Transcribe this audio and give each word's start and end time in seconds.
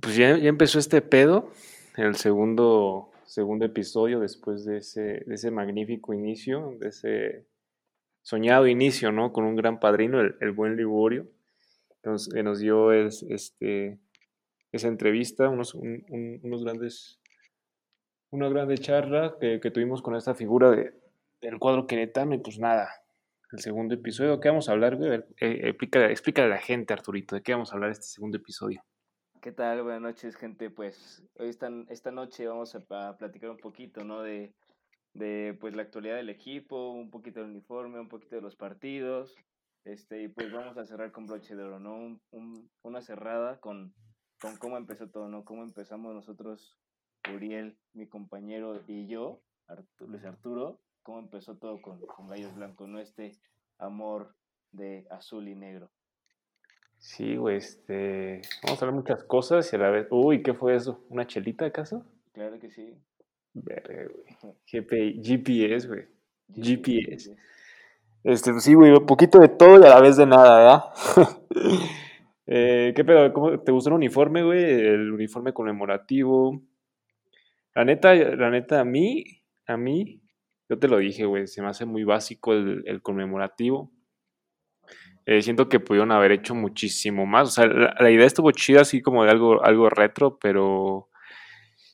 Pues 0.00 0.16
ya, 0.16 0.30
empezó 0.30 0.78
este 0.78 1.00
pedo, 1.02 1.50
el 1.96 2.14
segundo, 2.16 3.10
segundo 3.24 3.64
episodio 3.64 4.20
después 4.20 4.64
de 4.64 4.78
ese, 4.78 5.22
de 5.26 5.34
ese 5.34 5.50
magnífico 5.50 6.14
inicio, 6.14 6.76
de 6.78 6.88
ese 6.88 7.46
soñado 8.22 8.66
inicio, 8.66 9.10
¿no? 9.12 9.32
Con 9.32 9.44
un 9.44 9.56
gran 9.56 9.80
padrino, 9.80 10.20
el, 10.20 10.36
el 10.40 10.52
buen 10.52 10.76
Liborio, 10.76 11.26
que 12.02 12.42
nos, 12.42 12.58
dio 12.60 12.92
es, 12.92 13.22
este, 13.24 13.98
esa 14.72 14.88
entrevista, 14.88 15.48
unos, 15.48 15.74
un- 15.74 16.04
un- 16.10 16.40
unos 16.42 16.62
grandes, 16.64 17.18
una 18.30 18.48
grande 18.48 18.78
charla 18.78 19.36
que, 19.40 19.58
tuvimos 19.70 20.02
con 20.02 20.14
esta 20.14 20.34
figura 20.34 20.70
de, 20.70 20.92
del 21.40 21.58
cuadro 21.58 21.86
queretano 21.86 22.34
y 22.34 22.38
pues 22.38 22.58
nada, 22.58 22.88
el 23.50 23.60
segundo 23.60 23.94
episodio, 23.94 24.38
¿qué 24.38 24.48
vamos 24.50 24.68
a 24.68 24.72
hablar, 24.72 24.98
eh, 25.02 25.60
explica, 25.64 26.10
explícale 26.10 26.46
a 26.48 26.50
la 26.50 26.58
gente, 26.60 26.92
Arturito, 26.92 27.34
¿de 27.34 27.42
qué 27.42 27.52
vamos 27.52 27.72
a 27.72 27.74
hablar 27.74 27.90
este 27.90 28.06
segundo 28.06 28.36
episodio? 28.36 28.84
¿Qué 29.40 29.52
tal? 29.52 29.82
Buenas 29.84 30.00
noches, 30.00 30.34
gente. 30.34 30.68
Pues 30.68 31.22
hoy 31.38 31.48
esta, 31.48 31.70
esta 31.90 32.10
noche 32.10 32.48
vamos 32.48 32.74
a, 32.74 33.16
platicar 33.16 33.50
un 33.50 33.58
poquito, 33.58 34.02
¿no? 34.02 34.22
De, 34.22 34.52
de 35.12 35.56
pues 35.60 35.74
la 35.74 35.82
actualidad 35.82 36.16
del 36.16 36.28
equipo, 36.28 36.90
un 36.90 37.10
poquito 37.10 37.40
del 37.40 37.50
uniforme, 37.50 38.00
un 38.00 38.08
poquito 38.08 38.34
de 38.34 38.42
los 38.42 38.56
partidos. 38.56 39.36
Este, 39.84 40.22
y 40.22 40.28
pues 40.28 40.50
vamos 40.50 40.76
a 40.76 40.84
cerrar 40.84 41.12
con 41.12 41.26
broche 41.26 41.54
de 41.54 41.62
oro, 41.62 41.78
¿no? 41.78 41.94
Un- 41.94 42.20
un- 42.32 42.70
una 42.82 43.00
cerrada 43.00 43.60
con, 43.60 43.94
con 44.40 44.56
cómo 44.56 44.76
empezó 44.76 45.08
todo, 45.08 45.28
¿no? 45.28 45.44
Cómo 45.44 45.62
empezamos 45.62 46.14
nosotros, 46.14 46.76
Uriel, 47.32 47.78
mi 47.92 48.08
compañero 48.08 48.82
y 48.88 49.06
yo, 49.06 49.40
Artu- 49.68 50.08
Luis 50.08 50.24
Arturo, 50.24 50.80
cómo 51.02 51.20
empezó 51.20 51.56
todo 51.58 51.80
con, 51.80 52.00
con 52.06 52.28
Gallos 52.28 52.54
Blancos, 52.56 52.88
¿no? 52.88 52.98
Este 52.98 53.38
amor 53.78 54.34
de 54.72 55.06
azul 55.10 55.46
y 55.46 55.54
negro. 55.54 55.90
Sí, 56.98 57.36
güey, 57.36 57.56
este, 57.56 58.42
vamos 58.64 58.82
a 58.82 58.84
hablar 58.84 59.00
muchas 59.00 59.24
cosas 59.24 59.72
y 59.72 59.76
a 59.76 59.78
la 59.78 59.90
vez, 59.90 60.08
uy, 60.10 60.42
¿qué 60.42 60.52
fue 60.52 60.74
eso? 60.74 61.04
¿Una 61.08 61.26
chelita 61.26 61.64
acaso? 61.64 62.04
Claro 62.32 62.58
que 62.58 62.70
sí. 62.70 62.94
Verga, 63.54 64.04
güey. 64.12 64.54
GPI 64.66 65.22
GPS, 65.22 65.88
güey. 65.88 66.06
GPS. 66.54 67.30
GPS. 67.30 67.36
Este, 68.24 68.50
pues 68.52 68.64
sí, 68.64 68.74
güey, 68.74 68.92
un 68.92 69.06
poquito 69.06 69.38
de 69.38 69.48
todo 69.48 69.80
y 69.80 69.86
a 69.86 69.90
la 69.90 70.00
vez 70.00 70.16
de 70.16 70.26
nada, 70.26 70.58
¿verdad? 70.58 71.34
Eh, 72.50 72.94
¿Qué 72.96 73.04
pedo? 73.04 73.30
¿Cómo 73.34 73.60
te 73.60 73.70
gustó 73.72 73.90
el 73.90 73.96
uniforme, 73.96 74.42
güey? 74.42 74.64
El 74.64 75.12
uniforme 75.12 75.52
conmemorativo. 75.52 76.62
La 77.74 77.84
neta, 77.84 78.14
la 78.14 78.48
neta, 78.48 78.80
a 78.80 78.84
mí, 78.86 79.22
a 79.66 79.76
mí, 79.76 80.22
yo 80.66 80.78
te 80.78 80.88
lo 80.88 80.96
dije, 80.96 81.26
güey, 81.26 81.46
se 81.46 81.60
me 81.60 81.68
hace 81.68 81.84
muy 81.84 82.04
básico 82.04 82.54
el, 82.54 82.84
el 82.86 83.02
conmemorativo. 83.02 83.92
Eh, 85.30 85.42
siento 85.42 85.68
que 85.68 85.78
pudieron 85.78 86.10
haber 86.10 86.32
hecho 86.32 86.54
muchísimo 86.54 87.26
más. 87.26 87.48
O 87.48 87.50
sea, 87.50 87.66
la, 87.66 88.10
idea 88.10 88.24
estuvo 88.24 88.50
chida, 88.50 88.80
así 88.80 89.02
como 89.02 89.24
de 89.24 89.30
algo, 89.30 89.62
algo 89.62 89.90
retro, 89.90 90.38
pero 90.38 91.10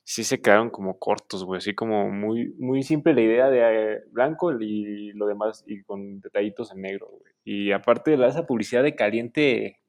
sí 0.05 0.23
se 0.23 0.41
quedaron 0.41 0.71
como 0.71 1.01
cortos, 1.01 1.45
güey. 1.45 1.59
Así 1.59 1.75
como 1.75 2.11
muy, 2.11 2.55
muy 2.61 2.85
simple 2.85 3.13
la 3.13 3.23
idea 3.23 3.51
de 3.51 3.95
eh, 3.95 3.99
blanco 4.13 4.53
y 4.53 5.11
lo 5.15 5.27
demás, 5.27 5.65
y 5.67 5.83
con 5.83 6.21
detallitos 6.21 6.71
en 6.71 6.83
negro, 6.83 7.09
güey. 7.11 7.33
Y 7.43 7.73
aparte, 7.73 8.17
la, 8.17 8.29
esa 8.29 8.47
publicidad 8.47 8.85
de 8.85 8.95
caliente, 8.95 9.81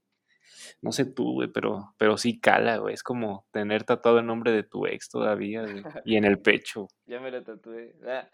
no 0.81 0.91
sé 0.91 1.05
tú, 1.05 1.33
güey, 1.33 1.47
pero, 1.47 1.93
pero 1.97 2.17
sí 2.17 2.39
cala, 2.39 2.77
güey. 2.77 2.93
Es 2.93 3.03
como 3.03 3.45
tener 3.51 3.83
tatuado 3.83 4.19
el 4.19 4.25
nombre 4.25 4.51
de 4.51 4.63
tu 4.63 4.85
ex 4.85 5.09
todavía, 5.09 5.61
güey. 5.63 5.83
Y 6.05 6.15
en 6.17 6.25
el 6.25 6.39
pecho. 6.39 6.87
Ya 7.05 7.19
me 7.19 7.31
lo 7.31 7.43
tatué. 7.43 7.95
Ah. 8.07 8.27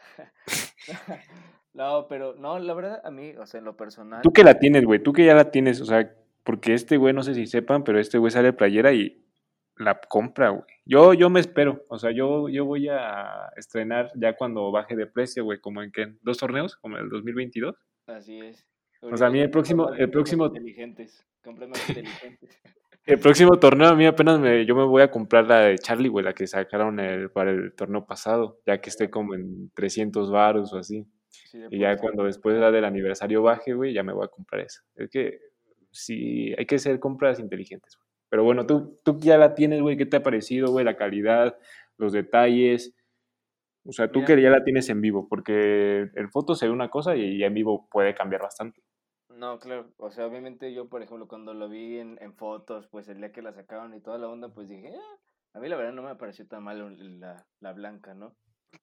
no, 1.74 2.08
pero 2.08 2.36
no, 2.36 2.60
la 2.60 2.74
verdad, 2.74 3.02
a 3.04 3.12
mí, 3.12 3.34
o 3.38 3.46
sea, 3.46 3.60
en 3.60 3.66
lo 3.66 3.76
personal. 3.76 4.22
Tú 4.22 4.32
que 4.32 4.44
la 4.44 4.60
tienes, 4.60 4.86
güey, 4.86 5.02
tú 5.02 5.14
que 5.14 5.26
ya 5.26 5.36
la 5.36 5.52
tienes, 5.52 5.82
o 5.82 5.86
sea, 5.86 6.14
porque 6.44 6.74
este 6.74 6.98
güey, 6.98 7.14
no 7.14 7.24
sé 7.24 7.36
si 7.36 7.48
sepan, 7.48 7.84
pero 7.84 8.00
este 8.00 8.18
güey 8.18 8.32
sale 8.32 8.48
de 8.48 8.54
playera 8.54 8.94
y 8.94 9.24
la 9.78 10.00
compra, 10.00 10.50
güey. 10.50 10.64
Yo, 10.86 11.14
yo 11.14 11.30
me 11.30 11.40
espero, 11.40 11.86
o 11.90 11.98
sea, 11.98 12.12
yo, 12.12 12.50
yo 12.50 12.66
voy 12.66 12.88
a 12.90 13.52
estrenar 13.56 14.12
ya 14.16 14.36
cuando 14.36 14.72
baje 14.72 14.96
de 14.96 15.08
precio, 15.08 15.44
güey, 15.44 15.60
como 15.60 15.82
en 15.82 15.92
qué, 15.92 16.16
dos 16.22 16.38
torneos, 16.38 16.76
como 16.76 16.98
en 16.98 17.04
el 17.04 17.10
2022. 17.10 17.76
Así 18.08 18.40
es. 18.40 18.71
O 19.02 19.18
sea, 19.18 19.28
a 19.28 19.30
mí 19.32 19.40
el 19.40 19.50
próximo- 19.50 19.94
el 19.94 20.10
próximo- 20.10 20.46
Inteligentes. 20.48 21.26
Más 21.44 21.90
inteligentes. 21.90 22.62
El 23.06 23.20
próximo 23.20 23.58
torneo 23.60 23.88
a 23.90 23.96
mí 23.96 24.06
apenas 24.06 24.40
me, 24.40 24.64
yo 24.66 24.76
me 24.76 24.84
voy 24.84 25.02
a 25.02 25.10
comprar 25.10 25.48
la 25.48 25.62
de 25.62 25.78
Charlie, 25.80 26.08
güey, 26.08 26.24
la 26.24 26.34
que 26.34 26.46
sacaron 26.46 27.00
el, 27.00 27.32
para 27.32 27.50
el 27.50 27.74
torneo 27.74 28.06
pasado, 28.06 28.60
ya 28.66 28.80
que 28.80 28.90
esté 28.92 29.10
como 29.10 29.34
en 29.34 29.72
300 29.74 30.30
baros 30.32 30.72
o 30.74 30.78
así. 30.78 31.08
Sí, 31.30 31.58
Y 31.72 31.80
ya 31.80 31.98
cuando 31.98 32.26
después 32.26 32.58
la 32.60 32.70
del 32.72 32.86
aniversario 32.86 33.42
baje, 33.42 33.74
güey, 33.74 33.94
ya 33.94 34.04
me 34.04 34.14
voy 34.14 34.26
a 34.26 34.28
comprar 34.28 34.62
esa. 34.62 34.82
Es 34.96 35.10
que 35.10 35.40
sí, 35.90 36.54
hay 36.58 36.66
que 36.68 36.76
hacer 36.76 37.00
compras 37.00 37.40
inteligentes, 37.40 37.96
güey. 37.98 38.08
Pero 38.30 38.44
bueno, 38.44 38.66
tú, 38.68 39.00
tú 39.04 39.18
ya 39.20 39.38
la 39.38 39.56
tienes, 39.56 39.82
güey, 39.82 39.98
¿qué 39.98 40.06
te 40.06 40.18
ha 40.18 40.24
parecido, 40.24 40.72
güey? 40.72 40.86
La 40.86 40.96
calidad, 40.96 41.58
los 41.98 42.14
detalles. 42.14 42.94
O 43.84 43.92
sea, 43.94 44.12
tú 44.12 44.20
Mira. 44.20 44.36
que 44.36 44.42
ya 44.44 44.50
la 44.52 44.64
tienes 44.64 44.88
en 44.90 45.02
vivo, 45.02 45.28
porque 45.28 46.08
en 46.16 46.30
foto 46.32 46.54
se 46.54 46.68
ve 46.68 46.72
una 46.72 46.90
cosa 46.90 47.16
y 47.16 47.40
ya 47.40 47.48
en 47.48 47.56
vivo 47.56 47.88
puede 47.92 48.14
cambiar 48.14 48.44
bastante. 48.44 48.82
No, 49.42 49.58
claro. 49.58 49.92
O 49.98 50.12
sea, 50.12 50.28
obviamente 50.28 50.72
yo, 50.72 50.88
por 50.88 51.02
ejemplo, 51.02 51.28
cuando 51.28 51.56
lo 51.56 51.68
vi 51.68 51.98
en, 51.98 52.16
en 52.22 52.36
fotos, 52.36 52.86
pues 52.92 53.08
el 53.10 53.18
día 53.18 53.32
que 53.32 53.42
la 53.42 53.52
sacaron 53.52 53.92
y 53.96 54.00
toda 54.00 54.20
la 54.20 54.30
onda, 54.30 54.50
pues 54.50 54.70
dije, 54.70 54.94
"Ah", 54.96 55.18
a 55.56 55.60
mí 55.60 55.68
la 55.68 55.78
verdad 55.78 55.94
no 55.94 56.04
me 56.04 56.16
pareció 56.16 56.48
tan 56.48 56.64
mal 56.64 57.20
la, 57.20 57.44
la 57.60 57.74
blanca, 57.74 58.14
¿no? 58.14 58.36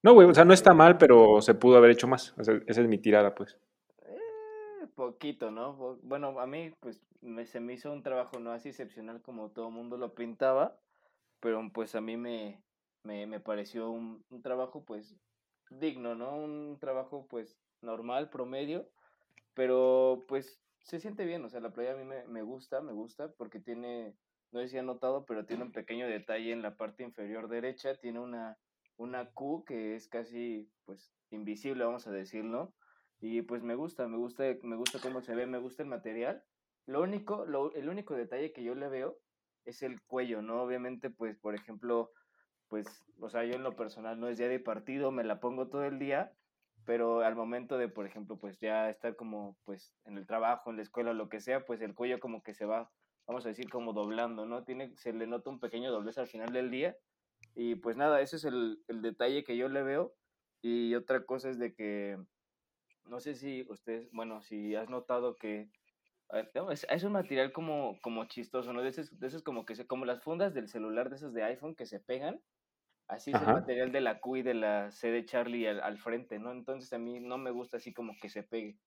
No, 0.02 0.14
güey, 0.14 0.28
o 0.28 0.34
sea, 0.34 0.44
no 0.44 0.52
está 0.52 0.74
mal, 0.74 0.98
pero 0.98 1.40
se 1.42 1.54
pudo 1.54 1.76
haber 1.76 1.92
hecho 1.92 2.08
más. 2.08 2.34
O 2.36 2.42
sea, 2.42 2.58
esa 2.66 2.80
es 2.80 2.88
mi 2.88 2.98
tirada, 2.98 3.36
pues. 3.36 3.56
Eh, 4.02 4.88
poquito, 4.96 5.52
¿no? 5.52 5.96
Bueno, 6.02 6.40
a 6.40 6.46
mí, 6.48 6.72
pues, 6.80 7.00
me, 7.20 7.46
se 7.46 7.60
me 7.60 7.74
hizo 7.74 7.92
un 7.92 8.02
trabajo 8.02 8.40
no 8.40 8.50
así 8.50 8.70
excepcional 8.70 9.22
como 9.22 9.50
todo 9.52 9.68
el 9.68 9.74
mundo 9.74 9.96
lo 9.96 10.16
pintaba, 10.16 10.76
pero 11.38 11.62
pues 11.72 11.94
a 11.94 12.00
mí 12.00 12.16
me, 12.16 12.64
me, 13.04 13.28
me 13.28 13.38
pareció 13.38 13.92
un, 13.92 14.24
un 14.28 14.42
trabajo, 14.42 14.84
pues, 14.84 15.14
digno, 15.70 16.16
¿no? 16.16 16.34
Un 16.36 16.78
trabajo, 16.80 17.28
pues, 17.30 17.56
normal, 17.80 18.28
promedio, 18.28 18.88
pero, 19.58 20.24
pues, 20.28 20.62
se 20.84 21.00
siente 21.00 21.24
bien, 21.24 21.44
o 21.44 21.48
sea, 21.48 21.58
la 21.58 21.72
playa 21.72 21.94
a 21.94 21.96
mí 21.96 22.04
me, 22.04 22.24
me 22.28 22.42
gusta, 22.42 22.80
me 22.80 22.92
gusta, 22.92 23.32
porque 23.32 23.58
tiene, 23.58 24.16
no 24.52 24.60
sé 24.60 24.68
si 24.68 24.78
han 24.78 24.86
notado, 24.86 25.26
pero 25.26 25.46
tiene 25.46 25.64
un 25.64 25.72
pequeño 25.72 26.06
detalle 26.06 26.52
en 26.52 26.62
la 26.62 26.76
parte 26.76 27.02
inferior 27.02 27.48
derecha, 27.48 27.96
tiene 27.96 28.20
una, 28.20 28.56
una 28.98 29.32
Q 29.32 29.64
que 29.66 29.96
es 29.96 30.06
casi, 30.06 30.70
pues, 30.84 31.12
invisible, 31.30 31.84
vamos 31.84 32.06
a 32.06 32.12
decirlo, 32.12 32.76
y 33.18 33.42
pues 33.42 33.64
me 33.64 33.74
gusta, 33.74 34.06
me 34.06 34.16
gusta, 34.16 34.44
me 34.62 34.76
gusta 34.76 35.00
cómo 35.02 35.22
se 35.22 35.34
ve, 35.34 35.44
me 35.48 35.58
gusta 35.58 35.82
el 35.82 35.88
material. 35.88 36.44
Lo 36.86 37.02
único, 37.02 37.44
lo, 37.44 37.74
el 37.74 37.88
único 37.88 38.14
detalle 38.14 38.52
que 38.52 38.62
yo 38.62 38.76
le 38.76 38.86
veo 38.86 39.18
es 39.64 39.82
el 39.82 40.00
cuello, 40.02 40.40
¿no? 40.40 40.62
Obviamente, 40.62 41.10
pues, 41.10 41.36
por 41.36 41.56
ejemplo, 41.56 42.12
pues, 42.68 42.86
o 43.18 43.28
sea, 43.28 43.44
yo 43.44 43.54
en 43.54 43.64
lo 43.64 43.74
personal 43.74 44.20
no 44.20 44.28
es 44.28 44.38
día 44.38 44.46
de 44.46 44.60
partido, 44.60 45.10
me 45.10 45.24
la 45.24 45.40
pongo 45.40 45.68
todo 45.68 45.82
el 45.82 45.98
día, 45.98 46.32
pero 46.88 47.20
al 47.20 47.36
momento 47.36 47.76
de, 47.76 47.90
por 47.90 48.06
ejemplo, 48.06 48.38
pues 48.38 48.58
ya 48.60 48.88
estar 48.88 49.14
como, 49.14 49.58
pues, 49.66 49.92
en 50.06 50.16
el 50.16 50.26
trabajo, 50.26 50.70
en 50.70 50.76
la 50.76 50.82
escuela, 50.82 51.12
lo 51.12 51.28
que 51.28 51.38
sea, 51.38 51.66
pues 51.66 51.82
el 51.82 51.94
cuello 51.94 52.18
como 52.18 52.42
que 52.42 52.54
se 52.54 52.64
va, 52.64 52.90
vamos 53.26 53.44
a 53.44 53.50
decir, 53.50 53.68
como 53.68 53.92
doblando, 53.92 54.46
¿no? 54.46 54.64
Tiene, 54.64 54.96
se 54.96 55.12
le 55.12 55.26
nota 55.26 55.50
un 55.50 55.60
pequeño 55.60 55.92
doblez 55.92 56.16
al 56.16 56.28
final 56.28 56.50
del 56.50 56.70
día. 56.70 56.96
Y 57.54 57.74
pues 57.74 57.98
nada, 57.98 58.22
ese 58.22 58.36
es 58.36 58.44
el, 58.44 58.82
el 58.88 59.02
detalle 59.02 59.44
que 59.44 59.58
yo 59.58 59.68
le 59.68 59.82
veo. 59.82 60.14
Y 60.62 60.94
otra 60.94 61.26
cosa 61.26 61.50
es 61.50 61.58
de 61.58 61.74
que, 61.74 62.16
no 63.04 63.20
sé 63.20 63.34
si 63.34 63.66
ustedes, 63.68 64.10
bueno, 64.12 64.40
si 64.40 64.74
has 64.74 64.88
notado 64.88 65.36
que 65.36 65.68
ver, 66.32 66.50
no, 66.54 66.70
es, 66.70 66.86
es 66.88 67.04
un 67.04 67.12
material 67.12 67.52
como, 67.52 67.98
como 68.00 68.24
chistoso, 68.24 68.72
¿no? 68.72 68.80
De 68.80 68.88
esos, 68.88 69.20
de 69.20 69.26
esos 69.26 69.42
como 69.42 69.66
que 69.66 69.74
se, 69.74 69.86
como 69.86 70.06
las 70.06 70.22
fundas 70.22 70.54
del 70.54 70.68
celular 70.68 71.10
de 71.10 71.16
esos 71.16 71.34
de 71.34 71.42
iPhone 71.42 71.74
que 71.74 71.84
se 71.84 72.00
pegan. 72.00 72.40
Así 73.08 73.30
es 73.30 73.36
el 73.36 73.42
Ajá. 73.42 73.54
material 73.54 73.90
de 73.90 74.02
la 74.02 74.20
Q 74.20 74.36
y 74.36 74.42
de 74.42 74.54
la 74.54 74.90
C 74.90 75.10
de 75.10 75.24
Charlie 75.24 75.66
al, 75.66 75.80
al 75.80 75.98
frente, 75.98 76.38
¿no? 76.38 76.52
Entonces 76.52 76.92
a 76.92 76.98
mí 76.98 77.20
no 77.20 77.38
me 77.38 77.50
gusta 77.50 77.78
así 77.78 77.92
como 77.92 78.12
que 78.20 78.28
se 78.28 78.42
pegue. 78.42 78.78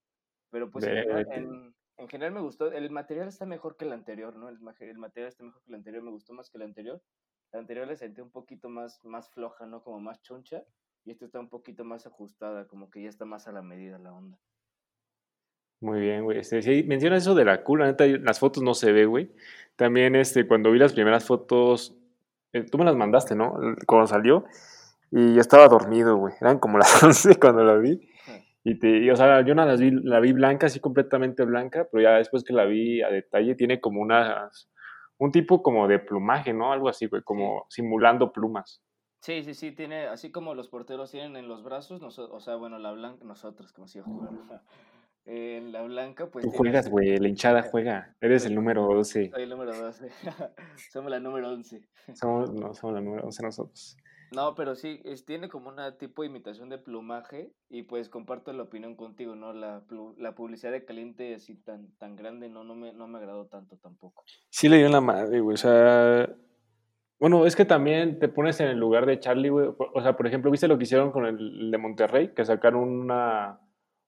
Pero 0.52 0.70
pues 0.70 0.86
en 0.86 0.96
general, 0.96 1.28
en, 1.32 1.76
en 1.98 2.08
general 2.08 2.34
me 2.34 2.42
gustó. 2.42 2.72
El 2.72 2.92
material 2.92 3.28
está 3.28 3.46
mejor 3.46 3.78
que 3.78 3.86
el 3.86 3.94
anterior, 3.94 4.36
¿no? 4.36 4.48
El, 4.50 4.58
el 4.80 4.98
material 5.00 5.30
está 5.30 5.44
mejor 5.44 5.62
que 5.64 5.70
el 5.70 5.76
anterior, 5.76 6.04
me 6.04 6.12
gustó 6.12 6.34
más 6.34 6.50
que 6.50 6.58
el 6.58 6.64
anterior. 6.64 7.02
La 7.52 7.60
anterior 7.60 7.88
la 7.88 7.96
sentí 7.96 8.22
un 8.22 8.32
poquito 8.32 8.70
más, 8.70 9.04
más 9.04 9.30
floja, 9.30 9.66
¿no? 9.66 9.84
Como 9.84 10.00
más 10.00 10.22
choncha. 10.22 10.64
Y 11.04 11.12
esta 11.12 11.26
está 11.26 11.40
un 11.40 11.50
poquito 11.50 11.84
más 11.84 12.06
ajustada, 12.06 12.68
como 12.68 12.92
que 12.92 13.02
ya 13.02 13.10
está 13.10 13.26
más 13.26 13.48
a 13.48 13.52
la 13.52 13.64
medida 13.64 13.98
la 13.98 14.14
onda. 14.14 14.38
Muy 15.80 16.00
bien, 16.00 16.24
güey. 16.24 16.38
Este, 16.38 16.84
mencionas 16.84 17.24
eso 17.24 17.34
de 17.34 17.44
la 17.44 17.64
Q, 17.64 17.76
la 17.78 17.88
neta, 17.88 18.06
las 18.06 18.40
fotos 18.40 18.62
no 18.62 18.76
se 18.76 18.92
ve, 18.92 19.06
güey. 19.08 19.32
También, 19.76 20.16
este, 20.16 20.46
cuando 20.48 20.70
vi 20.70 20.78
las 20.78 20.94
primeras 20.94 21.26
fotos, 21.26 21.98
eh, 22.54 22.64
tú 22.64 22.78
me 22.78 22.86
las 22.86 22.96
mandaste, 22.96 23.36
¿no? 23.36 23.56
Cuando 23.88 24.08
salió, 24.08 24.46
y 25.12 25.34
yo 25.36 25.42
estaba 25.42 25.68
dormido, 25.68 26.18
güey. 26.18 26.34
Eran 26.40 26.60
como 26.60 26.78
las 26.80 27.02
11 27.04 27.40
cuando 27.40 27.64
la 27.64 27.76
vi. 27.76 28.00
Y, 28.64 28.78
te, 28.78 28.90
y, 29.00 29.10
o 29.10 29.16
sea, 29.16 29.42
yo 29.42 29.56
no 29.56 29.66
las 29.66 29.80
vi, 29.80 29.90
la 29.92 30.20
vi 30.20 30.34
blanca, 30.34 30.68
así 30.68 30.80
completamente 30.80 31.44
blanca, 31.46 31.88
pero 31.92 32.04
ya 32.04 32.12
después 32.18 32.44
que 32.44 32.54
la 32.54 32.66
vi 32.66 33.02
a 33.02 33.10
detalle, 33.10 33.56
tiene 33.56 33.82
como 33.82 34.02
unas, 34.02 34.70
un 35.18 35.32
tipo 35.32 35.64
como 35.64 35.88
de 35.88 35.98
plumaje, 35.98 36.54
¿no? 36.54 36.72
Algo 36.72 36.88
así, 36.88 37.08
güey, 37.08 37.24
como 37.24 37.66
simulando 37.70 38.32
plumas. 38.32 38.84
Sí, 39.22 39.44
sí, 39.44 39.54
sí, 39.56 39.72
tiene, 39.72 40.06
así 40.08 40.32
como 40.32 40.54
los 40.56 40.68
porteros 40.68 41.10
tienen 41.12 41.36
en 41.38 41.48
los 41.48 41.64
brazos, 41.64 42.02
noso- 42.02 42.30
o 42.32 42.40
sea, 42.40 42.56
bueno, 42.56 42.78
la 42.78 42.92
blanca, 42.92 43.24
nosotros, 43.26 43.72
como 43.74 43.88
si 43.88 43.98
yo 44.00 44.04
jugara. 44.04 44.62
En 45.26 45.72
la 45.72 45.84
blanca, 45.84 46.30
pues... 46.30 46.44
Tú 46.44 46.52
juegas, 46.52 46.90
güey, 46.90 47.18
la 47.18 47.28
hinchada 47.28 47.62
juega. 47.72 48.16
Eres 48.22 48.46
el 48.46 48.56
número 48.56 48.86
12. 48.86 49.32
Soy 49.32 49.44
el 49.44 49.50
número 49.50 49.76
12. 49.76 50.10
somos 50.92 51.12
la 51.12 51.20
número 51.20 51.50
11. 51.50 51.82
Somos, 52.14 52.54
no, 52.54 52.74
somos 52.74 52.96
la 52.96 53.02
número 53.02 53.26
11 53.26 53.44
nosotros. 53.44 53.98
No, 54.32 54.56
pero 54.56 54.76
sí, 54.76 55.02
es, 55.04 55.26
tiene 55.26 55.50
como 55.50 55.68
una 55.68 55.98
tipo 55.98 56.22
de 56.22 56.30
imitación 56.30 56.70
de 56.70 56.78
plumaje 56.78 57.52
y 57.70 57.84
pues 57.84 58.08
comparto 58.08 58.54
la 58.54 58.64
opinión 58.64 58.96
contigo, 58.96 59.36
¿no? 59.36 59.52
La, 59.52 59.84
la 60.18 60.36
publicidad 60.36 60.72
de 60.72 60.86
Caliente 60.86 61.36
así 61.36 61.56
tan, 61.56 61.92
tan 61.98 62.16
grande 62.16 62.48
no, 62.48 62.64
no, 62.64 62.74
me, 62.74 62.94
no 62.94 63.08
me 63.08 63.18
agradó 63.18 63.48
tanto 63.48 63.76
tampoco. 63.78 64.24
Sí 64.50 64.70
le 64.70 64.78
dio 64.78 64.90
la 64.90 65.02
madre, 65.02 65.42
güey, 65.42 65.56
o 65.56 65.58
sea... 65.58 66.34
Bueno, 67.20 67.46
es 67.46 67.56
que 67.56 67.66
también 67.66 68.18
te 68.18 68.30
pones 68.30 68.60
en 68.62 68.68
el 68.70 68.80
lugar 68.80 69.06
de 69.06 69.20
Charlie, 69.20 69.50
güey. 69.50 69.70
O 69.78 70.02
sea, 70.02 70.18
por 70.18 70.26
ejemplo, 70.26 70.50
¿viste 70.50 70.68
lo 70.68 70.80
que 70.80 70.86
hicieron 70.86 71.12
con 71.12 71.28
el 71.28 71.70
de 71.70 71.78
Monterrey? 71.78 72.34
Que 72.34 72.44
sacaron 72.44 72.82
una, 72.82 73.60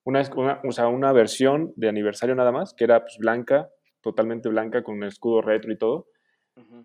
una, 0.06 0.22
o 0.64 0.72
sea, 0.72 0.88
una 0.88 1.12
versión 1.12 1.74
de 1.76 1.90
aniversario 1.90 2.36
nada 2.36 2.52
más, 2.52 2.74
que 2.74 2.84
era 2.84 3.02
pues, 3.02 3.18
blanca, 3.18 3.70
totalmente 4.02 4.50
blanca, 4.50 4.84
con 4.84 5.02
el 5.02 5.10
escudo 5.10 5.42
retro 5.42 5.72
y 5.72 5.78
todo, 5.78 6.08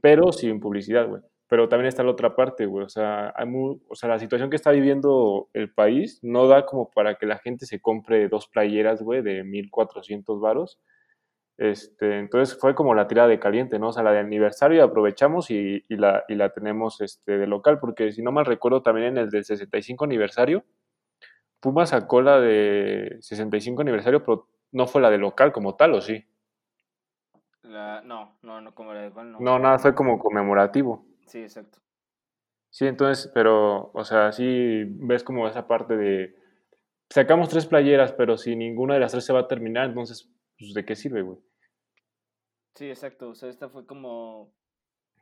pero 0.01 0.33
sin 0.33 0.61
publicidad, 0.61 1.09
güey. 1.09 1.23
Pero 1.49 1.69
también 1.69 1.89
está 1.89 2.03
la 2.03 2.11
otra 2.11 2.37
parte, 2.37 2.67
güey. 2.67 2.85
O 2.85 2.89
sea, 2.89 3.33
hay 3.35 3.49
o 3.55 3.95
sea, 3.95 4.11
la 4.11 4.19
situación 4.19 4.51
que 4.51 4.57
está 4.57 4.71
viviendo 4.71 5.49
el 5.55 5.73
país 5.73 6.21
no 6.23 6.47
da 6.47 6.67
como 6.67 6.91
para 6.91 7.15
que 7.17 7.27
la 7.27 7.39
gente 7.39 7.65
se 7.67 7.81
compre 7.81 8.29
dos 8.29 8.49
playeras, 8.49 9.03
güey, 9.03 9.23
de 9.23 9.45
1400 9.45 10.41
varos. 10.41 10.79
Este, 11.57 12.19
entonces 12.19 12.57
fue 12.59 12.75
como 12.75 12.95
la 12.95 13.09
tirada 13.09 13.29
de 13.29 13.41
caliente, 13.41 13.79
¿no? 13.79 13.89
O 13.89 13.93
sea, 13.93 14.05
la 14.05 14.13
de 14.13 14.21
aniversario 14.21 14.85
aprovechamos 14.85 15.51
y, 15.51 15.85
y, 15.89 15.97
la, 15.97 16.25
y 16.29 16.35
la 16.37 16.51
tenemos 16.51 17.01
este, 17.01 17.39
de 17.39 17.47
local, 17.47 17.81
porque 17.81 18.13
si 18.13 18.23
no 18.23 18.31
mal 18.31 18.47
recuerdo 18.47 18.83
también 18.83 19.09
en 19.09 19.19
el 19.19 19.31
del 19.31 19.45
65 19.45 20.05
aniversario, 20.05 20.65
Puma 21.61 21.87
sacó 21.87 22.21
la 22.21 22.41
de 22.41 23.19
65 23.21 23.83
aniversario, 23.83 24.25
pero 24.25 24.49
no 24.73 24.87
fue 24.87 25.03
la 25.03 25.11
de 25.11 25.19
local 25.19 25.53
como 25.53 25.75
tal, 25.75 25.95
¿o 25.95 26.01
sí? 26.01 26.25
La, 27.63 28.01
no, 28.03 28.39
no, 28.43 28.61
no, 28.61 28.75
como 28.75 28.95
la 28.95 29.01
de 29.01 29.09
local, 29.09 29.33
no. 29.33 29.41
No, 29.41 29.59
nada, 29.59 29.79
fue 29.79 29.95
como 29.95 30.19
conmemorativo. 30.19 31.05
Sí, 31.27 31.43
exacto. 31.43 31.79
Sí, 32.71 32.87
entonces, 32.87 33.31
pero, 33.35 33.91
o 33.93 34.05
sea, 34.05 34.33
sí 34.33 34.85
ves 34.87 35.25
como 35.25 35.49
esa 35.49 35.67
parte 35.67 35.97
de. 35.97 36.37
Sacamos 37.11 37.49
tres 37.49 37.67
playeras, 37.67 38.13
pero 38.13 38.37
si 38.37 38.55
ninguna 38.55 38.95
de 38.95 39.01
las 39.01 39.13
tres 39.13 39.25
se 39.25 39.33
va 39.33 39.41
a 39.41 39.49
terminar, 39.49 39.87
entonces, 39.87 40.31
pues, 40.59 40.75
¿de 40.75 40.85
qué 40.85 40.95
sirve, 40.95 41.23
güey? 41.23 41.39
Sí, 42.75 42.89
exacto. 42.89 43.31
O 43.31 43.35
sea, 43.35 43.49
esta 43.49 43.69
fue 43.69 43.87
como. 43.87 44.53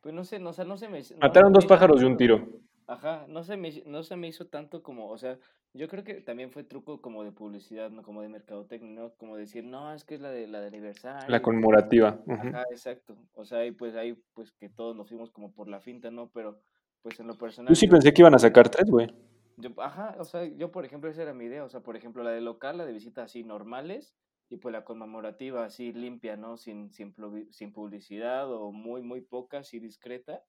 Pues 0.03 0.15
no 0.15 0.25
sé, 0.25 0.39
no, 0.39 0.51
o 0.51 0.53
sea, 0.53 0.65
no 0.65 0.77
se 0.77 0.89
me. 0.89 1.01
Mataron 1.21 1.53
dos 1.53 1.67
pájaros 1.67 2.01
de 2.01 2.07
un 2.07 2.17
tiro. 2.17 2.47
Ajá, 2.87 3.27
no 3.29 3.43
se, 3.43 3.57
me, 3.57 3.83
no 3.87 4.03
se 4.05 4.17
me 4.17 4.29
hizo 4.29 4.47
tanto 4.47 4.83
como, 4.83 5.11
o 5.11 5.19
sea, 5.19 5.39
yo 5.75 5.89
creo 5.89 6.05
que 6.05 6.15
también 6.21 6.51
fue 6.51 6.63
truco 6.63 7.01
como 7.03 7.25
de 7.25 7.33
publicidad, 7.33 7.91
¿no? 7.91 8.03
Como 8.03 8.23
de 8.23 8.29
mercadotecnia, 8.29 8.93
¿no? 8.93 9.11
Como 9.17 9.37
decir, 9.37 9.65
no, 9.65 9.93
es 9.93 10.05
que 10.05 10.15
es 10.15 10.21
la 10.21 10.31
de 10.31 10.47
la 10.47 10.61
de 10.61 10.69
aniversario. 10.69 11.29
La 11.29 11.43
conmemorativa. 11.43 12.19
Ajá, 12.29 12.63
exacto. 12.71 13.17
O 13.35 13.45
sea, 13.45 13.67
y 13.67 13.73
pues 13.73 13.95
ahí, 13.97 14.17
pues 14.35 14.53
que 14.53 14.69
todos 14.69 14.97
nos 14.97 15.09
fuimos 15.09 15.31
como 15.31 15.53
por 15.53 15.69
la 15.69 15.81
finta, 15.81 16.11
¿no? 16.11 16.31
Pero, 16.33 16.61
pues 17.03 17.19
en 17.21 17.27
lo 17.27 17.37
personal. 17.37 17.71
Yo 17.71 17.77
sí 17.77 17.89
pensé 17.89 18.15
que 18.15 18.23
iban 18.23 18.35
a 18.35 18.39
sacar 18.39 18.69
tres, 18.69 18.89
güey. 18.89 19.09
Yo, 19.57 19.71
ajá, 19.79 20.15
o 20.19 20.25
sea, 20.25 20.45
yo 20.45 20.71
por 20.71 20.85
ejemplo, 20.85 21.11
esa 21.11 21.23
era 21.23 21.35
mi 21.35 21.47
idea. 21.47 21.65
O 21.65 21.69
sea, 21.69 21.81
por 21.81 21.97
ejemplo, 21.97 22.23
la 22.23 22.31
de 22.31 22.41
local, 22.41 22.79
la 22.79 22.87
de 22.87 22.93
visitas 22.93 23.25
así 23.25 23.43
normales, 23.43 24.15
y 24.49 24.59
pues 24.59 24.73
la 24.73 24.85
conmemorativa 24.85 25.65
así 25.65 25.93
limpia, 25.93 26.37
¿no? 26.37 26.57
Sin, 26.57 26.93
sin, 26.93 27.15
sin 27.51 27.73
publicidad 27.73 28.51
o 28.53 28.71
muy, 28.71 29.03
muy 29.03 29.21
poca, 29.21 29.59
así 29.59 29.81
discreta. 29.81 30.43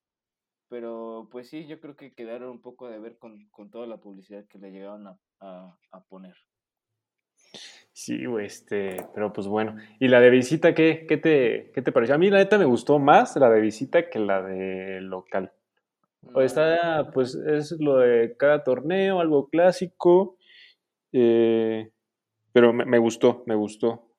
Pero 0.68 1.28
pues 1.30 1.48
sí, 1.48 1.66
yo 1.66 1.80
creo 1.80 1.96
que 1.96 2.12
quedaron 2.14 2.50
un 2.50 2.60
poco 2.60 2.88
de 2.88 2.98
ver 2.98 3.16
con, 3.18 3.48
con 3.50 3.70
toda 3.70 3.86
la 3.86 3.96
publicidad 3.98 4.44
que 4.46 4.58
le 4.58 4.70
llegaron 4.70 5.06
a, 5.06 5.18
a, 5.40 6.00
poner. 6.08 6.34
Sí, 7.92 8.26
güey, 8.26 8.46
este, 8.46 8.96
pero 9.14 9.32
pues 9.32 9.46
bueno. 9.46 9.76
¿Y 9.98 10.08
la 10.08 10.20
de 10.20 10.30
visita 10.30 10.74
qué, 10.74 11.06
qué, 11.08 11.16
te, 11.16 11.70
qué 11.72 11.82
te 11.82 11.92
pareció? 11.92 12.14
A 12.14 12.18
mí 12.18 12.28
la 12.28 12.38
neta 12.38 12.58
me 12.58 12.66
gustó 12.66 12.98
más 12.98 13.34
la 13.36 13.48
de 13.48 13.60
visita 13.60 14.10
que 14.10 14.18
la 14.18 14.42
de 14.42 15.00
local. 15.00 15.52
O 16.34 16.42
está, 16.42 17.10
pues 17.12 17.34
es 17.34 17.72
lo 17.80 17.96
de 17.98 18.36
cada 18.36 18.62
torneo, 18.62 19.20
algo 19.20 19.48
clásico, 19.48 20.36
eh, 21.12 21.90
pero 22.52 22.72
me, 22.72 22.84
me, 22.84 22.98
gustó, 22.98 23.44
me 23.46 23.54
gustó. 23.54 24.12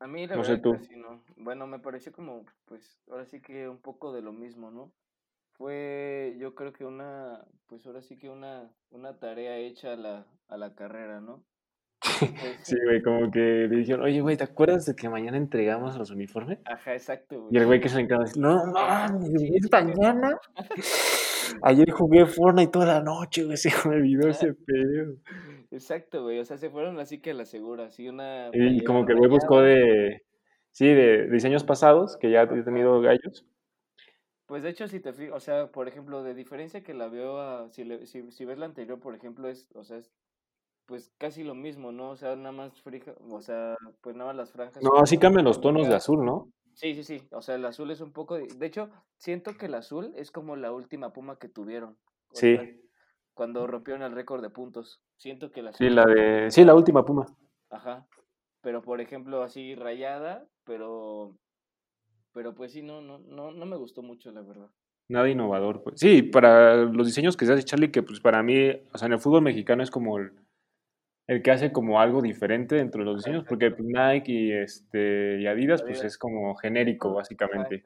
A 0.00 0.06
mí 0.06 0.26
la 0.26 0.36
verdad 0.36 0.60
que 0.60 0.84
sí, 0.84 0.96
¿no? 0.96 1.22
Bueno, 1.36 1.66
me 1.66 1.78
pareció 1.78 2.10
como, 2.12 2.44
pues, 2.64 2.98
ahora 3.08 3.26
sí 3.26 3.40
que 3.40 3.68
un 3.68 3.78
poco 3.78 4.12
de 4.12 4.22
lo 4.22 4.32
mismo, 4.32 4.70
¿no? 4.70 4.92
Fue 5.60 6.36
yo 6.38 6.54
creo 6.54 6.72
que 6.72 6.86
una, 6.86 7.44
pues 7.66 7.86
ahora 7.86 8.00
sí 8.00 8.16
que 8.16 8.30
una, 8.30 8.72
una 8.92 9.18
tarea 9.18 9.58
hecha 9.58 9.92
a 9.92 9.96
la, 9.96 10.26
a 10.48 10.56
la 10.56 10.74
carrera, 10.74 11.20
¿no? 11.20 11.44
sí, 12.62 12.76
güey, 12.82 13.02
como 13.02 13.30
que 13.30 13.68
le 13.68 13.76
dijeron, 13.76 14.06
oye, 14.06 14.22
güey, 14.22 14.38
¿te 14.38 14.44
acuerdas 14.44 14.86
de 14.86 14.96
que 14.96 15.10
mañana 15.10 15.36
entregamos 15.36 15.98
los 15.98 16.10
uniformes? 16.10 16.60
Ajá, 16.64 16.94
exacto, 16.94 17.42
güey. 17.42 17.54
Y 17.54 17.58
el 17.58 17.66
güey 17.66 17.78
que 17.78 17.90
se 17.90 18.00
encarga 18.00 18.24
dice, 18.24 18.40
no 18.40 18.72
mames, 18.72 19.28
¿es 19.34 19.70
mañana? 19.70 20.34
Ayer 21.62 21.90
jugué 21.90 22.24
Fortnite 22.24 22.72
toda 22.72 22.86
la 22.86 23.02
noche, 23.02 23.44
güey, 23.44 23.56
se 23.58 23.70
me 23.86 23.96
olvidó 23.96 24.30
ese 24.30 24.54
pedo. 24.54 25.16
Exacto, 25.70 26.22
güey, 26.22 26.38
o 26.38 26.44
sea, 26.46 26.56
se 26.56 26.70
fueron 26.70 26.98
así 27.00 27.20
que 27.20 27.32
a 27.32 27.34
la 27.34 27.44
segura, 27.44 27.84
así 27.84 28.08
una... 28.08 28.48
Y 28.54 28.82
como 28.82 29.04
que 29.04 29.12
el 29.12 29.18
güey 29.18 29.30
buscó 29.30 29.60
de, 29.60 30.22
sí, 30.70 30.86
de 30.86 31.28
diseños 31.28 31.64
pasados, 31.64 32.16
que 32.16 32.30
ya 32.30 32.44
he 32.44 32.62
tenido 32.62 33.02
gallos, 33.02 33.44
pues 34.50 34.64
de 34.64 34.70
hecho, 34.70 34.88
si 34.88 34.98
te 34.98 35.12
fijas, 35.12 35.36
o 35.36 35.38
sea, 35.38 35.70
por 35.70 35.86
ejemplo, 35.86 36.24
de 36.24 36.34
diferencia 36.34 36.82
que 36.82 36.92
la 36.92 37.06
veo 37.06 37.38
a, 37.38 37.70
si, 37.70 37.84
si, 38.04 38.32
si, 38.32 38.44
ves 38.44 38.58
la 38.58 38.66
anterior, 38.66 38.98
por 38.98 39.14
ejemplo, 39.14 39.48
es, 39.48 39.70
o 39.76 39.84
sea, 39.84 39.98
es 39.98 40.10
pues 40.86 41.14
casi 41.18 41.44
lo 41.44 41.54
mismo, 41.54 41.92
¿no? 41.92 42.10
O 42.10 42.16
sea, 42.16 42.34
nada 42.34 42.50
más 42.50 42.82
frija, 42.82 43.14
o 43.30 43.40
sea, 43.40 43.76
pues 44.00 44.16
nada 44.16 44.30
más 44.30 44.36
las 44.36 44.50
franjas. 44.50 44.82
No, 44.82 44.98
así 44.98 45.18
cambian 45.18 45.44
los 45.44 45.60
tonos 45.60 45.86
de 45.86 45.94
azul, 45.94 46.24
¿no? 46.24 46.50
Sí, 46.74 46.96
sí, 46.96 47.04
sí, 47.04 47.28
o 47.30 47.40
sea, 47.42 47.54
el 47.54 47.64
azul 47.64 47.92
es 47.92 48.00
un 48.00 48.12
poco, 48.12 48.38
de, 48.38 48.48
de 48.48 48.66
hecho, 48.66 48.90
siento 49.18 49.56
que 49.56 49.66
el 49.66 49.74
azul 49.74 50.12
es 50.16 50.32
como 50.32 50.56
la 50.56 50.72
última 50.72 51.12
puma 51.12 51.38
que 51.38 51.48
tuvieron. 51.48 51.96
Sí. 52.32 52.58
cuando 53.34 53.68
rompieron 53.68 54.02
el 54.02 54.10
récord 54.10 54.42
de 54.42 54.50
puntos. 54.50 55.00
Siento 55.16 55.52
que 55.52 55.62
la 55.62 55.72
Sí, 55.74 55.88
la 55.90 56.04
de, 56.06 56.50
sí, 56.50 56.64
la 56.64 56.74
última 56.74 57.04
puma. 57.04 57.26
Ajá. 57.70 58.04
Pero 58.62 58.82
por 58.82 59.00
ejemplo, 59.00 59.44
así 59.44 59.76
rayada, 59.76 60.44
pero 60.64 61.36
pero 62.32 62.54
pues 62.54 62.72
sí, 62.72 62.82
no, 62.82 63.00
no, 63.00 63.18
no, 63.18 63.52
no 63.52 63.66
me 63.66 63.76
gustó 63.76 64.02
mucho, 64.02 64.30
la 64.30 64.42
verdad. 64.42 64.70
Nada 65.08 65.28
innovador, 65.28 65.82
pues. 65.82 65.98
Sí, 65.98 66.22
para 66.22 66.76
los 66.76 67.06
diseños 67.06 67.36
que 67.36 67.44
se 67.44 67.52
hace 67.52 67.64
Charlie, 67.64 67.90
que 67.90 68.02
pues 68.02 68.20
para 68.20 68.42
mí, 68.42 68.70
o 68.92 68.98
sea, 68.98 69.06
en 69.06 69.14
el 69.14 69.18
fútbol 69.18 69.42
mexicano 69.42 69.82
es 69.82 69.90
como 69.90 70.18
el, 70.18 70.30
el 71.26 71.42
que 71.42 71.50
hace 71.50 71.72
como 71.72 72.00
algo 72.00 72.22
diferente 72.22 72.76
dentro 72.76 73.00
de 73.00 73.06
los 73.06 73.16
diseños, 73.16 73.44
porque 73.48 73.72
pues, 73.72 73.88
Nike 73.88 74.32
y, 74.32 74.52
este, 74.52 75.40
y 75.40 75.46
Adidas, 75.48 75.82
pues 75.82 76.04
es 76.04 76.16
como 76.16 76.54
genérico, 76.54 77.12
básicamente. 77.14 77.82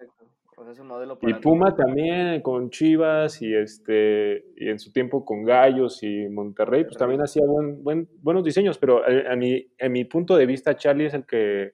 y 1.23 1.35
Puma 1.35 1.75
también 1.75 2.43
con 2.43 2.69
Chivas 2.69 3.41
y 3.41 3.55
este 3.55 4.45
y 4.57 4.69
en 4.69 4.79
su 4.79 4.93
tiempo 4.93 5.25
con 5.25 5.45
Gallos 5.45 6.03
y 6.03 6.29
Monterrey, 6.29 6.85
pues 6.85 6.99
también 6.99 7.23
hacía 7.23 7.47
buen, 7.47 7.83
buen, 7.83 8.09
buenos 8.21 8.45
diseños, 8.45 8.77
pero 8.77 9.03
a, 9.03 9.33
a 9.33 9.37
mi, 9.37 9.67
en 9.79 9.93
mi 9.93 10.05
punto 10.05 10.37
de 10.37 10.45
vista 10.45 10.77
Charlie 10.77 11.07
es 11.07 11.15
el 11.15 11.25
que 11.25 11.73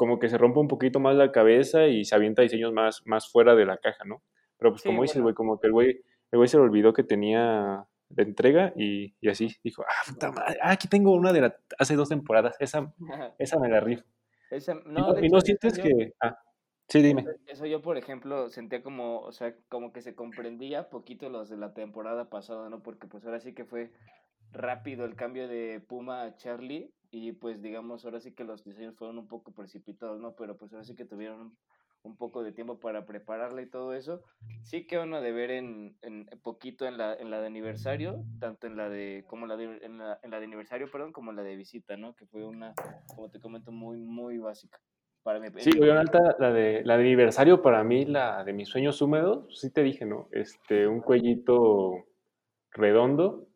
como 0.00 0.18
que 0.18 0.30
se 0.30 0.38
rompe 0.38 0.58
un 0.58 0.66
poquito 0.66 0.98
más 0.98 1.14
la 1.14 1.30
cabeza 1.30 1.86
y 1.86 2.06
se 2.06 2.14
avienta 2.14 2.40
diseños 2.40 2.72
más, 2.72 3.02
más 3.04 3.30
fuera 3.30 3.54
de 3.54 3.66
la 3.66 3.76
caja, 3.76 4.02
¿no? 4.06 4.22
Pero 4.56 4.70
pues 4.70 4.82
como 4.82 5.02
dice 5.02 5.18
el 5.18 5.24
güey, 5.24 5.34
como 5.34 5.60
que 5.60 5.66
el 5.66 5.74
güey, 5.74 5.88
el 6.30 6.38
güey 6.38 6.48
se 6.48 6.56
le 6.56 6.62
olvidó 6.62 6.94
que 6.94 7.04
tenía 7.04 7.86
la 8.08 8.22
entrega 8.22 8.72
y, 8.76 9.14
y 9.20 9.28
así 9.28 9.54
dijo, 9.62 9.82
ah, 9.82 10.10
puta 10.10 10.32
madre, 10.32 10.58
ah, 10.62 10.70
aquí 10.70 10.88
tengo 10.88 11.12
una 11.12 11.34
de 11.34 11.42
la, 11.42 11.56
hace 11.78 11.96
dos 11.96 12.08
temporadas, 12.08 12.56
esa, 12.60 12.90
esa 13.38 13.58
me 13.58 13.68
la 13.68 13.80
rifo. 13.80 14.02
y, 14.50 15.28
no 15.28 15.40
sientes 15.42 15.78
que... 15.78 16.14
Ah, 16.18 16.38
sí, 16.88 17.02
dime. 17.02 17.26
Eso 17.46 17.66
yo, 17.66 17.82
por 17.82 17.98
ejemplo, 17.98 18.48
sentía 18.48 18.82
como, 18.82 19.20
o 19.20 19.32
sea, 19.32 19.54
como 19.68 19.92
que 19.92 20.00
se 20.00 20.14
comprendía 20.14 20.88
poquito 20.88 21.28
los 21.28 21.50
de 21.50 21.58
la 21.58 21.74
temporada 21.74 22.30
pasada, 22.30 22.70
¿no? 22.70 22.82
Porque 22.82 23.06
pues 23.06 23.26
ahora 23.26 23.38
sí 23.38 23.52
que 23.52 23.66
fue 23.66 23.92
rápido 24.50 25.04
el 25.04 25.14
cambio 25.14 25.46
de 25.46 25.78
Puma 25.86 26.22
a 26.22 26.36
Charlie 26.36 26.90
y 27.10 27.32
pues 27.32 27.60
digamos 27.60 28.04
ahora 28.04 28.20
sí 28.20 28.32
que 28.32 28.44
los 28.44 28.64
diseños 28.64 28.96
fueron 28.96 29.18
un 29.18 29.26
poco 29.26 29.52
precipitados, 29.52 30.20
¿no? 30.20 30.34
Pero 30.36 30.56
pues 30.56 30.72
ahora 30.72 30.84
sí 30.84 30.94
que 30.94 31.04
tuvieron 31.04 31.56
un 32.02 32.16
poco 32.16 32.42
de 32.42 32.52
tiempo 32.52 32.78
para 32.78 33.04
prepararla 33.04 33.62
y 33.62 33.66
todo 33.66 33.92
eso. 33.94 34.22
Sí 34.62 34.86
que 34.86 34.96
van 34.96 35.12
a 35.12 35.20
deber 35.20 35.50
en, 35.50 35.96
en 36.02 36.26
poquito 36.42 36.86
en 36.86 36.96
la, 36.96 37.14
en 37.14 37.30
la 37.30 37.40
de 37.40 37.46
aniversario, 37.46 38.24
tanto 38.38 38.66
en 38.66 38.76
la 38.76 38.88
de, 38.88 39.24
como 39.26 39.46
la 39.46 39.56
de, 39.56 39.78
en 39.82 39.98
la, 39.98 40.18
en 40.22 40.30
la 40.30 40.38
de 40.38 40.46
aniversario, 40.46 40.90
perdón, 40.90 41.12
como 41.12 41.30
en 41.30 41.36
la 41.36 41.42
de 41.42 41.56
visita, 41.56 41.96
¿no? 41.96 42.14
Que 42.14 42.26
fue 42.26 42.44
una, 42.44 42.74
como 43.14 43.30
te 43.30 43.40
comento, 43.40 43.72
muy, 43.72 43.98
muy 43.98 44.38
básica. 44.38 44.80
Para 45.22 45.38
mí, 45.38 45.48
sí, 45.58 45.70
muy 45.76 45.90
alta, 45.90 46.36
la 46.38 46.50
de, 46.50 46.82
la 46.82 46.96
de 46.96 47.02
aniversario 47.02 47.60
para 47.60 47.84
mí, 47.84 48.06
la 48.06 48.42
de 48.42 48.54
mis 48.54 48.68
sueños 48.68 49.02
húmedos, 49.02 49.60
sí 49.60 49.70
te 49.70 49.82
dije, 49.82 50.06
¿no? 50.06 50.28
Este, 50.32 50.86
un 50.86 51.00
cuellito 51.00 52.06
redondo, 52.70 53.46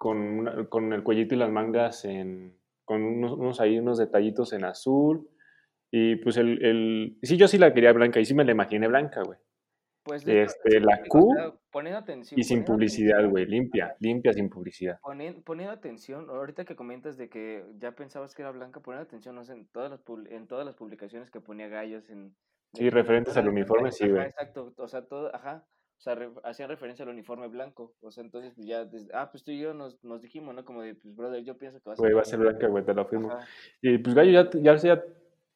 con, 0.00 0.66
con 0.70 0.94
el 0.94 1.02
cuellito 1.02 1.34
y 1.34 1.38
las 1.38 1.50
mangas 1.50 2.06
en, 2.06 2.56
con 2.86 3.02
unos, 3.02 3.32
unos, 3.32 3.60
ahí 3.60 3.78
unos 3.78 3.98
detallitos 3.98 4.54
en 4.54 4.64
azul. 4.64 5.28
Y 5.90 6.16
pues 6.16 6.38
el, 6.38 6.64
el, 6.64 7.18
sí, 7.22 7.36
yo 7.36 7.46
sí 7.46 7.58
la 7.58 7.74
quería 7.74 7.92
blanca 7.92 8.18
y 8.18 8.24
sí 8.24 8.32
me 8.32 8.46
la 8.46 8.52
imaginé 8.52 8.88
blanca, 8.88 9.20
güey. 9.22 9.38
Pues 10.02 10.26
hecho, 10.26 10.32
Este, 10.32 10.80
la 10.80 11.02
Q 11.06 11.36
poniendo 11.70 11.98
atención, 11.98 12.40
y 12.40 12.44
sin 12.44 12.64
publicidad, 12.64 13.28
güey, 13.28 13.44
limpia, 13.44 13.94
limpia 14.00 14.32
sin 14.32 14.48
publicidad. 14.48 14.98
Ponen- 15.02 15.44
poniendo 15.44 15.74
atención, 15.74 16.30
ahorita 16.30 16.64
que 16.64 16.76
comentas 16.76 17.18
de 17.18 17.28
que 17.28 17.66
ya 17.78 17.92
pensabas 17.92 18.34
que 18.34 18.40
era 18.40 18.52
blanca, 18.52 18.80
poniendo 18.80 19.04
atención 19.06 19.34
no 19.34 19.44
sé, 19.44 19.52
en 19.52 19.66
todas 19.66 19.90
las 19.90 20.00
en 20.30 20.46
todas 20.46 20.64
las 20.64 20.76
publicaciones 20.76 21.30
que 21.30 21.42
ponía 21.42 21.68
Gallos 21.68 22.08
en 22.08 22.34
Sí, 22.72 22.88
referentes 22.88 23.36
al 23.36 23.50
uniforme, 23.50 23.92
sí, 23.92 24.08
güey. 24.08 24.22
exacto, 24.22 24.72
o 24.78 24.88
sea, 24.88 25.02
todo, 25.04 25.34
ajá, 25.34 25.66
o 26.00 26.02
sea, 26.02 26.14
re- 26.14 26.30
hacían 26.44 26.70
referencia 26.70 27.02
al 27.02 27.10
uniforme 27.10 27.46
blanco, 27.48 27.92
o 28.00 28.10
sea, 28.10 28.24
entonces 28.24 28.54
pues 28.54 28.66
ya, 28.66 28.86
desde- 28.86 29.12
ah, 29.12 29.30
pues 29.30 29.44
tú 29.44 29.50
y 29.50 29.60
yo 29.60 29.74
nos, 29.74 30.02
nos 30.02 30.22
dijimos, 30.22 30.54
¿no? 30.54 30.64
Como 30.64 30.80
de, 30.80 30.94
pues 30.94 31.14
brother, 31.14 31.44
yo 31.44 31.58
pienso 31.58 31.78
que 31.78 31.90
va 31.90 31.92
a 31.92 31.96
ser 31.96 32.02
Güey, 32.02 32.14
va 32.14 32.22
a 32.22 32.24
ser 32.24 32.38
blanca, 32.38 32.66
güey, 32.68 32.82
te 32.82 32.94
lo 32.94 33.02
afirmo. 33.02 33.30
ajá, 33.30 33.46
Y 33.82 33.98
pues 33.98 34.14
Gallo 34.14 34.30
ya, 34.32 34.50
ya 34.62 34.72
hacía 34.72 35.04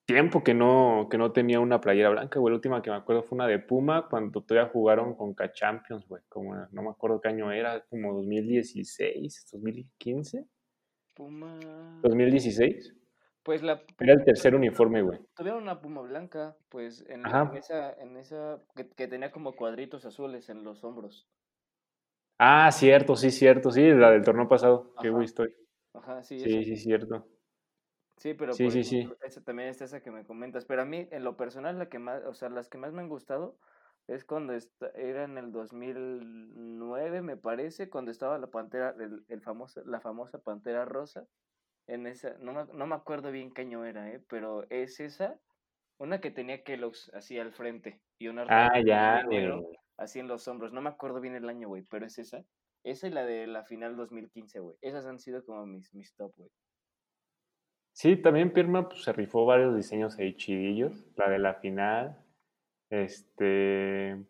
tiempo 0.05 0.45
que 0.45 0.53
no, 0.53 1.09
que 1.11 1.17
no 1.17 1.33
tenía 1.33 1.61
una 1.61 1.81
playera 1.81 2.11
blanca, 2.11 2.39
güey. 2.41 2.53
La 2.53 2.57
última 2.57 2.83
que 2.83 2.91
me 2.91 2.97
acuerdo 2.97 3.23
fue 3.23 3.37
una 3.37 3.47
de 3.47 3.59
Puma 3.59 4.07
cuando 4.11 4.43
todavía 4.43 4.71
jugaron 4.71 5.15
con 5.15 5.33
K-Champions, 5.33 6.07
güey. 6.07 6.23
Como, 6.29 6.55
no 6.73 6.83
me 6.83 6.91
acuerdo 6.91 7.23
qué 7.23 7.29
año 7.29 7.51
era, 7.51 7.81
como 7.87 8.13
2016, 8.13 9.47
2015, 9.51 10.45
Puma, 11.15 11.59
2016. 12.03 12.95
Pues 13.45 13.63
la, 13.63 13.83
Era 14.01 14.15
el 14.15 14.25
tercer 14.25 14.55
uniforme, 14.55 15.03
güey. 15.03 15.21
tuvieron 15.37 15.63
una 15.63 15.81
Puma 15.81 16.01
blanca, 16.03 16.57
pues 16.71 17.05
en, 17.09 17.25
esa, 17.55 17.93
en 17.93 18.17
esa, 18.17 18.61
que, 18.75 18.89
que 18.89 19.07
tenía 19.09 19.31
como 19.31 19.53
cuadritos 19.55 20.05
azules 20.05 20.49
en 20.49 20.65
los 20.65 20.83
hombros, 20.85 21.27
Ah, 22.39 22.71
cierto, 22.73 23.15
sí, 23.17 23.31
cierto, 23.31 23.71
sí, 23.71 23.91
la 23.93 24.11
del 24.11 24.25
torneo 24.25 24.49
pasado. 24.49 24.93
Qué 25.01 25.09
Ajá. 25.09 25.17
güey 25.17 25.25
estoy. 25.27 25.55
ajá, 25.95 26.23
sí, 26.23 26.37
esa. 26.37 26.49
Sí, 26.49 26.65
sí, 26.65 26.77
cierto. 26.77 27.27
Sí, 28.17 28.35
pero 28.35 28.55
Sí, 28.55 28.71
sí, 28.71 28.85
sí. 28.85 29.09
esa 29.23 29.43
también 29.43 29.69
está 29.69 29.85
esa 29.85 30.01
que 30.01 30.11
me 30.11 30.25
comentas. 30.25 30.65
Pero 30.65 30.83
a 30.83 30.85
mí, 30.85 31.09
en 31.11 31.25
lo 31.25 31.37
personal, 31.37 31.79
la 31.79 31.89
que 31.89 31.99
más, 31.99 32.23
o 32.25 32.35
sea, 32.35 32.49
las 32.49 32.69
que 32.69 32.79
más 32.79 32.93
me 32.93 33.03
han 33.03 33.09
gustado 33.09 33.57
es 34.07 34.25
cuando 34.25 34.53
esta- 34.55 34.91
era 34.95 35.25
en 35.25 35.39
el 35.39 35.53
2009, 35.53 37.23
me 37.23 37.37
parece, 37.37 37.89
cuando 37.91 38.11
estaba 38.11 38.39
la 38.39 38.47
pantera, 38.49 38.95
el, 38.99 39.25
el 39.29 39.41
famoso, 39.41 39.83
la 39.85 40.01
famosa 40.01 40.39
pantera 40.39 40.85
rosa. 40.85 41.27
En 41.87 42.07
esa, 42.07 42.37
no 42.39 42.53
me, 42.53 42.65
no 42.73 42.87
me 42.87 42.95
acuerdo 42.95 43.31
bien 43.31 43.53
qué 43.53 43.63
año 43.63 43.85
era, 43.85 44.11
¿eh? 44.11 44.23
Pero 44.29 44.67
es 44.71 45.01
esa, 45.01 45.39
una 45.99 46.21
que 46.21 46.31
tenía 46.31 46.65
Kellogg's 46.65 47.11
así 47.15 47.39
al 47.39 47.53
frente 47.53 48.01
y 48.19 48.29
una 48.29 48.47
Ah, 48.49 48.81
ya, 48.85 49.23
negro 49.25 49.71
así 49.97 50.21
en 50.21 50.29
los 50.29 50.47
hombros. 50.49 50.73
No 50.73 50.81
me 50.81 50.91
acuerdo 50.91 51.21
bien 51.21 51.35
el 51.35 51.49
año, 51.49 51.69
güey, 51.69 51.83
pero 51.83 52.07
es 52.07 52.19
esa. 52.19 52.45
Esa 52.83 53.09
y 53.09 53.11
la 53.11 53.25
de 53.25 53.47
la 53.47 53.65
final 53.65 53.97
2015, 53.97 54.61
güey. 54.61 54.77
Esas 54.83 55.07
han 55.07 55.19
sido 55.19 55.45
como 55.45 55.65
mis, 55.67 55.93
mis 55.95 56.15
top, 56.15 56.35
güey. 56.37 56.51
Sí, 57.93 58.17
también 58.17 58.53
Pirma 58.53 58.89
pues, 58.89 59.05
se 59.05 59.13
rifó 59.13 59.47
varios 59.47 59.75
diseños 59.77 60.19
ahí 60.19 60.37
chidillos. 60.37 61.07
La 61.17 61.31
de 61.31 61.39
la 61.39 61.55
final. 61.55 62.19
Este. 62.91 64.23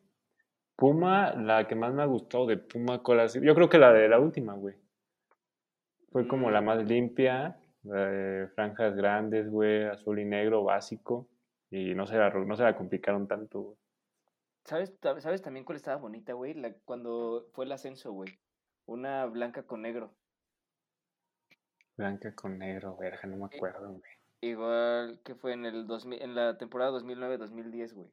Puma, 0.77 1.35
la 1.35 1.67
que 1.67 1.75
más 1.75 1.95
me 1.95 2.03
ha 2.03 2.07
gustado 2.07 2.47
de 2.47 2.59
Puma 2.59 3.03
Cola. 3.03 3.27
Yo 3.27 3.55
creo 3.55 3.69
que 3.69 3.79
la 3.79 3.93
de 3.93 4.09
la 4.09 4.19
última, 4.19 4.55
güey. 4.55 4.77
Fue 6.15 6.29
como 6.29 6.49
la 6.49 6.61
más 6.61 6.85
limpia. 6.85 7.59
eh, 7.93 8.47
franjas 8.55 8.95
grandes, 8.95 9.51
güey. 9.51 9.83
Azul 9.83 10.21
y 10.21 10.25
negro, 10.25 10.63
básico. 10.63 11.29
Y 11.73 11.93
no 11.97 12.07
se 12.07 12.17
la, 12.17 12.31
no 12.31 12.55
se 12.55 12.63
la 12.63 12.77
complicaron 12.77 13.27
tanto, 13.27 13.61
güey. 13.61 13.77
¿Sabes, 14.65 14.95
¿Sabes 15.19 15.43
también 15.43 15.65
cuál 15.65 15.75
estaba 15.75 15.97
bonita, 15.97 16.33
güey? 16.35 16.55
La, 16.55 16.73
cuando 16.85 17.49
fue 17.53 17.65
el 17.65 17.73
ascenso, 17.73 18.13
güey. 18.13 18.31
Una 18.87 19.27
blanca 19.27 19.65
con 19.65 19.83
negro. 19.83 20.15
Blanca 21.97 22.33
con 22.33 22.59
negro, 22.61 22.97
verga, 22.97 23.27
no 23.27 23.37
me 23.37 23.47
acuerdo, 23.47 23.89
güey. 23.89 24.13
Igual 24.41 25.19
que 25.25 25.35
fue 25.35 25.55
en 25.55 25.67
el 25.67 25.89
2000, 25.89 26.23
en 26.23 26.37
la 26.37 26.57
temporada 26.57 26.93
2009-2010, 26.93 27.93
güey. 27.93 28.09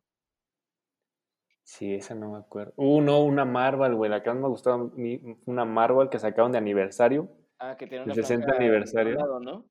Sí, 1.61 1.93
esa 1.93 2.15
no 2.15 2.31
me 2.31 2.39
acuerdo. 2.39 2.73
Uh, 2.77 2.99
no, 2.99 3.23
una 3.23 3.45
Marvel, 3.45 3.93
güey. 3.93 4.09
La 4.09 4.23
que 4.23 4.31
más 4.31 4.39
me 4.39 4.45
ha 4.45 4.49
gustado, 4.49 4.75
a 4.75 4.97
mí, 4.97 5.19
fue 5.19 5.53
una 5.53 5.65
Marvel 5.65 6.09
que 6.09 6.17
sacaron 6.17 6.51
de 6.51 6.57
aniversario. 6.57 7.29
Ah, 7.63 7.75
que 7.77 7.85
tiene 7.85 8.03
El 8.05 8.11
una 8.11 8.15
60 8.15 8.45
en 8.45 8.49
un 8.49 8.55
aniversario. 8.57 9.15
lado, 9.15 9.39
¿no? 9.39 9.65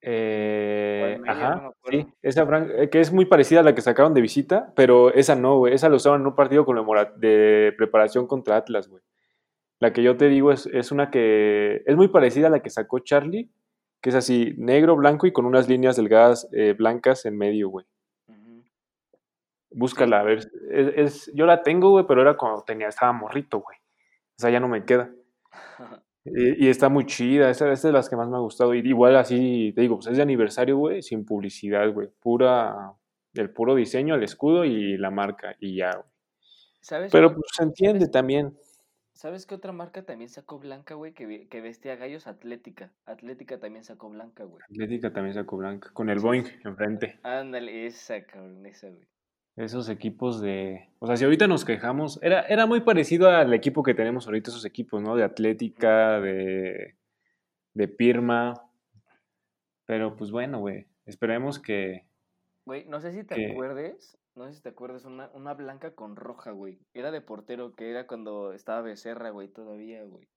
Eh, 0.00 1.16
medio, 1.20 1.32
ajá, 1.32 1.72
sí, 1.90 2.06
esa 2.22 2.46
eh, 2.76 2.88
que 2.88 3.00
es 3.00 3.12
muy 3.12 3.24
parecida 3.24 3.60
a 3.60 3.62
la 3.64 3.74
que 3.74 3.80
sacaron 3.80 4.14
de 4.14 4.20
visita, 4.20 4.72
pero 4.76 5.12
esa 5.12 5.34
no, 5.34 5.58
güey, 5.58 5.74
esa 5.74 5.88
la 5.88 5.96
usaban 5.96 6.20
en 6.20 6.26
un 6.28 6.34
partido 6.36 6.64
de 7.16 7.72
preparación 7.76 8.26
contra 8.26 8.56
Atlas, 8.56 8.88
güey. 8.88 9.02
La 9.80 9.92
que 9.92 10.02
yo 10.02 10.16
te 10.16 10.28
digo 10.28 10.50
es, 10.52 10.66
es 10.66 10.90
una 10.92 11.10
que 11.10 11.82
es 11.86 11.96
muy 11.96 12.08
parecida 12.08 12.48
a 12.48 12.50
la 12.50 12.62
que 12.62 12.70
sacó 12.70 12.98
Charlie, 13.00 13.48
que 14.00 14.10
es 14.10 14.16
así, 14.16 14.54
negro, 14.56 14.96
blanco 14.96 15.26
y 15.26 15.32
con 15.32 15.46
unas 15.46 15.68
líneas 15.68 15.96
delgadas 15.96 16.48
eh, 16.52 16.74
blancas 16.76 17.24
en 17.26 17.36
medio, 17.38 17.68
güey. 17.68 17.86
Sí, 18.26 18.64
Búscala, 19.70 20.20
a 20.20 20.22
ver, 20.24 20.38
es, 20.70 20.92
es- 20.96 21.32
yo 21.34 21.46
la 21.46 21.62
tengo, 21.62 21.90
güey, 21.90 22.06
pero 22.06 22.22
era 22.22 22.36
cuando 22.36 22.62
tenía, 22.62 22.88
estaba 22.88 23.12
morrito, 23.12 23.58
güey. 23.60 23.76
O 23.78 24.40
sea, 24.40 24.50
ya 24.50 24.60
no 24.60 24.68
me 24.68 24.84
queda. 24.84 25.10
Y, 26.34 26.66
y 26.66 26.68
está 26.68 26.88
muy 26.88 27.06
chida, 27.06 27.50
esa, 27.50 27.70
es 27.72 27.82
de 27.82 27.92
las 27.92 28.08
que 28.08 28.16
más 28.16 28.28
me 28.28 28.36
ha 28.36 28.40
gustado. 28.40 28.74
Y 28.74 28.78
igual 28.80 29.16
así, 29.16 29.72
te 29.74 29.82
digo, 29.82 29.96
pues 29.96 30.08
es 30.08 30.16
de 30.16 30.22
aniversario, 30.22 30.76
güey, 30.76 31.02
sin 31.02 31.24
publicidad, 31.24 31.92
güey. 31.92 32.08
Pura, 32.20 32.92
el 33.34 33.50
puro 33.50 33.74
diseño, 33.74 34.14
el 34.14 34.22
escudo 34.22 34.64
y 34.64 34.96
la 34.96 35.10
marca, 35.10 35.56
y 35.60 35.76
ya, 35.76 35.92
güey. 35.92 36.08
¿Sabes, 36.80 37.12
Pero 37.12 37.34
pues 37.34 37.44
se 37.56 37.64
entiende 37.64 38.00
¿sabes, 38.00 38.12
también. 38.12 38.58
¿Sabes 39.12 39.46
qué 39.46 39.54
otra 39.54 39.72
marca 39.72 40.04
también 40.04 40.30
sacó 40.30 40.58
blanca, 40.58 40.94
güey? 40.94 41.12
Que, 41.12 41.48
que 41.48 41.60
vestía 41.60 41.96
gallos 41.96 42.26
Atlética. 42.26 42.92
Atlética 43.04 43.58
también 43.58 43.84
sacó 43.84 44.08
blanca, 44.08 44.44
güey. 44.44 44.62
Atlética 44.70 45.12
también 45.12 45.34
sacó 45.34 45.56
blanca, 45.56 45.90
con 45.92 46.08
el 46.08 46.20
Boeing 46.20 46.44
enfrente. 46.64 47.18
Ándale, 47.24 47.86
esa, 47.86 48.24
cabrón, 48.24 48.64
esa, 48.64 48.88
güey. 48.88 49.06
Esos 49.58 49.88
equipos 49.88 50.40
de... 50.40 50.88
O 51.00 51.06
sea, 51.06 51.16
si 51.16 51.24
ahorita 51.24 51.46
nos 51.48 51.64
quejamos, 51.64 52.20
era, 52.22 52.42
era 52.42 52.66
muy 52.66 52.80
parecido 52.80 53.28
al 53.28 53.52
equipo 53.52 53.82
que 53.82 53.94
tenemos 53.94 54.26
ahorita, 54.26 54.50
esos 54.50 54.64
equipos, 54.64 55.02
¿no? 55.02 55.16
De 55.16 55.24
Atlética, 55.24 56.20
de, 56.20 56.96
de 57.74 57.88
Pirma. 57.88 58.54
Pero 59.84 60.14
pues 60.16 60.30
bueno, 60.30 60.60
güey, 60.60 60.86
esperemos 61.06 61.58
que... 61.58 62.06
Güey, 62.66 62.84
no 62.86 63.00
sé 63.00 63.12
si 63.12 63.24
te 63.24 63.34
que 63.34 63.52
acuerdes, 63.52 64.16
no 64.36 64.46
sé 64.46 64.54
si 64.54 64.62
te 64.62 64.68
acuerdas, 64.68 65.04
una, 65.06 65.30
una 65.34 65.54
blanca 65.54 65.94
con 65.94 66.14
roja, 66.14 66.52
güey. 66.52 66.78
Era 66.94 67.10
de 67.10 67.20
portero, 67.22 67.74
que 67.74 67.90
era 67.90 68.06
cuando 68.06 68.52
estaba 68.52 68.82
Becerra, 68.82 69.30
güey, 69.30 69.48
todavía, 69.48 70.04
güey. 70.04 70.28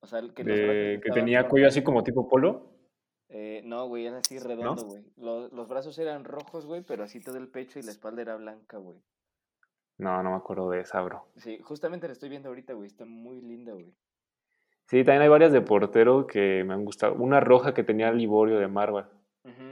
O 0.00 0.06
sea, 0.06 0.18
el 0.18 0.34
que 0.34 0.44
de- 0.44 1.00
que 1.02 1.10
tenía 1.10 1.48
cuello 1.48 1.68
así 1.68 1.82
como 1.82 2.02
tipo 2.04 2.28
polo, 2.28 2.74
Eh, 3.34 3.62
no, 3.64 3.88
güey, 3.88 4.06
era 4.06 4.18
así 4.18 4.38
redondo, 4.38 4.84
güey. 4.84 5.02
Los, 5.16 5.50
los 5.52 5.66
brazos 5.66 5.98
eran 5.98 6.22
rojos, 6.22 6.66
güey, 6.66 6.82
pero 6.82 7.02
así 7.02 7.18
todo 7.18 7.38
el 7.38 7.48
pecho 7.48 7.78
y 7.78 7.82
la 7.82 7.90
espalda 7.90 8.20
era 8.20 8.36
blanca, 8.36 8.76
güey. 8.76 8.98
No, 9.96 10.22
no 10.22 10.32
me 10.32 10.36
acuerdo 10.36 10.68
de 10.68 10.80
esa, 10.80 11.00
bro. 11.00 11.24
Sí, 11.36 11.58
justamente 11.62 12.06
la 12.06 12.12
estoy 12.12 12.28
viendo 12.28 12.50
ahorita, 12.50 12.74
güey. 12.74 12.88
Está 12.88 13.06
muy 13.06 13.40
linda, 13.40 13.72
güey. 13.72 13.94
Sí, 14.86 15.02
también 15.02 15.22
hay 15.22 15.28
varias 15.28 15.52
de 15.52 15.62
portero 15.62 16.26
que 16.26 16.62
me 16.64 16.74
han 16.74 16.84
gustado. 16.84 17.14
Una 17.14 17.40
roja 17.40 17.72
que 17.72 17.84
tenía 17.84 18.12
Liborio 18.12 18.58
de 18.58 18.68
Marvel, 18.68 19.06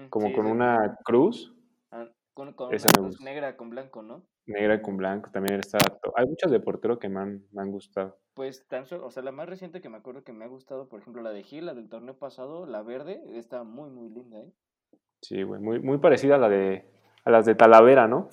como 0.09 0.29
sí, 0.29 0.33
con 0.33 0.47
una 0.47 0.97
cruz 1.05 1.55
ah, 1.91 2.07
con, 2.33 2.55
con 2.55 2.73
esa 2.73 2.89
una 2.99 3.09
cruz 3.09 3.21
negra 3.21 3.59
con 3.59 3.69
blanco, 3.69 4.03
¿no? 4.03 4.23
Negra 4.47 4.83
con 4.83 4.97
blanco, 4.97 5.31
también 5.31 5.61
está... 5.61 5.79
Hay 6.17 6.27
muchas 6.27 6.51
de 6.51 6.61
portero 6.61 6.99
que 6.99 7.09
me 7.09 7.21
han, 7.21 7.43
me 7.53 7.63
han 7.63 7.71
gustado. 7.71 8.19
Pues 8.35 8.67
tan 8.69 8.87
solo, 8.87 9.07
o 9.07 9.11
sea, 9.11 9.23
la 9.23 9.33
más 9.33 9.49
reciente 9.49 9.81
que 9.81 9.89
me 9.89 9.97
acuerdo 9.99 10.25
que 10.25 10.33
me 10.33 10.45
ha 10.45 10.49
gustado, 10.49 10.89
por 10.89 11.01
ejemplo, 11.01 11.23
la 11.23 11.31
de 11.33 11.43
Gil, 11.43 11.67
la 11.67 11.75
del 11.75 11.89
torneo 11.89 12.15
pasado, 12.19 12.67
la 12.67 12.83
verde, 12.83 13.21
está 13.35 13.65
muy, 13.65 13.91
muy 13.91 14.09
linda, 14.09 14.39
¿eh? 14.41 14.51
Sí, 15.21 15.43
güey, 15.43 15.61
muy, 15.61 15.81
muy 15.81 15.99
parecida 15.99 16.37
a 16.37 16.39
la 16.39 16.49
de... 16.49 16.85
A 17.23 17.31
las 17.31 17.45
de 17.45 17.55
Talavera, 17.55 18.09
¿no? 18.09 18.31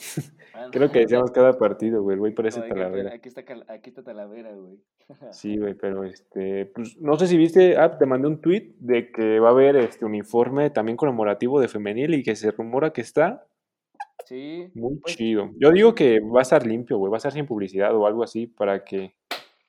Ah, 0.53 0.67
Creo 0.71 0.89
que 0.89 0.99
decíamos 0.99 1.31
cada 1.31 1.57
partido, 1.57 2.01
güey, 2.03 2.17
güey 2.17 2.33
parece 2.33 2.61
que, 2.61 2.69
Talavera. 2.69 3.13
aquí 3.13 3.27
está, 3.27 3.43
cal- 3.43 3.65
aquí 3.67 3.89
está 3.89 4.01
Talavera, 4.01 4.53
güey. 4.53 4.79
Sí, 5.31 5.57
güey, 5.57 5.73
pero 5.73 6.05
este, 6.05 6.67
pues 6.67 6.97
no 6.97 7.17
sé 7.19 7.27
si 7.27 7.35
viste, 7.37 7.75
ah, 7.77 7.97
te 7.97 8.05
mandé 8.05 8.29
un 8.29 8.39
tweet 8.39 8.75
de 8.79 9.11
que 9.11 9.41
va 9.41 9.49
a 9.49 9.51
haber 9.51 9.75
este 9.75 10.05
uniforme 10.05 10.69
también 10.69 10.95
conmemorativo 10.95 11.59
de 11.59 11.67
femenil 11.67 12.13
y 12.13 12.23
que 12.23 12.37
se 12.37 12.49
rumora 12.51 12.93
que 12.93 13.01
está 13.01 13.45
Sí, 14.25 14.69
muy 14.73 14.97
pues, 14.99 15.15
chido. 15.15 15.51
Yo 15.59 15.71
digo 15.71 15.95
que 15.95 16.19
va 16.19 16.39
a 16.39 16.41
estar 16.43 16.65
limpio, 16.67 16.97
güey, 16.97 17.09
va 17.09 17.17
a 17.17 17.19
estar 17.19 17.31
sin 17.31 17.45
publicidad 17.45 17.95
o 17.95 18.05
algo 18.05 18.23
así 18.23 18.47
para 18.47 18.83
que, 18.83 19.15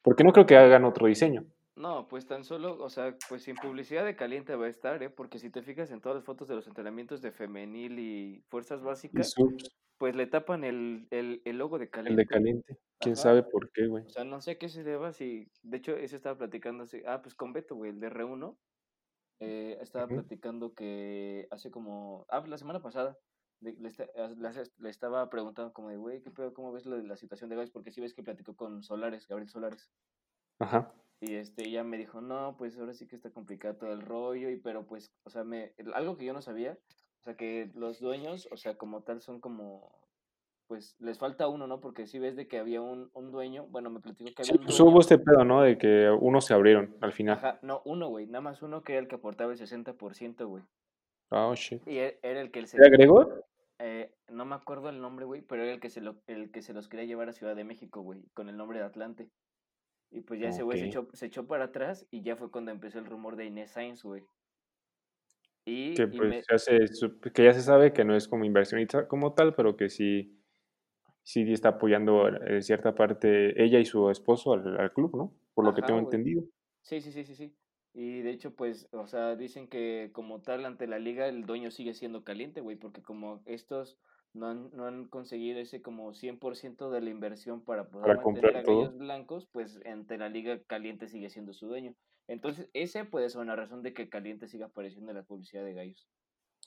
porque 0.02 0.24
no 0.24 0.32
creo 0.32 0.46
que 0.46 0.56
hagan 0.56 0.84
otro 0.84 1.06
diseño. 1.06 1.46
no, 1.76 2.08
pues 2.08 2.26
tan 2.26 2.44
solo, 2.44 2.76
o 2.82 2.90
sea, 2.90 3.16
pues 3.28 3.44
sin 3.44 3.56
publicidad 3.56 4.04
de 4.04 4.16
caliente 4.16 4.56
va 4.56 4.66
a 4.66 4.68
estar, 4.68 5.00
¿eh? 5.02 5.10
Porque 5.10 5.38
si 5.38 5.50
te 5.50 5.62
fijas 5.62 5.90
en 5.92 6.00
todas 6.00 6.16
las 6.16 6.24
fotos 6.24 6.48
de 6.48 6.56
los 6.56 6.66
entrenamientos 6.66 7.22
de 7.22 7.30
femenil 7.32 7.98
y 8.00 8.42
fuerzas 8.48 8.82
básicas, 8.82 9.38
pues 9.98 10.16
le 10.16 10.26
tapan 10.26 10.64
el, 10.64 11.06
el, 11.10 11.42
el 11.44 11.58
logo 11.58 11.78
de 11.78 11.88
el 12.06 12.16
de 12.16 12.26
caliente. 12.26 12.26
caliente, 12.26 12.78
quién 13.00 13.14
Ajá. 13.14 13.22
sabe 13.22 13.42
por 13.44 13.70
qué, 13.72 13.86
güey. 13.86 14.04
O 14.06 14.10
sea, 14.10 14.24
no 14.24 14.40
sé 14.40 14.52
a 14.52 14.58
qué 14.58 14.68
se 14.68 14.82
deba, 14.82 15.12
si, 15.12 15.50
de 15.62 15.76
hecho, 15.78 15.96
eso 15.96 16.16
estaba 16.16 16.38
platicando, 16.38 16.84
así, 16.84 17.02
ah, 17.06 17.20
pues 17.22 17.34
con 17.34 17.52
Beto, 17.52 17.76
güey, 17.76 17.90
el 17.92 18.00
de 18.00 18.08
R1, 18.10 18.56
eh, 19.40 19.78
estaba 19.80 20.10
platicando 20.12 20.74
que 20.74 21.46
hace 21.50 21.70
como, 21.70 22.26
ah, 22.30 22.44
la 22.46 22.58
semana 22.58 22.80
pasada, 22.82 23.18
le, 23.60 23.76
esta- 23.88 24.06
ah, 24.16 24.28
le- 24.36 24.70
le 24.78 24.90
estaba 24.90 25.28
preguntando 25.30 25.72
como 25.72 25.88
de, 25.90 25.96
güey, 25.96 26.20
¿qué 26.22 26.30
pedo, 26.30 26.52
cómo 26.54 26.72
ves 26.72 26.86
lo 26.86 26.96
de 26.96 27.02
la 27.04 27.16
situación 27.16 27.50
de 27.50 27.56
Guys? 27.56 27.70
Porque 27.70 27.90
sí 27.90 28.00
ves 28.00 28.14
que 28.14 28.22
platicó 28.22 28.54
con 28.54 28.82
Solares, 28.82 29.26
Gabriel 29.26 29.48
Solares. 29.50 29.90
Ajá. 30.60 30.92
Y 31.20 31.34
este, 31.34 31.66
ella 31.66 31.82
me 31.82 31.98
dijo, 31.98 32.20
no, 32.20 32.54
pues 32.56 32.78
ahora 32.78 32.94
sí 32.94 33.06
que 33.08 33.16
está 33.16 33.30
complicado 33.30 33.74
todo 33.76 33.92
el 33.92 34.02
rollo, 34.02 34.50
y 34.50 34.56
pero 34.56 34.86
pues, 34.86 35.12
o 35.24 35.30
sea, 35.30 35.42
me, 35.44 35.72
algo 35.94 36.16
que 36.16 36.24
yo 36.24 36.32
no 36.32 36.42
sabía, 36.42 36.78
o 37.20 37.24
sea, 37.24 37.34
que 37.36 37.70
los 37.74 37.98
dueños, 38.00 38.48
o 38.52 38.56
sea, 38.56 38.76
como 38.76 39.02
tal, 39.02 39.20
son 39.20 39.40
como, 39.40 39.90
pues 40.68 40.94
les 41.00 41.18
falta 41.18 41.48
uno, 41.48 41.66
¿no? 41.66 41.80
Porque 41.80 42.06
si 42.06 42.20
ves 42.20 42.36
de 42.36 42.46
que 42.46 42.58
había 42.58 42.80
un, 42.80 43.10
un 43.14 43.32
dueño, 43.32 43.66
bueno, 43.68 43.90
me 43.90 43.98
platicó 43.98 44.30
que 44.32 44.42
había 44.42 44.44
Sí, 44.44 44.58
un 44.58 44.64
pues 44.66 44.76
dueño. 44.78 44.92
hubo 44.92 45.00
este 45.00 45.18
pedo, 45.18 45.44
¿no? 45.44 45.62
De 45.62 45.76
que 45.76 46.08
unos 46.20 46.44
se 46.44 46.54
abrieron 46.54 46.96
al 47.00 47.12
final. 47.12 47.36
Ajá, 47.38 47.58
no, 47.62 47.82
uno, 47.84 48.08
güey, 48.08 48.26
nada 48.26 48.40
más 48.42 48.62
uno 48.62 48.82
que 48.84 48.92
era 48.92 49.00
el 49.02 49.08
que 49.08 49.16
aportaba 49.16 49.52
el 49.52 49.58
60%, 49.58 50.46
güey. 50.46 50.62
Oh, 51.30 51.54
shit. 51.56 51.82
Y 51.86 51.98
e- 51.98 52.20
era 52.22 52.40
el 52.40 52.50
que 52.52 52.64
se, 52.66 52.76
¿Era 52.76 52.88
Gregor? 52.90 53.44
Eh, 53.78 54.14
no 54.28 54.44
me 54.44 54.54
acuerdo 54.54 54.88
el 54.88 55.00
nombre, 55.00 55.24
güey, 55.24 55.42
pero 55.42 55.62
era 55.64 55.72
el 55.72 55.80
que 55.80 55.90
se 55.90 56.00
lo, 56.00 56.22
el 56.26 56.50
que 56.50 56.62
se 56.62 56.72
los 56.74 56.88
quería 56.88 57.06
llevar 57.06 57.28
a 57.28 57.32
Ciudad 57.32 57.56
de 57.56 57.64
México, 57.64 58.02
güey, 58.02 58.22
con 58.34 58.48
el 58.48 58.56
nombre 58.56 58.78
de 58.78 58.84
Atlante. 58.84 59.30
Y 60.10 60.22
pues 60.22 60.40
ya 60.40 60.48
ese 60.48 60.62
güey 60.64 60.78
se 60.78 60.86
echó, 60.86 61.08
se 61.12 61.26
echó 61.26 61.46
para 61.46 61.66
atrás 61.66 62.06
y 62.10 62.22
ya 62.22 62.36
fue 62.36 62.50
cuando 62.50 62.70
empezó 62.72 62.98
el 62.98 63.06
rumor 63.06 63.36
de 63.36 63.46
Inés 63.46 63.72
Sainz, 63.72 64.02
güey. 64.04 64.24
Y, 65.64 65.94
Que 65.96 66.02
y 66.04 66.06
pues 66.06 66.30
me- 66.30 66.42
ya 66.50 66.58
se, 66.58 66.78
que 67.32 67.44
ya 67.44 67.52
se 67.52 67.62
sabe 67.62 67.92
que 67.92 68.04
no 68.04 68.16
es 68.16 68.26
como 68.28 68.44
inversionista 68.44 69.06
como 69.06 69.34
tal, 69.34 69.54
pero 69.54 69.76
que 69.76 69.88
sí, 69.90 70.40
sí 71.22 71.52
está 71.52 71.70
apoyando 71.70 72.28
en 72.28 72.62
cierta 72.62 72.94
parte 72.94 73.62
ella 73.62 73.78
y 73.80 73.84
su 73.84 74.10
esposo 74.10 74.54
al, 74.54 74.80
al 74.80 74.92
club, 74.92 75.16
¿no? 75.16 75.34
Por 75.54 75.64
lo 75.66 75.74
que 75.74 75.82
tengo 75.82 76.00
entendido. 76.00 76.44
Sí, 76.82 77.00
sí, 77.00 77.12
sí, 77.12 77.24
sí, 77.24 77.34
sí. 77.34 77.56
Y 78.00 78.22
de 78.22 78.30
hecho, 78.30 78.54
pues, 78.54 78.88
o 78.92 79.08
sea, 79.08 79.34
dicen 79.34 79.66
que 79.66 80.10
como 80.12 80.40
tal 80.40 80.64
ante 80.64 80.86
la 80.86 81.00
liga 81.00 81.26
el 81.26 81.46
dueño 81.46 81.72
sigue 81.72 81.94
siendo 81.94 82.22
caliente, 82.22 82.60
güey, 82.60 82.76
porque 82.76 83.02
como 83.02 83.42
estos 83.44 83.98
no 84.34 84.46
han, 84.46 84.70
no 84.72 84.86
han 84.86 85.08
conseguido 85.08 85.58
ese 85.58 85.82
como 85.82 86.12
100% 86.14 86.90
de 86.90 87.00
la 87.00 87.10
inversión 87.10 87.60
para 87.64 87.88
poder 87.88 88.06
Para 88.06 88.22
mantener 88.22 88.52
comprar 88.52 88.56
a. 88.56 88.62
Gallos 88.68 88.96
Blancos, 88.98 89.48
pues 89.50 89.80
ante 89.84 90.16
la 90.16 90.28
liga 90.28 90.60
Caliente 90.68 91.08
sigue 91.08 91.28
siendo 91.28 91.52
su 91.52 91.66
dueño. 91.66 91.92
Entonces, 92.28 92.68
ese 92.72 93.04
puede 93.04 93.28
ser 93.30 93.40
una 93.40 93.56
razón 93.56 93.82
de 93.82 93.92
que 93.92 94.08
Caliente 94.08 94.46
siga 94.46 94.66
apareciendo 94.66 95.10
en 95.10 95.16
la 95.16 95.24
publicidad 95.24 95.64
de 95.64 95.74
Gallos. 95.74 96.06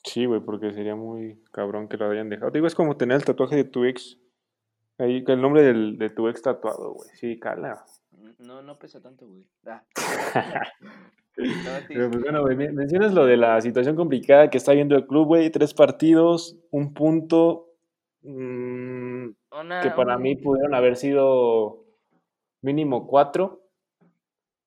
Sí, 0.03 0.25
güey, 0.25 0.41
porque 0.41 0.73
sería 0.73 0.97
muy 0.97 1.41
cabrón 1.53 1.87
que 1.87 1.95
lo 1.95 2.09
hayan 2.09 2.27
dejado. 2.27 2.51
Digo, 2.51 2.67
es 2.67 2.75
como 2.75 2.97
tener 2.97 3.15
el 3.15 3.23
tatuaje 3.23 3.55
de 3.55 3.63
tu 3.63 3.85
ex. 3.85 4.17
Ahí, 4.97 5.23
el 5.25 5.41
nombre 5.41 5.61
del- 5.61 5.97
de 5.97 6.09
tu 6.09 6.27
ex 6.27 6.41
tatuado, 6.41 6.91
güey. 6.95 7.09
Sí, 7.13 7.39
cala. 7.39 7.85
N- 8.19 8.35
No, 8.39 8.61
no 8.61 8.77
pesa 8.77 8.99
tanto, 9.01 9.27
güey. 9.27 9.47
Ah. 9.65 9.85
Pero 11.87 12.09
pues 12.11 12.23
bueno, 12.23 12.41
güey, 12.41 12.55
mencionas 12.55 13.13
lo 13.13 13.25
de 13.25 13.37
la 13.37 13.59
situación 13.61 13.95
complicada 13.95 14.49
que 14.49 14.57
está 14.57 14.73
viendo 14.73 14.95
el 14.95 15.07
club, 15.07 15.27
güey. 15.27 15.49
Tres 15.49 15.73
partidos, 15.73 16.57
un 16.71 16.93
punto. 16.93 17.67
mm, 18.23 19.29
una- 19.59 19.81
que 19.81 19.89
para 19.91 20.17
mí 20.17 20.35
pudieron 20.35 20.75
haber 20.75 20.95
sido 20.95 21.85
mínimo 22.61 23.07
cuatro. 23.07 23.59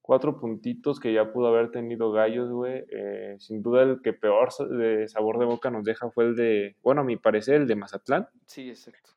Cuatro 0.02 0.38
puntitos 0.38 1.00
que 1.00 1.12
ya 1.14 1.32
pudo 1.32 1.46
haber 1.46 1.70
tenido 1.70 2.12
Gallos, 2.12 2.50
güey. 2.50 2.84
Eh, 2.90 3.36
sin 3.38 3.62
duda 3.62 3.82
el 3.82 4.02
que 4.02 4.12
peor 4.12 4.50
de 4.70 5.08
sabor 5.08 5.38
de 5.38 5.46
boca 5.46 5.70
nos 5.70 5.84
deja 5.84 6.10
fue 6.10 6.24
el 6.24 6.36
de, 6.36 6.76
bueno, 6.82 7.00
a 7.00 7.04
mi 7.04 7.16
parecer, 7.16 7.54
el 7.62 7.66
de 7.66 7.76
Mazatlán. 7.76 8.28
Sí, 8.46 8.68
exacto. 8.68 9.10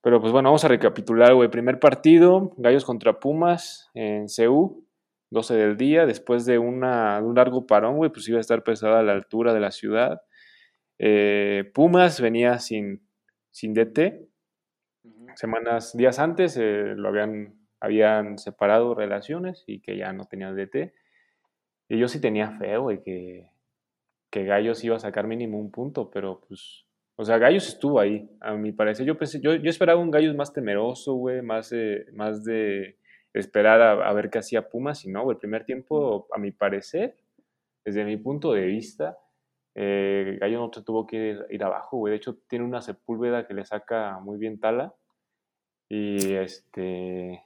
Pero 0.00 0.20
pues 0.20 0.32
bueno, 0.32 0.48
vamos 0.48 0.64
a 0.64 0.68
recapitular, 0.68 1.32
güey. 1.34 1.48
Primer 1.48 1.78
partido, 1.78 2.52
Gallos 2.56 2.84
contra 2.84 3.20
Pumas 3.20 3.88
en 3.94 4.26
CU, 4.26 4.84
12 5.32 5.54
del 5.54 5.76
día. 5.76 6.06
Después 6.06 6.44
de, 6.44 6.58
una, 6.58 7.20
de 7.20 7.26
un 7.26 7.34
largo 7.34 7.66
parón, 7.66 7.96
güey, 7.96 8.10
pues 8.10 8.28
iba 8.28 8.38
a 8.38 8.40
estar 8.40 8.62
pesada 8.62 9.00
a 9.00 9.02
la 9.02 9.12
altura 9.12 9.54
de 9.54 9.60
la 9.60 9.70
ciudad. 9.70 10.22
Eh, 10.98 11.70
Pumas 11.74 12.20
venía 12.20 12.58
sin, 12.58 13.08
sin 13.50 13.74
DT. 13.74 14.28
Semanas, 15.34 15.96
días 15.96 16.18
antes, 16.18 16.56
eh, 16.58 16.94
lo 16.94 17.08
habían, 17.08 17.54
habían 17.80 18.38
separado 18.38 18.94
relaciones 18.94 19.64
y 19.66 19.80
que 19.80 19.96
ya 19.96 20.12
no 20.12 20.26
tenía 20.26 20.52
DT. 20.52 20.92
Y 21.88 21.98
yo 21.98 22.08
sí 22.08 22.20
tenía 22.20 22.52
fe, 22.58 22.76
güey, 22.76 23.02
que, 23.02 23.48
que 24.30 24.44
Gallos 24.44 24.84
iba 24.84 24.96
a 24.96 25.00
sacar 25.00 25.26
mínimo 25.26 25.58
un 25.58 25.70
punto, 25.70 26.10
pero 26.10 26.40
pues, 26.46 26.84
o 27.16 27.24
sea, 27.24 27.38
Gallos 27.38 27.66
estuvo 27.66 27.98
ahí, 27.98 28.28
a 28.40 28.54
mi 28.54 28.72
parecer. 28.72 29.06
Yo 29.06 29.16
pensé, 29.16 29.40
yo, 29.40 29.54
yo 29.54 29.70
esperaba 29.70 30.00
un 30.00 30.10
Gallos 30.10 30.36
más 30.36 30.52
temeroso, 30.52 31.14
güey, 31.14 31.40
más, 31.40 31.72
eh, 31.72 32.06
más 32.12 32.44
de 32.44 32.98
esperar 33.34 33.80
a, 33.80 34.12
ver 34.12 34.30
qué 34.30 34.38
hacía 34.38 34.68
Pumas, 34.68 35.04
y 35.04 35.10
no, 35.10 35.30
el 35.30 35.38
primer 35.38 35.64
tiempo, 35.64 36.26
a 36.32 36.38
mi 36.38 36.50
parecer, 36.50 37.16
desde 37.84 38.04
mi 38.04 38.16
punto 38.16 38.52
de 38.52 38.66
vista, 38.66 39.18
eh, 39.74 40.38
Gallo 40.40 40.60
no 40.60 40.70
tuvo 40.70 41.06
que 41.06 41.44
ir, 41.50 41.64
abajo. 41.64 42.06
De 42.06 42.14
hecho, 42.14 42.36
tiene 42.48 42.64
una 42.64 42.82
sepúlveda 42.82 43.46
que 43.46 43.54
le 43.54 43.64
saca 43.64 44.18
muy 44.20 44.38
bien 44.38 44.60
Tala. 44.60 44.94
Y 45.88 46.34
este. 46.34 47.44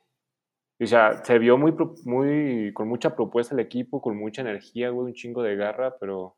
O 0.81 0.87
sea, 0.87 1.25
se 1.25 1.39
vio 1.39 1.57
muy, 1.57 1.75
muy, 2.05 2.73
con 2.75 2.89
mucha 2.89 3.15
propuesta 3.17 3.55
el 3.55 3.61
equipo, 3.61 4.03
con 4.03 4.17
mucha 4.17 4.43
energía, 4.43 4.91
güey, 4.91 5.07
un 5.07 5.15
chingo 5.15 5.43
de 5.43 5.57
garra, 5.57 5.97
pero, 5.99 6.37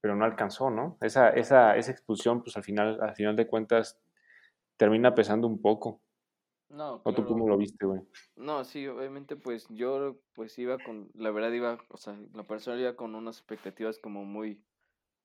pero 0.00 0.16
no 0.16 0.24
alcanzó, 0.24 0.70
¿no? 0.70 0.96
Esa, 1.02 1.30
esa, 1.30 1.76
esa 1.76 1.92
expulsión, 1.92 2.42
pues 2.42 2.56
al 2.56 2.64
final, 2.64 2.98
al 3.02 3.14
final 3.14 3.36
de 3.36 3.46
cuentas, 3.46 4.00
termina 4.78 5.14
pesando 5.14 5.46
un 5.46 5.60
poco. 5.60 6.00
No, 6.68 7.04
¿O 7.04 7.14
tú 7.14 7.24
claro. 7.24 7.24
cómo 7.24 7.48
lo 7.48 7.56
viste, 7.56 7.86
güey? 7.86 8.02
No, 8.36 8.64
sí, 8.64 8.86
obviamente, 8.86 9.36
pues 9.36 9.66
yo, 9.70 10.20
pues 10.34 10.58
iba 10.58 10.82
con, 10.82 11.10
la 11.14 11.30
verdad 11.30 11.52
iba, 11.52 11.78
o 11.90 11.96
sea, 11.96 12.18
la 12.34 12.46
persona 12.46 12.80
iba 12.80 12.96
con 12.96 13.14
unas 13.14 13.38
expectativas 13.38 13.98
como 13.98 14.24
muy, 14.26 14.66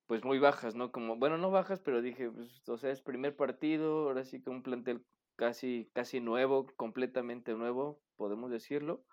pues 0.07 0.23
muy 0.25 0.39
bajas, 0.39 0.75
¿no? 0.75 0.91
Como, 0.91 1.17
bueno, 1.17 1.37
no 1.37 1.51
bajas, 1.51 1.81
pero 1.81 2.01
dije, 2.01 2.31
pues, 2.31 2.67
o 2.69 2.77
sea, 2.77 2.91
es 2.91 3.01
primer 3.01 3.35
partido, 3.37 4.07
ahora 4.09 4.25
sí 4.25 4.41
que 4.43 4.49
un 4.51 4.63
plantel 4.63 5.05
casi, 5.37 5.91
casi 5.93 6.21
nuevo, 6.21 6.67
completamente 6.77 7.53
nuevo, 7.55 8.03
podemos 8.17 8.51
decirlo. 8.51 9.05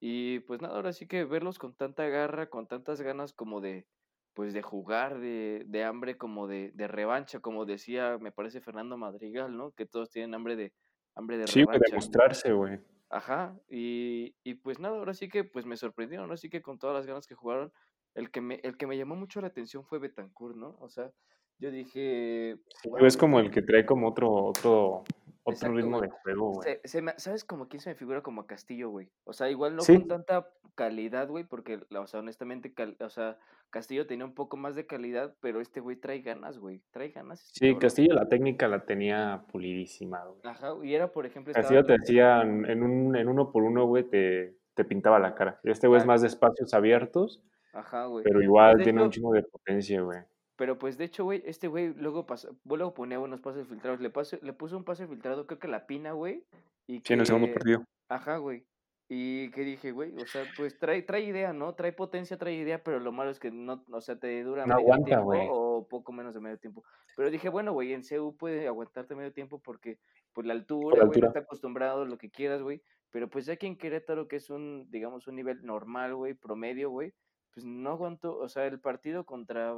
Y 0.00 0.40
pues 0.40 0.62
nada, 0.62 0.76
ahora 0.76 0.92
sí 0.92 1.06
que 1.06 1.24
verlos 1.24 1.58
con 1.58 1.74
tanta 1.76 2.06
garra, 2.08 2.48
con 2.50 2.66
tantas 2.68 3.00
ganas 3.02 3.32
como 3.34 3.60
de, 3.60 3.86
pues 4.34 4.54
de 4.54 4.62
jugar, 4.62 5.20
de, 5.20 5.64
de 5.66 5.84
hambre, 5.84 6.16
como 6.18 6.46
de, 6.48 6.72
de 6.74 6.88
revancha, 6.88 7.40
como 7.40 7.66
decía, 7.66 8.18
me 8.18 8.32
parece 8.32 8.60
Fernando 8.62 8.96
Madrigal, 8.96 9.56
¿no? 9.56 9.72
Que 9.72 9.86
todos 9.86 10.10
tienen 10.10 10.34
hambre 10.34 10.56
de, 10.56 10.74
hambre 11.20 11.38
de 11.38 11.46
Sí, 11.46 11.60
revancha. 11.60 11.84
demostrarse, 11.88 12.52
güey. 12.52 12.80
Ajá, 13.08 13.56
y, 13.68 14.34
y 14.44 14.54
pues 14.54 14.78
nada, 14.78 14.96
ahora 14.98 15.14
sí 15.14 15.28
que 15.28 15.44
pues 15.44 15.66
me 15.66 15.76
sorprendieron, 15.76 16.24
ahora 16.26 16.36
sí 16.36 16.48
que 16.50 16.62
con 16.62 16.78
todas 16.78 16.94
las 16.96 17.06
ganas 17.06 17.26
que 17.26 17.34
jugaron, 17.34 17.72
el 18.14 18.30
que 18.30 18.40
me, 18.40 18.60
el 18.62 18.76
que 18.76 18.86
me 18.86 18.96
llamó 18.96 19.16
mucho 19.16 19.40
la 19.40 19.48
atención 19.48 19.84
fue 19.84 19.98
Betancourt, 19.98 20.56
¿no? 20.56 20.76
O 20.80 20.88
sea, 20.88 21.10
yo 21.58 21.70
dije, 21.70 22.56
Sí, 22.82 22.88
"Guau, 22.88 23.04
es 23.06 23.16
como 23.16 23.40
el 23.40 23.50
que 23.50 23.62
trae 23.62 23.84
como 23.84 24.08
otro, 24.08 24.32
otro, 24.32 25.04
otro 25.50 25.68
Exacto, 25.68 25.76
ritmo 25.76 25.98
güey. 25.98 26.10
de 26.10 26.16
juego, 26.22 26.52
güey. 26.52 26.68
se- 26.82 26.88
se 26.88 27.02
me- 27.02 27.14
¿sabes 27.18 27.44
como 27.44 27.68
quién 27.68 27.80
se 27.80 27.90
me 27.90 27.94
figura 27.96 28.22
como 28.22 28.40
a 28.42 28.46
Castillo, 28.46 28.90
güey? 28.90 29.08
O 29.24 29.32
sea, 29.32 29.50
igual 29.50 29.76
no 29.76 29.82
Sí. 29.82 29.96
con 29.98 30.08
tanta 30.08 30.48
calidad, 30.74 31.28
güey, 31.28 31.44
porque, 31.44 31.80
o 31.96 32.06
sea, 32.06 32.20
honestamente, 32.20 32.72
cal- 32.72 32.96
o 33.00 33.08
sea, 33.10 33.38
Castillo 33.70 34.06
tenía 34.06 34.24
un 34.24 34.34
poco 34.34 34.56
más 34.56 34.74
de 34.74 34.86
calidad, 34.86 35.34
pero 35.40 35.60
este 35.60 35.80
güey 35.80 35.96
trae 35.96 36.20
ganas, 36.22 36.58
güey, 36.58 36.82
trae 36.90 37.10
ganas. 37.10 37.40
este 37.44 37.58
Sí, 37.58 37.66
cabrón. 37.66 37.80
Castillo 37.80 38.14
la 38.14 38.28
técnica 38.28 38.66
la 38.68 38.84
tenía 38.84 39.44
pulidísima, 39.52 40.24
güey. 40.24 40.40
Ajá, 40.44 40.74
y 40.82 40.94
era, 40.94 41.12
por 41.12 41.26
ejemplo, 41.26 41.52
Castillo 41.54 41.84
te 41.84 41.92
decían 41.92 42.64
en 42.68 42.82
un, 42.82 43.14
en 43.16 43.28
uno 43.28 43.52
por 43.52 43.62
uno, 43.62 43.84
güey, 43.86 44.04
te, 44.04 44.56
te 44.74 44.84
pintaba 44.84 45.18
la 45.18 45.34
cara. 45.34 45.60
Este 45.62 45.86
güey 45.86 46.00
es 46.00 46.06
más 46.06 46.20
de 46.22 46.28
espacios 46.28 46.72
abiertos, 46.74 47.42
Ajá, 47.72 48.06
güey. 48.06 48.24
pero 48.24 48.42
igual 48.42 48.82
tiene 48.82 49.02
un 49.02 49.10
chingo 49.10 49.32
de 49.32 49.42
potencia, 49.44 50.00
güey. 50.00 50.20
Pero 50.60 50.78
pues 50.78 50.98
de 50.98 51.04
hecho, 51.06 51.24
güey, 51.24 51.42
este 51.46 51.68
güey 51.68 51.94
luego 51.94 52.26
pasó, 52.26 52.54
luego 52.66 52.92
ponía 52.92 53.16
buenos 53.16 53.40
pases 53.40 53.66
filtrados. 53.66 53.98
Le, 53.98 54.10
pasó, 54.10 54.36
le 54.42 54.52
puso 54.52 54.76
un 54.76 54.84
pase 54.84 55.06
filtrado, 55.06 55.46
creo 55.46 55.58
que 55.58 55.68
la 55.68 55.86
pina, 55.86 56.12
güey. 56.12 56.44
Y 56.86 57.00
Sí, 57.02 57.14
en 57.14 57.20
el 57.20 57.26
segundo 57.26 57.46
que- 57.46 57.54
partido. 57.54 57.84
Ajá, 58.10 58.36
güey. 58.36 58.66
Y 59.08 59.50
que 59.52 59.62
dije, 59.62 59.90
güey, 59.90 60.14
o 60.20 60.26
sea, 60.26 60.44
pues 60.58 60.78
trae, 60.78 61.00
trae 61.00 61.22
idea, 61.22 61.54
¿no? 61.54 61.74
Trae 61.74 61.92
potencia, 61.94 62.36
trae 62.36 62.52
idea, 62.56 62.84
pero 62.84 63.00
lo 63.00 63.10
malo 63.10 63.30
es 63.30 63.40
que 63.40 63.50
no, 63.50 63.82
o 63.90 64.00
sea, 64.02 64.16
te 64.18 64.44
dura 64.44 64.66
No 64.66 64.74
medio 64.74 64.80
aguanta, 64.92 65.06
tiempo 65.06 65.32
o 65.50 65.88
poco 65.88 66.12
menos 66.12 66.34
de 66.34 66.40
medio 66.40 66.58
tiempo. 66.58 66.84
Pero 67.16 67.30
dije, 67.30 67.48
bueno, 67.48 67.72
güey, 67.72 67.94
en 67.94 68.02
CU 68.02 68.36
puede 68.36 68.68
aguantarte 68.68 69.14
medio 69.14 69.32
tiempo 69.32 69.60
porque, 69.60 69.98
pues 70.34 70.46
la 70.46 70.52
altura, 70.52 71.06
güey, 71.06 71.22
no 71.22 71.26
está 71.28 71.38
acostumbrado, 71.38 72.04
lo 72.04 72.18
que 72.18 72.30
quieras, 72.30 72.60
güey. 72.60 72.82
Pero 73.10 73.30
pues 73.30 73.46
ya 73.46 73.54
aquí 73.54 73.66
en 73.66 73.78
Querétaro, 73.78 74.28
que 74.28 74.36
es 74.36 74.50
un, 74.50 74.90
digamos, 74.90 75.26
un 75.26 75.36
nivel 75.36 75.64
normal, 75.64 76.14
güey, 76.16 76.34
promedio, 76.34 76.90
güey, 76.90 77.14
pues 77.54 77.64
no 77.64 77.92
aguantó, 77.92 78.36
o 78.36 78.48
sea, 78.50 78.66
el 78.66 78.78
partido 78.78 79.24
contra, 79.24 79.72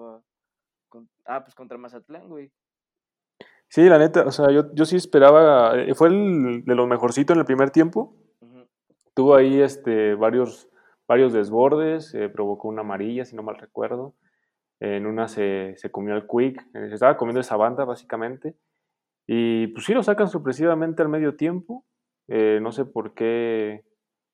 con- 0.92 1.08
ah, 1.24 1.42
pues 1.42 1.54
contra 1.54 1.78
Mazatlán, 1.78 2.28
güey. 2.28 2.52
Sí, 3.68 3.88
la 3.88 3.96
neta, 3.98 4.26
o 4.26 4.30
sea, 4.30 4.50
yo, 4.50 4.72
yo 4.74 4.84
sí 4.84 4.96
esperaba, 4.96 5.78
eh, 5.80 5.94
fue 5.94 6.08
el 6.08 6.62
de 6.66 6.74
los 6.74 6.86
mejorcitos 6.86 7.34
en 7.34 7.40
el 7.40 7.46
primer 7.46 7.70
tiempo. 7.70 8.14
Ujú. 8.40 8.66
Tuvo 9.14 9.34
ahí 9.34 9.60
este, 9.62 10.14
varios, 10.14 10.68
varios 11.08 11.32
desbordes, 11.32 12.12
eh, 12.14 12.28
provocó 12.28 12.68
una 12.68 12.82
amarilla, 12.82 13.24
si 13.24 13.34
no 13.34 13.42
mal 13.42 13.56
recuerdo. 13.56 14.14
En 14.78 15.06
una 15.06 15.26
se, 15.28 15.74
se 15.78 15.90
comió 15.90 16.14
el 16.14 16.26
quick, 16.26 16.60
eh, 16.74 16.88
se 16.88 16.94
estaba 16.94 17.16
comiendo 17.16 17.40
esa 17.40 17.56
banda 17.56 17.86
básicamente. 17.86 18.54
Y 19.26 19.68
pues 19.68 19.86
sí 19.86 19.94
lo 19.94 20.02
sacan 20.02 20.28
sorpresivamente 20.28 21.00
al 21.00 21.08
medio 21.08 21.36
tiempo. 21.36 21.86
Eh, 22.28 22.58
no 22.60 22.72
sé 22.72 22.84
por 22.84 23.14
qué. 23.14 23.84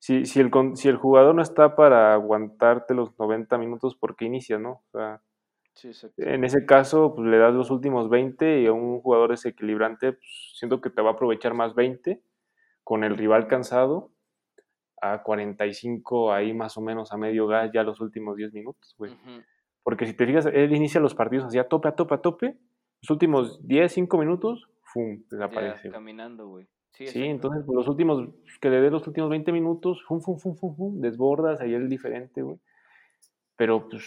Si, 0.01 0.27
si, 0.27 0.41
el, 0.41 0.51
si 0.75 0.89
el 0.89 0.97
jugador 0.97 1.35
no 1.35 1.43
está 1.43 1.77
para 1.77 2.15
aguantarte 2.15 2.95
los 2.95 3.17
90 3.19 3.57
minutos, 3.59 3.95
¿por 3.95 4.17
qué 4.17 4.25
inicia, 4.25 4.59
no? 4.59 4.83
O 4.91 4.99
sea, 4.99 5.21
Sí, 5.79 5.93
en 6.17 6.43
ese 6.43 6.67
caso, 6.67 7.15
pues 7.15 7.29
le 7.29 7.39
das 7.39 7.55
los 7.55 7.71
últimos 7.71 8.11
20 8.11 8.63
y 8.63 8.67
a 8.67 8.73
un 8.73 9.01
jugador 9.01 9.31
desequilibrante, 9.31 10.15
pues, 10.15 10.53
siento 10.55 10.81
que 10.81 10.91
te 10.91 11.03
va 11.03 11.11
a 11.11 11.13
aprovechar 11.13 11.55
más 11.55 11.77
20 11.77 12.21
con 12.83 13.05
el 13.05 13.17
rival 13.17 13.47
cansado 13.47 14.11
a 15.01 15.23
45 15.23 16.33
ahí 16.33 16.53
más 16.53 16.77
o 16.77 16.81
menos 16.81 17.13
a 17.13 17.17
medio 17.17 17.47
gas 17.47 17.71
ya 17.73 17.85
los 17.85 18.01
últimos 18.01 18.37
10 18.37 18.53
minutos, 18.53 18.97
güey. 18.99 19.13
Ujú. 19.13 19.45
Porque 19.85 20.05
si 20.05 20.15
te 20.15 20.27
fijas, 20.27 20.47
él 20.47 20.75
inicia 20.75 21.01
los 21.01 21.15
partidos 21.15 21.47
así 21.47 21.59
a 21.59 21.69
tope, 21.69 21.87
a 21.87 21.93
tope, 21.93 22.15
a 22.17 22.19
tope. 22.19 22.59
Los 23.01 23.11
últimos 23.11 23.65
10, 23.65 23.93
5 23.93 24.19
minutos, 24.19 24.69
¡fum! 24.83 25.23
desaparece. 25.31 25.91
caminando, 25.91 26.49
güey. 26.49 26.67
Sí, 26.91 27.07
sí 27.07 27.23
entonces 27.23 27.63
pues, 27.65 27.77
los 27.77 27.87
últimos, 27.87 28.29
que 28.61 28.69
le 28.69 28.81
dé 28.81 28.91
los 28.91 29.07
últimos 29.07 29.31
20 29.31 29.53
minutos, 29.53 30.03
¡fum, 30.09 30.21
fum, 30.21 30.41
fum, 30.41 30.57
fum, 30.57 30.75
fum! 30.75 31.01
Desbordas, 31.01 31.61
ahí 31.61 31.73
el 31.73 31.89
diferente, 31.89 32.43
güey. 32.43 32.59
Pero 33.55 33.89
pues 33.89 34.05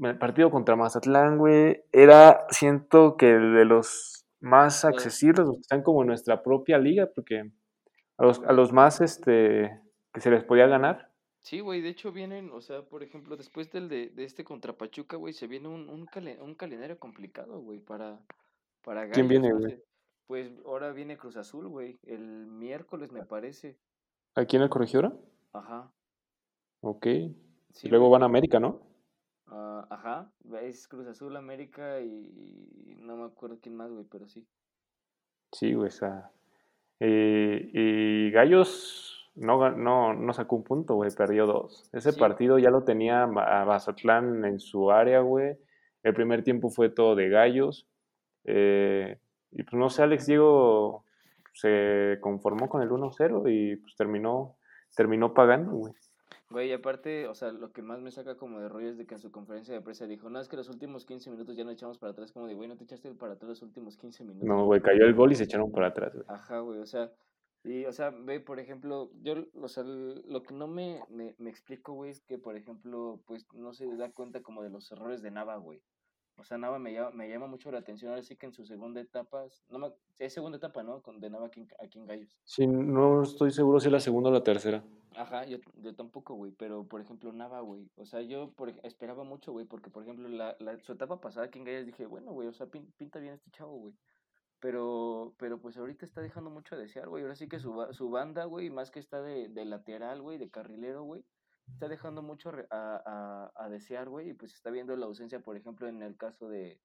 el 0.00 0.18
partido 0.18 0.50
contra 0.50 0.76
Mazatlán, 0.76 1.38
güey, 1.38 1.82
era, 1.92 2.46
siento 2.50 3.16
que 3.16 3.26
de 3.26 3.64
los 3.64 4.26
más 4.40 4.84
accesibles, 4.84 5.46
los 5.46 5.56
que 5.56 5.60
están 5.60 5.82
como 5.82 6.02
en 6.02 6.08
nuestra 6.08 6.42
propia 6.42 6.78
liga, 6.78 7.08
porque 7.14 7.50
a 8.16 8.24
los, 8.24 8.40
a 8.44 8.52
los 8.52 8.72
más, 8.72 9.00
este, 9.00 9.80
que 10.12 10.20
se 10.20 10.30
les 10.30 10.44
podía 10.44 10.66
ganar. 10.66 11.10
Sí, 11.40 11.60
güey, 11.60 11.80
de 11.80 11.88
hecho 11.88 12.12
vienen, 12.12 12.50
o 12.52 12.60
sea, 12.60 12.82
por 12.82 13.02
ejemplo, 13.02 13.36
después 13.36 13.70
del 13.70 13.88
de, 13.88 14.10
de 14.10 14.24
este 14.24 14.44
contra 14.44 14.76
Pachuca, 14.76 15.16
güey, 15.16 15.32
se 15.32 15.46
viene 15.46 15.68
un, 15.68 15.88
un, 15.88 16.08
un 16.40 16.54
calendario 16.54 16.98
complicado, 16.98 17.60
güey, 17.60 17.80
para, 17.80 18.20
para 18.84 19.08
¿Quién 19.10 19.28
viene, 19.28 19.52
güey? 19.52 19.82
Pues 20.26 20.52
ahora 20.66 20.92
viene 20.92 21.16
Cruz 21.16 21.36
Azul, 21.36 21.68
güey, 21.68 21.98
el 22.04 22.46
miércoles 22.46 23.12
me 23.12 23.24
parece. 23.24 23.78
¿Aquí 24.34 24.56
en 24.56 24.62
el 24.62 24.68
Corregidora? 24.68 25.12
Ajá. 25.52 25.90
Ok. 26.80 27.06
y 27.06 27.88
luego 27.88 28.10
van 28.10 28.22
a 28.22 28.26
América, 28.26 28.60
¿no? 28.60 28.82
Uh, 29.50 29.82
ajá, 29.88 30.30
es 30.62 30.86
Cruz 30.88 31.06
Azul, 31.06 31.34
América 31.36 32.00
y, 32.00 32.96
no 33.00 33.16
me 33.16 33.24
acuerdo 33.24 33.58
quién 33.62 33.76
más, 33.76 33.90
güey, 33.90 34.04
pero 34.04 34.28
sí. 34.28 34.46
Sí, 35.52 35.72
güey, 35.72 35.88
esa. 35.88 36.30
Eh, 37.00 37.70
y 37.72 38.30
Gallos 38.30 39.30
no, 39.34 39.70
no, 39.70 40.12
no 40.14 40.32
sacó 40.32 40.56
un 40.56 40.64
punto, 40.64 40.96
güey, 40.96 41.10
perdió 41.16 41.46
dos. 41.46 41.88
Ese 41.92 42.12
partido 42.12 42.58
ya 42.58 42.70
lo 42.70 42.84
tenía 42.84 43.22
a 43.22 43.64
Mazatlán 43.64 44.44
en 44.44 44.60
su 44.60 44.90
área, 44.90 45.20
güey. 45.20 45.56
El 46.02 46.12
primer 46.12 46.42
tiempo 46.42 46.70
fue 46.70 46.90
todo 46.90 47.14
de 47.14 47.28
Gallos. 47.28 47.86
Eh, 48.44 49.18
y 49.50 49.62
pues 49.62 49.74
no 49.74 49.88
sé, 49.90 50.02
Alex 50.02 50.26
Diego 50.26 51.04
se 51.54 52.18
conformó 52.20 52.68
con 52.68 52.82
el 52.82 52.90
1-0 52.90 53.50
y 53.50 53.76
pues 53.76 53.96
terminó, 53.96 54.56
terminó 54.94 55.32
pagando, 55.32 55.72
güey. 55.72 55.94
Güey, 56.50 56.72
aparte, 56.72 57.28
o 57.28 57.34
sea, 57.34 57.52
lo 57.52 57.72
que 57.72 57.82
más 57.82 58.00
me 58.00 58.10
saca 58.10 58.36
como 58.36 58.58
de 58.58 58.70
rollo 58.70 58.88
es 58.88 58.96
de 58.96 59.06
que 59.06 59.14
en 59.14 59.20
su 59.20 59.30
conferencia 59.30 59.74
de 59.74 59.82
prensa 59.82 60.06
dijo, 60.06 60.30
no, 60.30 60.40
es 60.40 60.48
que 60.48 60.56
los 60.56 60.70
últimos 60.70 61.04
15 61.04 61.30
minutos 61.30 61.54
ya 61.56 61.64
no 61.64 61.70
echamos 61.70 61.98
para 61.98 62.12
atrás, 62.12 62.32
como 62.32 62.46
de, 62.46 62.54
güey, 62.54 62.68
no 62.68 62.76
te 62.76 62.84
echaste 62.84 63.12
para 63.14 63.34
atrás 63.34 63.50
los 63.50 63.62
últimos 63.62 63.98
15 63.98 64.24
minutos. 64.24 64.48
No, 64.48 64.64
güey, 64.64 64.80
cayó 64.80 65.04
el 65.04 65.14
gol 65.14 65.32
y 65.32 65.34
se 65.34 65.44
echaron 65.44 65.70
para 65.70 65.88
atrás, 65.88 66.14
güey. 66.14 66.24
Ajá, 66.26 66.60
güey, 66.60 66.80
o 66.80 66.86
sea, 66.86 67.12
y, 67.64 67.84
o 67.84 67.92
sea, 67.92 68.10
ve, 68.10 68.40
por 68.40 68.60
ejemplo, 68.60 69.10
yo, 69.20 69.34
o 69.60 69.68
sea, 69.68 69.82
lo 69.84 70.42
que 70.42 70.54
no 70.54 70.68
me, 70.68 71.02
me, 71.10 71.34
me 71.38 71.50
explico, 71.50 71.92
güey, 71.92 72.12
es 72.12 72.22
que, 72.22 72.38
por 72.38 72.56
ejemplo, 72.56 73.20
pues 73.26 73.46
no 73.52 73.74
se 73.74 73.86
da 73.96 74.10
cuenta 74.10 74.40
como 74.42 74.62
de 74.62 74.70
los 74.70 74.90
errores 74.90 75.20
de 75.20 75.30
Nava, 75.30 75.56
güey. 75.56 75.82
O 76.38 76.44
sea, 76.44 76.56
Nava 76.56 76.78
me 76.78 76.92
llama, 76.92 77.10
me 77.10 77.28
llama 77.28 77.48
mucho 77.48 77.70
la 77.72 77.78
atención. 77.78 78.10
Ahora 78.10 78.22
sí 78.22 78.36
que 78.36 78.46
en 78.46 78.52
su 78.52 78.64
segunda 78.64 79.00
etapa, 79.00 79.44
no 79.70 79.78
me, 79.80 79.92
es 80.18 80.32
segunda 80.32 80.56
etapa, 80.56 80.84
¿no? 80.84 81.02
Con, 81.02 81.18
de 81.18 81.28
Nava 81.28 81.46
aquí, 81.46 81.66
en 81.94 82.06
Gallos. 82.06 82.38
Sí, 82.44 82.66
no 82.66 83.22
estoy 83.22 83.50
seguro 83.50 83.80
si 83.80 83.88
es 83.88 83.92
la 83.92 84.00
segunda 84.00 84.30
o 84.30 84.32
la 84.32 84.44
tercera. 84.44 84.84
Ajá, 85.16 85.44
yo, 85.46 85.58
yo 85.82 85.96
tampoco, 85.96 86.34
güey. 86.34 86.52
Pero, 86.52 86.84
por 86.84 87.00
ejemplo, 87.00 87.32
Nava, 87.32 87.60
güey. 87.60 87.90
O 87.96 88.06
sea, 88.06 88.22
yo 88.22 88.52
por, 88.52 88.70
esperaba 88.84 89.24
mucho, 89.24 89.50
güey. 89.50 89.66
Porque, 89.66 89.90
por 89.90 90.04
ejemplo, 90.04 90.28
la, 90.28 90.56
la, 90.60 90.78
su 90.78 90.92
etapa 90.92 91.20
pasada 91.20 91.46
aquí 91.46 91.58
en 91.58 91.64
Gallos 91.64 91.86
dije, 91.86 92.06
bueno, 92.06 92.32
güey, 92.32 92.46
o 92.46 92.52
sea, 92.52 92.66
pinta 92.66 93.18
bien 93.18 93.34
este 93.34 93.50
chavo, 93.50 93.76
güey. 93.76 93.94
Pero, 94.60 95.34
pero 95.38 95.60
pues 95.60 95.76
ahorita 95.76 96.04
está 96.04 96.20
dejando 96.20 96.50
mucho 96.50 96.76
a 96.76 96.78
desear, 96.78 97.08
güey. 97.08 97.22
Ahora 97.24 97.34
sí 97.34 97.48
que 97.48 97.58
su, 97.58 97.86
su 97.92 98.10
banda, 98.10 98.44
güey, 98.44 98.70
más 98.70 98.90
que 98.92 99.00
está 99.00 99.22
de, 99.22 99.48
de 99.48 99.64
lateral, 99.64 100.22
güey, 100.22 100.38
de 100.38 100.50
carrilero, 100.50 101.02
güey 101.02 101.24
está 101.72 101.88
dejando 101.88 102.22
mucho 102.22 102.50
a, 102.70 103.50
a, 103.54 103.64
a 103.64 103.68
desear, 103.68 104.08
güey, 104.08 104.30
y 104.30 104.34
pues 104.34 104.54
está 104.54 104.70
viendo 104.70 104.96
la 104.96 105.06
ausencia, 105.06 105.40
por 105.40 105.56
ejemplo, 105.56 105.88
en 105.88 106.02
el 106.02 106.16
caso 106.16 106.48
de, 106.48 106.80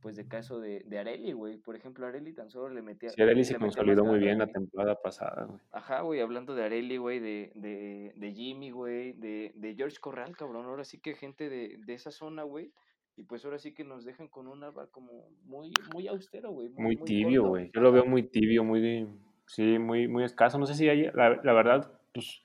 pues 0.00 0.16
de 0.16 0.26
caso 0.26 0.60
de, 0.60 0.82
de 0.84 0.98
Areli, 0.98 1.32
güey. 1.32 1.56
Por 1.56 1.76
ejemplo, 1.76 2.06
Areli 2.06 2.32
tan 2.32 2.50
solo 2.50 2.74
le 2.74 2.82
metía... 2.82 3.10
Sí, 3.10 3.22
Areli 3.22 3.44
se 3.44 3.56
consolidó 3.56 4.04
muy 4.04 4.18
bien 4.18 4.38
la 4.38 4.48
temporada 4.48 4.96
pasada, 5.00 5.44
güey. 5.44 5.60
Ajá, 5.70 6.00
güey, 6.00 6.20
hablando 6.20 6.54
de 6.54 6.64
Areli, 6.64 6.96
güey, 6.96 7.20
de, 7.20 7.52
de, 7.54 8.12
de 8.16 8.32
Jimmy, 8.32 8.70
güey, 8.72 9.12
de, 9.12 9.52
de 9.54 9.74
George 9.74 9.98
Corral, 10.00 10.36
cabrón. 10.36 10.66
Ahora 10.66 10.84
sí 10.84 10.98
que 10.98 11.14
gente 11.14 11.48
de, 11.48 11.78
de 11.78 11.94
esa 11.94 12.10
zona, 12.10 12.42
güey. 12.42 12.72
Y 13.14 13.24
pues 13.24 13.44
ahora 13.44 13.58
sí 13.58 13.74
que 13.74 13.84
nos 13.84 14.04
dejan 14.04 14.26
con 14.26 14.48
un 14.48 14.64
arba 14.64 14.88
como 14.88 15.28
muy, 15.44 15.72
muy 15.92 16.08
austero, 16.08 16.50
güey. 16.50 16.70
Muy, 16.70 16.96
tibio, 16.96 17.46
güey. 17.46 17.70
Yo 17.72 17.80
lo 17.80 17.92
veo 17.92 18.04
muy 18.04 18.24
tibio, 18.24 18.64
muy, 18.64 19.06
sí, 19.46 19.78
muy, 19.78 20.08
muy 20.08 20.24
escaso. 20.24 20.58
No 20.58 20.66
sé 20.66 20.74
si 20.74 20.88
hay, 20.88 21.10
la, 21.12 21.38
la 21.44 21.52
verdad, 21.52 21.92
pues 22.12 22.42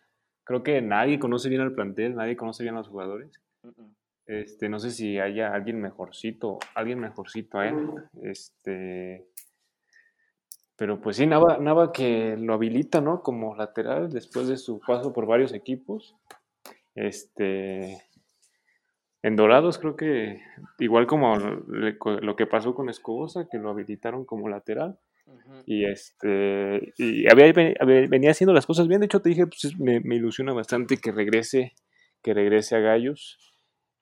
creo 0.47 0.63
que 0.63 0.81
nadie 0.81 1.19
conoce 1.19 1.49
bien 1.49 1.59
al 1.59 1.73
plantel, 1.73 2.15
nadie 2.15 2.37
conoce 2.37 2.63
bien 2.63 2.75
a 2.75 2.77
los 2.77 2.87
jugadores. 2.87 3.41
Este, 4.25 4.69
no 4.69 4.79
sé 4.79 4.91
si 4.91 5.19
haya 5.19 5.53
alguien 5.53 5.81
mejorcito, 5.81 6.59
alguien 6.73 6.99
mejorcito, 6.99 7.61
¿eh? 7.61 7.75
Este, 8.23 9.25
pero 10.77 11.01
pues 11.01 11.17
sí, 11.17 11.27
Nava, 11.27 11.57
Nava 11.57 11.91
que 11.91 12.37
lo 12.37 12.53
habilita, 12.53 13.01
¿no? 13.01 13.23
Como 13.23 13.55
lateral 13.55 14.09
después 14.09 14.47
de 14.47 14.55
su 14.55 14.79
paso 14.79 15.11
por 15.11 15.25
varios 15.25 15.53
equipos. 15.53 16.15
Este, 16.95 18.01
en 19.23 19.35
Dorados 19.35 19.77
creo 19.77 19.97
que 19.97 20.41
igual 20.79 21.07
como 21.07 21.35
lo 21.37 22.35
que 22.37 22.47
pasó 22.47 22.73
con 22.73 22.89
Escobosa, 22.89 23.49
que 23.49 23.57
lo 23.57 23.69
habilitaron 23.69 24.23
como 24.23 24.47
lateral. 24.47 24.97
Y 25.65 25.85
este 25.85 26.93
y 26.97 27.29
había, 27.29 27.51
venía 28.09 28.31
haciendo 28.31 28.53
las 28.53 28.65
cosas 28.65 28.87
bien. 28.87 29.01
De 29.01 29.05
hecho, 29.05 29.21
te 29.21 29.29
dije, 29.29 29.45
pues 29.47 29.77
me, 29.79 30.01
ilusiona 30.15 30.53
bastante 30.53 30.97
que 30.97 31.11
regrese, 31.11 31.73
que 32.23 32.33
regrese 32.33 32.75
a 32.75 32.79
Gallos. 32.79 33.37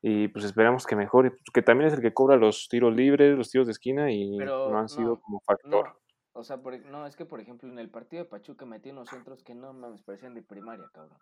Y 0.01 0.27
pues 0.27 0.45
esperamos 0.45 0.85
que 0.85 0.95
mejore. 0.95 1.31
Pues, 1.31 1.41
que 1.53 1.61
también 1.61 1.87
es 1.87 1.93
el 1.95 2.01
que 2.01 2.13
cobra 2.13 2.37
los 2.37 2.67
tiros 2.69 2.95
libres, 2.95 3.35
los 3.35 3.49
tiros 3.49 3.67
de 3.67 3.71
esquina 3.71 4.11
y 4.11 4.37
no 4.37 4.77
han 4.77 4.89
sido 4.89 5.19
como 5.19 5.39
factor. 5.41 5.95
O 6.33 6.43
sea, 6.43 6.57
no, 6.91 7.07
es 7.07 7.15
que 7.15 7.25
por 7.25 7.39
ejemplo 7.39 7.69
en 7.69 7.79
el 7.79 7.89
partido 7.89 8.23
de 8.23 8.29
Pachuca 8.29 8.65
metí 8.65 8.89
unos 8.89 9.09
centros 9.09 9.41
que 9.41 9.55
no 9.55 9.71
me 9.71 9.87
parecían 10.05 10.33
de 10.33 10.43
primaria, 10.43 10.85
cabrón. 10.93 11.17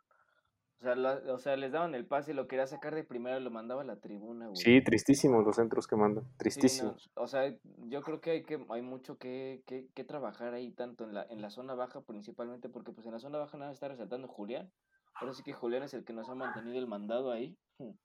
O 0.84 0.96
sea, 0.96 1.34
o 1.34 1.38
sea, 1.38 1.56
les 1.56 1.72
daban 1.72 1.96
el 1.96 2.06
pase 2.06 2.32
y 2.32 2.34
lo 2.34 2.46
quería 2.46 2.68
sacar 2.68 2.94
de 2.94 3.06
primera 3.06 3.40
lo 3.40 3.50
mandaba 3.50 3.84
a 3.84 3.86
la 3.86 3.96
tribuna, 4.02 4.48
güey. 4.48 4.58
Sí, 4.58 4.84
tristísimos 4.84 5.46
los 5.46 5.56
centros 5.56 5.88
que 5.88 5.96
mandan, 5.96 6.26
tristísimos. 6.36 7.10
o 7.16 7.26
sea, 7.26 7.56
yo 7.88 8.02
creo 8.02 8.20
que 8.20 8.32
hay 8.32 8.44
que 8.44 8.66
hay 8.70 8.82
mucho 8.82 9.18
que, 9.18 9.64
que, 9.66 9.88
que, 9.94 10.04
trabajar 10.04 10.54
ahí, 10.54 10.72
tanto 10.72 11.06
en 11.06 11.14
la, 11.14 11.26
en 11.30 11.42
la 11.42 11.50
zona 11.52 11.74
baja 11.74 12.02
principalmente, 12.02 12.68
porque 12.68 12.92
pues 12.92 13.08
en 13.08 13.14
la 13.14 13.20
zona 13.20 13.38
baja 13.38 13.58
nada 13.58 13.72
está 13.72 13.88
resaltando 13.88 14.28
Julián. 14.28 14.70
Ahora 15.16 15.34
sí 15.34 15.42
que 15.42 15.54
Julián 15.54 15.84
es 15.84 15.94
el 15.94 16.04
que 16.04 16.12
nos 16.12 16.28
ha 16.28 16.36
mantenido 16.36 16.78
el 16.78 16.88
mandado 16.88 17.32
ahí. 17.32 17.56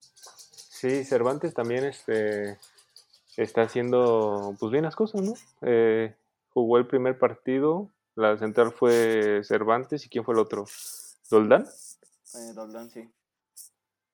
Sí, 0.00 1.02
Cervantes 1.02 1.54
también 1.54 1.84
este, 1.84 2.56
está 3.36 3.62
haciendo 3.62 4.54
pues 4.60 4.70
bien 4.70 4.84
las 4.84 4.94
cosas, 4.94 5.22
¿no? 5.22 5.32
Eh, 5.62 6.14
jugó 6.50 6.78
el 6.78 6.86
primer 6.86 7.18
partido, 7.18 7.90
la 8.14 8.38
central 8.38 8.70
fue 8.70 9.40
Cervantes 9.42 10.06
y 10.06 10.08
¿quién 10.08 10.24
fue 10.24 10.34
el 10.34 10.40
otro? 10.40 10.66
¿Doldán? 11.30 11.66
Eh, 12.34 12.88
sí. 12.90 13.10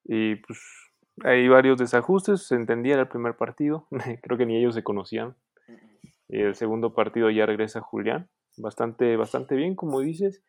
Y 0.04 0.36
pues 0.36 0.58
hay 1.22 1.48
varios 1.48 1.78
desajustes, 1.78 2.46
se 2.46 2.54
entendía 2.54 2.96
el 2.96 3.08
primer 3.08 3.36
partido, 3.36 3.86
creo 4.22 4.38
que 4.38 4.46
ni 4.46 4.56
ellos 4.56 4.74
se 4.74 4.82
conocían. 4.82 5.36
Y 6.28 6.40
el 6.40 6.54
segundo 6.54 6.94
partido 6.94 7.30
ya 7.30 7.46
regresa 7.46 7.80
Julián, 7.80 8.28
bastante, 8.56 9.16
bastante 9.16 9.56
bien, 9.56 9.76
como 9.76 10.00
dices. 10.00 10.42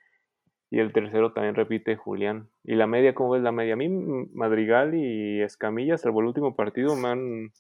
Y 0.72 0.80
el 0.80 0.94
tercero 0.94 1.34
también 1.34 1.56
repite 1.56 1.96
Julián. 1.96 2.50
Y 2.64 2.76
la 2.76 2.88
media, 2.88 3.14
¿cómo 3.14 3.32
ves 3.32 3.44
la 3.44 3.52
media? 3.52 3.74
A 3.74 3.78
mí 3.78 3.90
Madrigal 4.34 4.96
y 4.96 5.42
Escamilla, 5.42 5.98
salvo 5.98 6.22
el 6.22 6.28
último 6.28 6.56
partido, 6.56 6.96
me 6.96 7.10
han, 7.10 7.52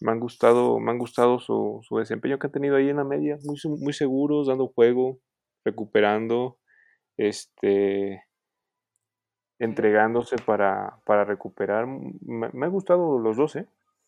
me 0.00 0.12
han 0.12 0.20
gustado, 0.20 0.80
me 0.80 0.90
han 0.90 0.98
gustado 0.98 1.38
su, 1.38 1.80
su 1.82 1.98
desempeño 1.98 2.38
que 2.38 2.48
han 2.48 2.52
tenido 2.52 2.76
ahí 2.76 2.88
en 2.88 2.96
la 2.96 3.04
media, 3.04 3.38
muy, 3.44 3.58
muy 3.78 3.92
seguros, 3.92 4.48
dando 4.48 4.68
juego, 4.68 5.20
recuperando. 5.64 6.58
Este, 7.16 8.22
entregándose 9.58 10.36
para, 10.36 11.00
para 11.04 11.24
recuperar. 11.24 11.86
Me, 11.86 12.50
me, 12.52 12.66
ha 12.66 12.68
gustado 12.68 13.18
los 13.18 13.36
dos, 13.36 13.56
¿eh? 13.56 13.66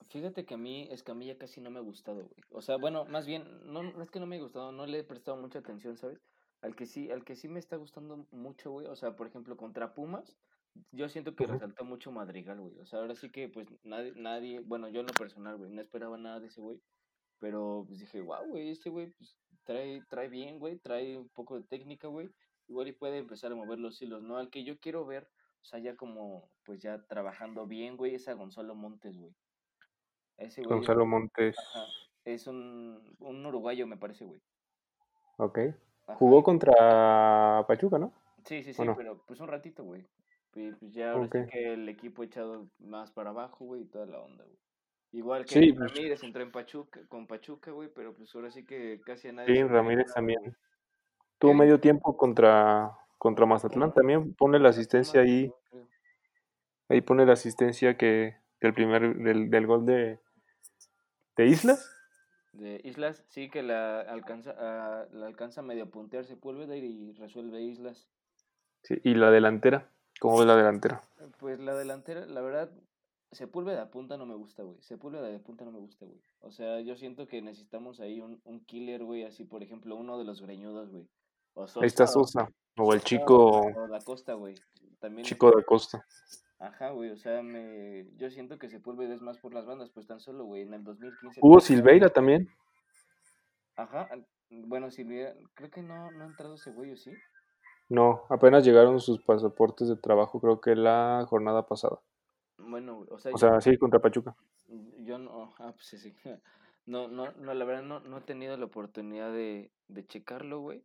Fíjate 0.09 0.45
que 0.45 0.55
a 0.55 0.59
mí 0.59 0.89
Escamilla 0.91 1.39
casi 1.39 1.61
no 1.61 1.71
me 1.71 1.79
ha 1.79 1.83
gustado, 1.83 2.25
güey. 2.25 2.45
O 2.51 2.63
sea, 2.63 2.77
bueno, 2.77 3.05
más 3.05 3.27
bien, 3.27 3.45
no, 3.65 4.03
es 4.03 4.11
que 4.11 4.21
no 4.21 4.27
me 4.27 4.37
ha 4.37 4.41
gustado, 4.41 4.73
no 4.73 4.87
le 4.87 5.01
he 5.01 5.05
prestado 5.05 5.37
mucha 5.37 5.61
atención, 5.61 5.97
¿sabes? 5.97 6.21
Al 6.63 6.75
que 6.75 6.87
sí, 6.87 7.11
al 7.11 7.25
que 7.25 7.37
sí 7.37 7.49
me 7.49 7.61
está 7.61 7.77
gustando 7.77 8.27
mucho, 8.33 8.71
güey. 8.71 8.87
O 8.87 8.97
sea, 8.97 9.15
por 9.15 9.29
ejemplo, 9.29 9.57
contra 9.57 9.95
Pumas, 9.95 10.37
yo 10.93 11.09
siento 11.09 11.35
que 11.35 11.47
resaltó 11.47 11.85
mucho 11.85 12.13
Madrigal, 12.13 12.61
güey. 12.61 12.79
O 12.81 12.87
sea, 12.87 13.01
ahora 13.01 13.15
sí 13.15 13.31
que, 13.31 13.49
pues, 13.49 13.69
nadie, 13.85 14.13
nadie, 14.17 14.61
bueno, 14.61 14.89
yo 14.89 15.01
en 15.01 15.07
lo 15.07 15.13
personal, 15.13 15.57
güey, 15.57 15.71
no 15.71 15.81
esperaba 15.81 16.19
nada 16.19 16.41
de 16.41 16.49
ese 16.49 16.61
güey. 16.61 16.81
Pero, 17.39 17.85
pues, 17.87 18.01
dije, 18.01 18.21
wow, 18.21 18.47
güey, 18.49 18.71
este 18.71 18.91
güey, 18.91 19.13
pues, 19.13 19.37
trae, 19.65 20.03
trae 20.09 20.29
bien, 20.29 20.59
güey, 20.59 20.79
trae 20.79 21.17
un 21.17 21.29
poco 21.29 21.57
de 21.57 21.67
técnica, 21.67 22.09
güey. 22.09 22.31
Igual 22.67 22.89
y 22.89 22.93
puede 22.93 23.19
empezar 23.19 23.53
a 23.53 23.57
mover 23.57 23.79
los 23.79 24.01
hilos, 24.03 24.23
¿no? 24.23 24.37
Al 24.37 24.51
que 24.51 24.65
yo 24.65 24.79
quiero 24.79 25.07
ver 25.07 25.29
o 25.62 25.64
sea, 25.64 25.79
ya 25.79 25.96
como, 25.96 26.51
pues 26.64 26.81
ya 26.81 27.05
trabajando 27.07 27.66
bien, 27.66 27.96
güey, 27.96 28.14
es 28.14 28.29
a 28.29 28.35
Gonzalo 28.35 28.75
Montes, 28.75 29.16
güey. 29.16 29.35
Ese 30.37 30.62
güey. 30.62 30.77
Gonzalo 30.77 31.07
Montes. 31.07 31.57
es 32.25 32.46
un, 32.46 33.16
un 33.18 33.46
uruguayo, 33.46 33.87
me 33.87 33.96
parece, 33.96 34.25
güey. 34.25 34.40
Ok. 35.37 35.59
Jugó 36.18 36.42
contra 36.42 37.64
Pachuca, 37.68 37.99
¿no? 37.99 38.12
Sí, 38.44 38.62
sí, 38.62 38.73
sí, 38.73 38.83
pero 38.96 39.23
pues 39.27 39.40
un 39.40 39.49
ratito, 39.49 39.85
güey. 39.85 40.07
Pues 40.51 40.77
ya 40.81 41.12
ahora 41.12 41.29
sí 41.31 41.49
que 41.51 41.75
el 41.75 41.88
equipo 41.88 42.25
echado 42.25 42.68
más 42.79 43.12
para 43.12 43.31
abajo, 43.31 43.64
güey, 43.64 43.83
y 43.83 43.87
toda 43.87 44.07
la 44.07 44.20
onda, 44.20 44.44
güey. 44.44 44.59
Igual 45.12 45.44
que 45.44 45.55
Sí, 45.55 45.73
pues, 45.73 45.92
Ramírez 45.92 46.23
entró 46.23 46.42
en 46.42 46.53
Pachuca, 46.53 47.01
con 47.09 47.27
Pachuca, 47.27 47.70
güey, 47.70 47.88
pero 47.92 48.14
pues 48.14 48.35
ahora 48.35 48.51
sí 48.51 48.64
que 48.64 49.01
casi 49.05 49.29
a 49.29 49.33
nadie 49.33 49.57
sí, 49.57 49.62
Ramírez 49.64 50.07
nada, 50.07 50.14
también. 50.14 50.57
Tuvo 51.38 51.55
medio 51.55 51.81
tiempo 51.81 52.16
contra, 52.16 52.96
contra 53.20 53.44
Mazatlán 53.44 53.92
también. 53.92 54.35
Pone 54.35 54.59
la 54.59 54.70
asistencia 54.70 55.20
ahí. 55.20 55.52
Ahí 56.88 57.02
pone 57.02 57.26
la 57.26 57.35
asistencia 57.35 57.96
que 57.98 58.35
del 58.62 58.72
primer 58.72 59.14
del, 59.18 59.50
del 59.50 59.66
gol 59.66 59.85
de, 59.85 60.18
de 61.37 61.46
Islas. 61.46 61.94
De 62.54 62.80
Islas, 62.83 63.22
sí 63.28 63.50
que 63.50 63.62
la 63.62 64.00
alcanza, 64.00 64.54
a, 64.59 65.06
la 65.12 65.26
alcanza 65.26 65.61
a 65.61 65.64
medio 65.64 65.90
puntear 65.90 66.24
Sepúlveda 66.24 66.74
y 66.76 67.12
resuelve 67.12 67.61
Islas. 67.61 68.09
Sí, 68.83 68.98
y 69.04 69.14
la 69.14 69.30
delantera. 69.30 69.90
¿Cómo 70.18 70.38
ves 70.38 70.46
la 70.46 70.56
delantera? 70.56 71.02
Pues 71.38 71.61
la 71.61 71.74
delantera, 71.74 72.24
la 72.24 72.40
verdad, 72.40 72.70
Sepúlveda 73.33 73.85
de 73.85 73.90
punta 73.90 74.16
no 74.16 74.24
me 74.24 74.35
gusta, 74.35 74.62
güey. 74.62 74.80
Sepúlveda 74.80 75.28
de 75.28 75.38
punta 75.40 75.66
no 75.66 75.72
me 75.72 75.78
gusta, 75.78 76.06
güey. 76.06 76.20
O 76.40 76.50
sea, 76.50 76.80
yo 76.80 76.96
siento 76.96 77.28
que 77.28 77.42
necesitamos 77.42 78.00
ahí 78.00 78.20
un, 78.20 78.40
un 78.44 78.64
killer, 78.64 79.04
güey, 79.04 79.24
así, 79.24 79.44
por 79.44 79.62
ejemplo, 79.62 79.94
uno 79.94 80.18
de 80.18 80.24
los 80.24 80.40
greñudos, 80.40 80.90
güey. 80.90 81.06
O 81.52 81.64
Ahí 81.64 81.87
está 81.87 82.06
Sosa. 82.06 82.50
O 82.83 82.93
el 82.95 83.01
chico, 83.03 83.61
o 83.75 83.88
Da 83.88 84.01
Costa, 84.01 84.35
güey. 84.35 84.55
También 84.99 85.25
chico 85.25 85.51
da 85.51 85.62
Costa. 85.62 86.05
Ajá, 86.59 86.90
güey, 86.90 87.11
o 87.11 87.16
sea, 87.16 87.43
me... 87.43 88.07
yo 88.16 88.31
siento 88.31 88.59
que 88.59 88.69
Sepúlveda 88.69 89.14
es 89.14 89.23
más 89.23 89.38
por 89.38 89.55
las 89.55 89.64
bandas, 89.64 89.90
pues 89.90 90.07
tan 90.07 90.21
solo, 90.21 90.45
güey, 90.45 90.62
en 90.62 90.75
el 90.75 90.85
2015... 90.85 91.40
Hugo 91.40 91.57
tuvo- 91.57 91.61
Silveira 91.61 92.11
también. 92.11 92.49
Ajá, 93.77 94.09
bueno, 94.51 94.90
Silvia, 94.90 95.35
creo 95.55 95.71
que 95.71 95.83
no, 95.83 96.11
no 96.11 96.25
ha 96.25 96.27
entrado 96.27 96.55
ese 96.57 96.71
güey, 96.71 96.93
¿o 96.93 96.97
sí? 96.97 97.12
No, 97.88 98.25
apenas 98.29 98.64
llegaron 98.64 99.01
sus 99.01 99.23
pasaportes 99.23 99.88
de 99.88 99.97
trabajo, 99.97 100.40
creo 100.40 100.61
que 100.61 100.77
la 100.77 101.25
jornada 101.29 101.66
pasada. 101.66 101.99
Bueno, 102.59 103.07
o 103.11 103.19
sea, 103.19 103.33
O 103.33 103.38
sea, 103.38 103.61
sí, 103.61 103.79
contra 103.79 104.01
Pachuca. 104.01 104.37
yo 104.99 105.19
no, 105.19 105.55
ah, 105.59 105.73
pues 105.73 105.87
sí, 105.87 105.99
sí. 105.99 106.14
No, 106.87 107.09
no, 107.09 107.33
no, 107.33 107.55
la 107.55 107.64
verdad 107.64 107.83
no, 107.83 108.01
no 108.01 108.19
he 108.19 108.23
tenido 108.23 108.57
la 108.57 108.66
oportunidad 108.66 109.33
de, 109.33 109.71
de 109.88 110.07
checarlo, 110.07 110.61
güey. 110.61 110.85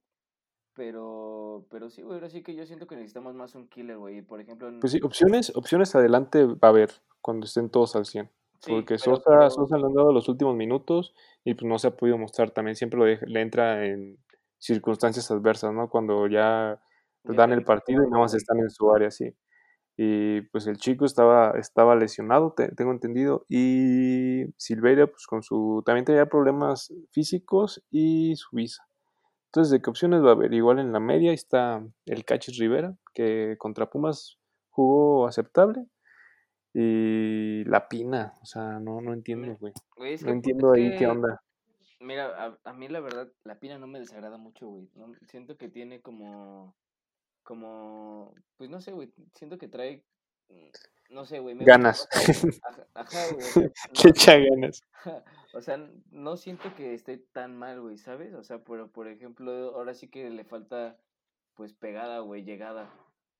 Pero, 0.75 1.65
pero 1.71 1.89
sí, 1.89 2.01
güey, 2.01 2.15
ahora 2.15 2.29
sí 2.29 2.43
que 2.43 2.53
yo 2.55 2.65
siento 2.65 2.85
que 2.85 2.95
necesitamos 2.95 3.33
más 3.33 3.55
un 3.55 3.67
killer, 3.69 3.97
güey. 3.97 4.21
Por 4.21 4.41
ejemplo, 4.41 4.67
en- 4.67 4.79
Pues 4.81 4.91
sí, 4.91 4.99
opciones, 5.03 5.55
opciones 5.55 5.95
adelante 5.95 6.45
va 6.45 6.57
a 6.63 6.67
haber 6.67 6.89
cuando 7.21 7.45
estén 7.45 7.69
todos 7.69 7.95
al 7.95 8.05
100. 8.05 8.29
sí, 8.59 8.71
Porque 8.71 8.95
pero- 8.95 9.15
Sosa, 9.17 9.23
pero- 9.29 9.49
Sosa 9.49 9.77
le 9.77 9.85
han 9.85 9.93
dado 9.93 10.11
los 10.11 10.27
últimos 10.29 10.55
minutos 10.55 11.13
y 11.43 11.53
pues 11.53 11.65
no 11.67 11.77
se 11.79 11.87
ha 11.87 11.95
podido 11.97 12.17
mostrar. 12.17 12.51
También 12.51 12.75
siempre 12.75 12.97
lo 12.99 13.05
deja- 13.05 13.25
le 13.27 13.41
entra 13.41 13.85
en 13.85 14.17
circunstancias 14.57 15.29
adversas, 15.31 15.73
¿no? 15.73 15.89
Cuando 15.89 16.27
ya 16.27 16.81
Ya 17.23 17.33
dan 17.33 17.51
el 17.53 17.63
partido 17.63 18.03
y 18.03 18.09
nada 18.09 18.21
más 18.23 18.33
están 18.33 18.59
en 18.59 18.69
su 18.69 18.91
área, 18.91 19.11
sí. 19.11 19.33
Y 19.97 20.41
pues 20.51 20.67
el 20.67 20.77
chico 20.77 21.05
estaba, 21.05 21.51
estaba 21.57 21.95
lesionado, 21.95 22.53
te- 22.55 22.69
tengo 22.75 22.91
entendido. 22.91 23.45
Y 23.49 24.45
Silveira, 24.57 25.07
pues 25.07 25.25
con 25.27 25.41
su. 25.41 25.81
También 25.85 26.05
tenía 26.05 26.25
problemas 26.27 26.93
físicos 27.11 27.83
y 27.91 28.35
su 28.35 28.55
visa. 28.55 28.83
Entonces, 29.47 29.71
¿de 29.71 29.81
qué 29.81 29.89
opciones 29.89 30.21
va 30.23 30.29
a 30.29 30.33
haber? 30.33 30.53
Igual 30.53 30.79
en 30.79 30.91
la 30.91 30.99
media 30.99 31.31
está 31.31 31.81
el 32.05 32.25
Cachis 32.25 32.57
Rivera, 32.57 32.95
que 33.13 33.55
contra 33.57 33.89
Pumas 33.89 34.37
jugó 34.69 35.27
aceptable. 35.27 35.85
Y 36.73 37.63
la 37.65 37.87
Pina, 37.87 38.33
o 38.41 38.45
sea, 38.45 38.79
no, 38.79 38.99
no 38.99 39.13
entiendo, 39.13 39.55
güey. 39.61 39.71
No 39.97 40.31
entiendo 40.31 40.73
ahí 40.73 40.97
qué 40.97 41.07
onda. 41.07 41.41
Mira, 42.01 42.25
a, 42.37 42.69
a 42.69 42.73
mí 42.73 42.89
la 42.89 42.99
verdad, 42.99 43.29
la 43.45 43.57
pina 43.57 43.79
no 43.79 43.87
me 43.87 43.99
desagrada 43.99 44.37
mucho, 44.37 44.67
güey. 44.67 44.89
No, 44.95 45.13
siento 45.29 45.57
que 45.57 45.69
tiene 45.69 46.01
como, 46.01 46.75
como, 47.43 48.35
pues 48.57 48.69
no 48.69 48.81
sé, 48.81 48.91
güey. 48.91 49.11
Siento 49.33 49.57
que 49.57 49.69
trae, 49.69 50.03
mm, 50.49 51.13
no 51.13 51.23
sé, 51.25 51.39
güey. 51.39 51.55
gusta 51.55 51.71
Ganas. 51.71 52.07
Ajá, 52.11 52.87
ajá, 52.93 53.19
güey. 53.33 53.45
no- 53.65 54.01
Le 54.03 54.09
echa 54.09 54.37
ganas. 54.37 54.81
O 55.55 55.61
sea, 55.61 55.79
no 56.11 56.35
siento 56.35 56.75
que 56.75 56.93
esté 56.93 57.17
tan 57.17 57.57
mal, 57.57 57.79
güey, 57.79 57.97
¿sabes? 57.97 58.33
O 58.33 58.43
sea, 58.43 58.59
por, 58.59 58.91
por 58.91 59.07
ejemplo, 59.07 59.51
ahora 59.75 59.93
sí 59.93 60.09
que 60.09 60.29
le 60.29 60.43
falta, 60.43 60.97
pues, 61.55 61.73
pegada, 61.73 62.19
güey, 62.19 62.43
llegada. 62.43 62.93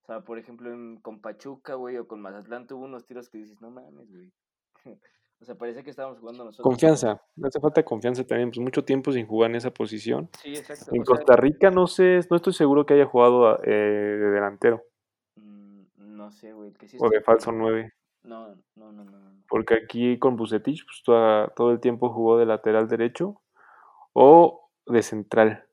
O 0.04 0.06
sea, 0.06 0.21
por 0.21 0.39
ejemplo, 0.39 0.71
en, 0.71 0.97
con 0.97 1.19
Pachuca, 1.19 1.75
güey, 1.75 1.97
o 1.97 2.08
con 2.08 2.21
Mazatlán 2.21 2.67
tuvo 2.67 2.86
unos 2.86 3.06
tiros 3.06 3.28
que 3.28 3.39
dices, 3.39 3.60
no 3.60 3.69
mames, 3.69 4.10
güey. 4.10 4.32
o 5.41 5.45
sea, 5.45 5.56
parece 5.56 5.84
que 5.84 5.89
estábamos 5.89 6.19
jugando 6.19 6.45
nosotros. 6.45 6.63
Confianza. 6.63 7.21
Le 7.36 7.47
hace 7.47 7.60
falta 7.60 7.84
confianza 7.84 8.23
también. 8.23 8.49
Pues 8.49 8.60
mucho 8.60 8.86
tiempo 8.86 9.12
sin 9.12 9.28
jugar 9.28 9.49
en 9.49 9.58
esa 9.58 9.71
posición. 9.71 10.30
Sí, 10.41 10.56
exacto. 10.56 10.95
En 10.95 11.01
o 11.01 11.06
sea, 11.06 11.15
Costa 11.15 11.36
Rica 11.36 11.69
no 11.69 11.86
sé, 11.86 12.21
no 12.30 12.38
estoy 12.38 12.54
seguro 12.54 12.86
que 12.86 12.93
haya 12.93 13.06
jugado 13.06 13.62
eh, 13.63 13.71
de 13.71 14.30
delantero 14.32 14.84
mm, 15.36 15.82
no 15.97 16.32
sé, 16.32 16.54
güey, 16.54 16.71
que 16.71 16.88
sí 16.88 16.97
o 16.97 17.10
de 17.10 17.19
falso 17.19 17.51
9. 17.51 17.91
No, 18.26 18.56
no, 18.76 18.92
no, 18.92 19.04
no. 19.04 19.20
Porque 19.48 19.76
aquí 19.76 20.18
con 20.18 20.36
Bucetich 20.36 20.84
pues, 20.86 21.04
toda- 21.04 21.48
todo 21.50 21.72
el 21.72 21.80
tiempo 21.80 22.10
jugó 22.10 22.38
de 22.38 22.46
lateral 22.46 22.88
derecho 22.88 23.40
o 24.14 24.70
de 24.88 25.04
central. 25.04 25.66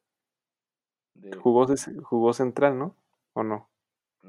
De- 1.14 1.36
Jugó, 1.36 1.66
de- 1.66 1.76
jugó 2.02 2.32
central, 2.32 2.78
¿no? 2.78 2.94
¿O 3.34 3.42
no? 3.42 3.68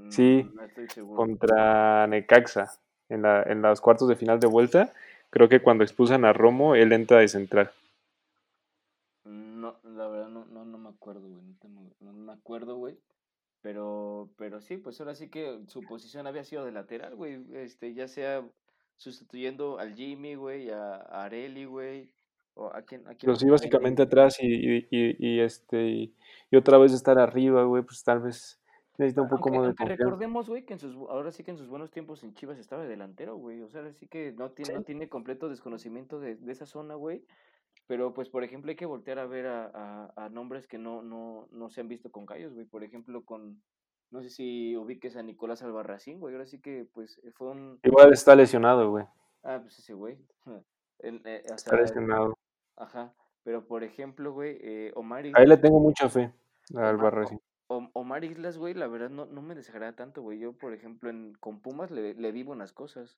sí, 0.09 0.49
No 0.53 0.63
estoy 0.63 0.87
seguro. 0.89 1.17
Contra 1.17 2.07
Necaxa 2.07 2.71
en, 3.09 3.21
la, 3.23 3.43
en 3.43 3.61
los 3.61 3.79
cuartos 3.81 4.07
de 4.07 4.15
final 4.15 4.39
de 4.39 4.47
vuelta. 4.47 4.93
Creo 5.29 5.49
que 5.49 5.61
cuando 5.61 5.83
expulsan 5.83 6.25
a 6.25 6.33
Romo, 6.33 6.75
él 6.75 6.93
entra 6.93 7.19
de 7.19 7.27
central. 7.27 7.71
No, 9.25 9.75
la 9.83 10.07
verdad 10.07 10.27
no, 10.29 10.45
no, 10.45 10.65
no 10.65 10.77
me 10.77 10.89
acuerdo, 10.89 11.21
güey. 11.21 11.41
No 12.01 12.13
me 12.13 12.33
acuerdo, 12.33 12.75
güey. 12.75 12.97
Pero, 13.63 14.29
pero 14.37 14.59
sí, 14.61 14.77
pues 14.77 14.99
ahora 14.99 15.15
sí 15.15 15.29
que 15.29 15.61
su 15.67 15.81
posición 15.81 16.27
había 16.27 16.43
sido 16.43 16.65
de 16.65 16.71
lateral, 16.73 17.15
güey. 17.15 17.41
Este, 17.53 17.93
ya 17.93 18.07
sea 18.07 18.45
sustituyendo 18.97 19.79
al 19.79 19.95
Jimmy, 19.95 20.35
güey, 20.35 20.69
a, 20.69 20.95
a 20.97 21.23
Areli, 21.23 21.65
güey. 21.65 22.11
O 22.55 22.67
a 22.67 22.83
quien, 22.83 23.01
a 23.07 23.15
quién 23.15 23.19
Pero 23.21 23.35
sí, 23.35 23.49
básicamente 23.49 24.03
atrás 24.03 24.37
y, 24.39 24.45
y, 24.47 24.87
y- 24.91 25.15
y, 25.17 25.39
este 25.39 25.87
y, 25.87 26.13
y 26.51 26.55
otra 26.55 26.77
vez 26.77 26.93
estar 26.93 27.17
arriba, 27.17 27.63
güey, 27.63 27.81
pues 27.81 28.03
tal 28.03 28.19
vez 28.19 28.59
necesita 28.99 29.23
un 29.23 29.27
poco 29.29 29.49
Aunque, 29.49 29.57
más 29.57 29.75
de 29.75 29.75
aunque 29.79 29.95
recordemos, 29.95 30.47
güey, 30.49 30.63
que 30.63 30.73
en 30.73 30.79
sus, 30.79 30.95
ahora 31.09 31.31
sí 31.31 31.43
que 31.43 31.49
en 31.49 31.57
sus 31.57 31.67
buenos 31.67 31.89
tiempos 31.89 32.23
en 32.23 32.35
Chivas 32.35 32.59
estaba 32.59 32.83
de 32.83 32.89
delantero, 32.89 33.37
güey. 33.37 33.61
O 33.61 33.69
sea, 33.69 33.81
ahora 33.81 33.93
sí 33.93 34.05
que 34.05 34.33
no 34.33 34.51
tiene, 34.51 34.73
no 34.75 34.79
Sí. 34.81 34.85
tiene 34.85 35.09
completo 35.09 35.49
desconocimiento 35.49 36.19
de, 36.19 36.35
de 36.35 36.51
esa 36.51 36.67
zona, 36.67 36.93
güey. 36.93 37.23
Pero, 37.87 38.13
pues, 38.13 38.29
por 38.29 38.43
ejemplo, 38.43 38.69
hay 38.69 38.75
que 38.77 38.85
voltear 38.85 39.19
a 39.19 39.25
ver 39.25 39.45
a, 39.47 39.65
a, 40.15 40.25
a 40.25 40.29
nombres 40.29 40.67
que 40.67 40.77
no, 40.77 41.01
no, 41.01 41.47
no 41.51 41.69
se 41.69 41.81
han 41.81 41.87
visto 41.89 42.11
con 42.11 42.25
callos, 42.25 42.53
güey. 42.53 42.65
Por 42.65 42.83
ejemplo, 42.83 43.23
con, 43.25 43.61
no 44.11 44.21
sé 44.23 44.29
si 44.29 44.75
ubiques 44.77 45.15
a 45.17 45.23
Nicolás 45.23 45.61
Albarracín, 45.63 46.19
güey. 46.19 46.33
Ahora 46.33 46.45
sí 46.45 46.61
que, 46.61 46.87
pues, 46.93 47.19
fue 47.35 47.49
un... 47.51 47.79
Igual 47.83 48.13
está 48.13 48.35
lesionado, 48.35 48.89
güey. 48.89 49.05
Ah, 49.43 49.59
pues 49.61 49.79
ese 49.79 49.93
güey. 49.93 50.17
Eh, 51.05 51.41
Está 51.43 51.75
lesionado. 51.75 52.33
ajá. 52.77 53.13
Pero, 53.43 53.65
por 53.67 53.83
ejemplo, 53.83 54.31
güey, 54.31 54.57
eh, 54.61 54.93
Omar 54.95 55.17
A 55.17 55.21
él 55.21 55.27
Islas, 55.31 55.47
le 55.49 55.57
tengo 55.57 55.81
mucha 55.81 56.07
fe 56.07 56.31
al 56.73 56.95
Omar, 56.95 56.97
Barracín. 57.11 57.41
O- 57.67 57.89
Omar 57.91 58.23
Islas, 58.23 58.57
güey, 58.57 58.73
la 58.73 58.87
verdad 58.87 59.09
no, 59.09 59.25
no 59.25 59.41
me 59.41 59.53
desagrada 59.53 59.97
tanto, 59.97 60.21
güey. 60.21 60.39
Yo, 60.39 60.53
por 60.53 60.73
ejemplo, 60.73 61.09
en, 61.09 61.33
con 61.41 61.59
Pumas 61.61 61.91
le, 61.91 62.13
le 62.13 62.31
vi 62.31 62.43
buenas 62.43 62.71
cosas. 62.71 63.17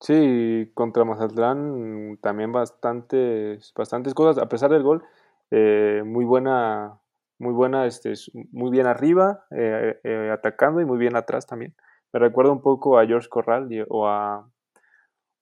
Sí, 0.00 0.70
contra 0.74 1.04
Mazatlán 1.04 2.18
también 2.20 2.52
bastantes, 2.52 3.72
bastantes 3.74 4.14
cosas, 4.14 4.38
a 4.42 4.48
pesar 4.48 4.70
del 4.70 4.82
gol, 4.82 5.02
eh, 5.50 6.02
muy 6.04 6.24
buena, 6.26 7.00
muy 7.38 7.54
buena, 7.54 7.86
este, 7.86 8.12
muy 8.52 8.70
bien 8.70 8.86
arriba, 8.86 9.46
eh, 9.50 9.98
eh, 10.04 10.30
atacando 10.32 10.80
y 10.80 10.84
muy 10.84 10.98
bien 10.98 11.16
atrás 11.16 11.46
también. 11.46 11.74
Me 12.12 12.20
recuerda 12.20 12.52
un 12.52 12.60
poco 12.60 12.98
a 12.98 13.06
George 13.06 13.28
Corral 13.30 13.68
o 13.88 14.06
a, 14.06 14.46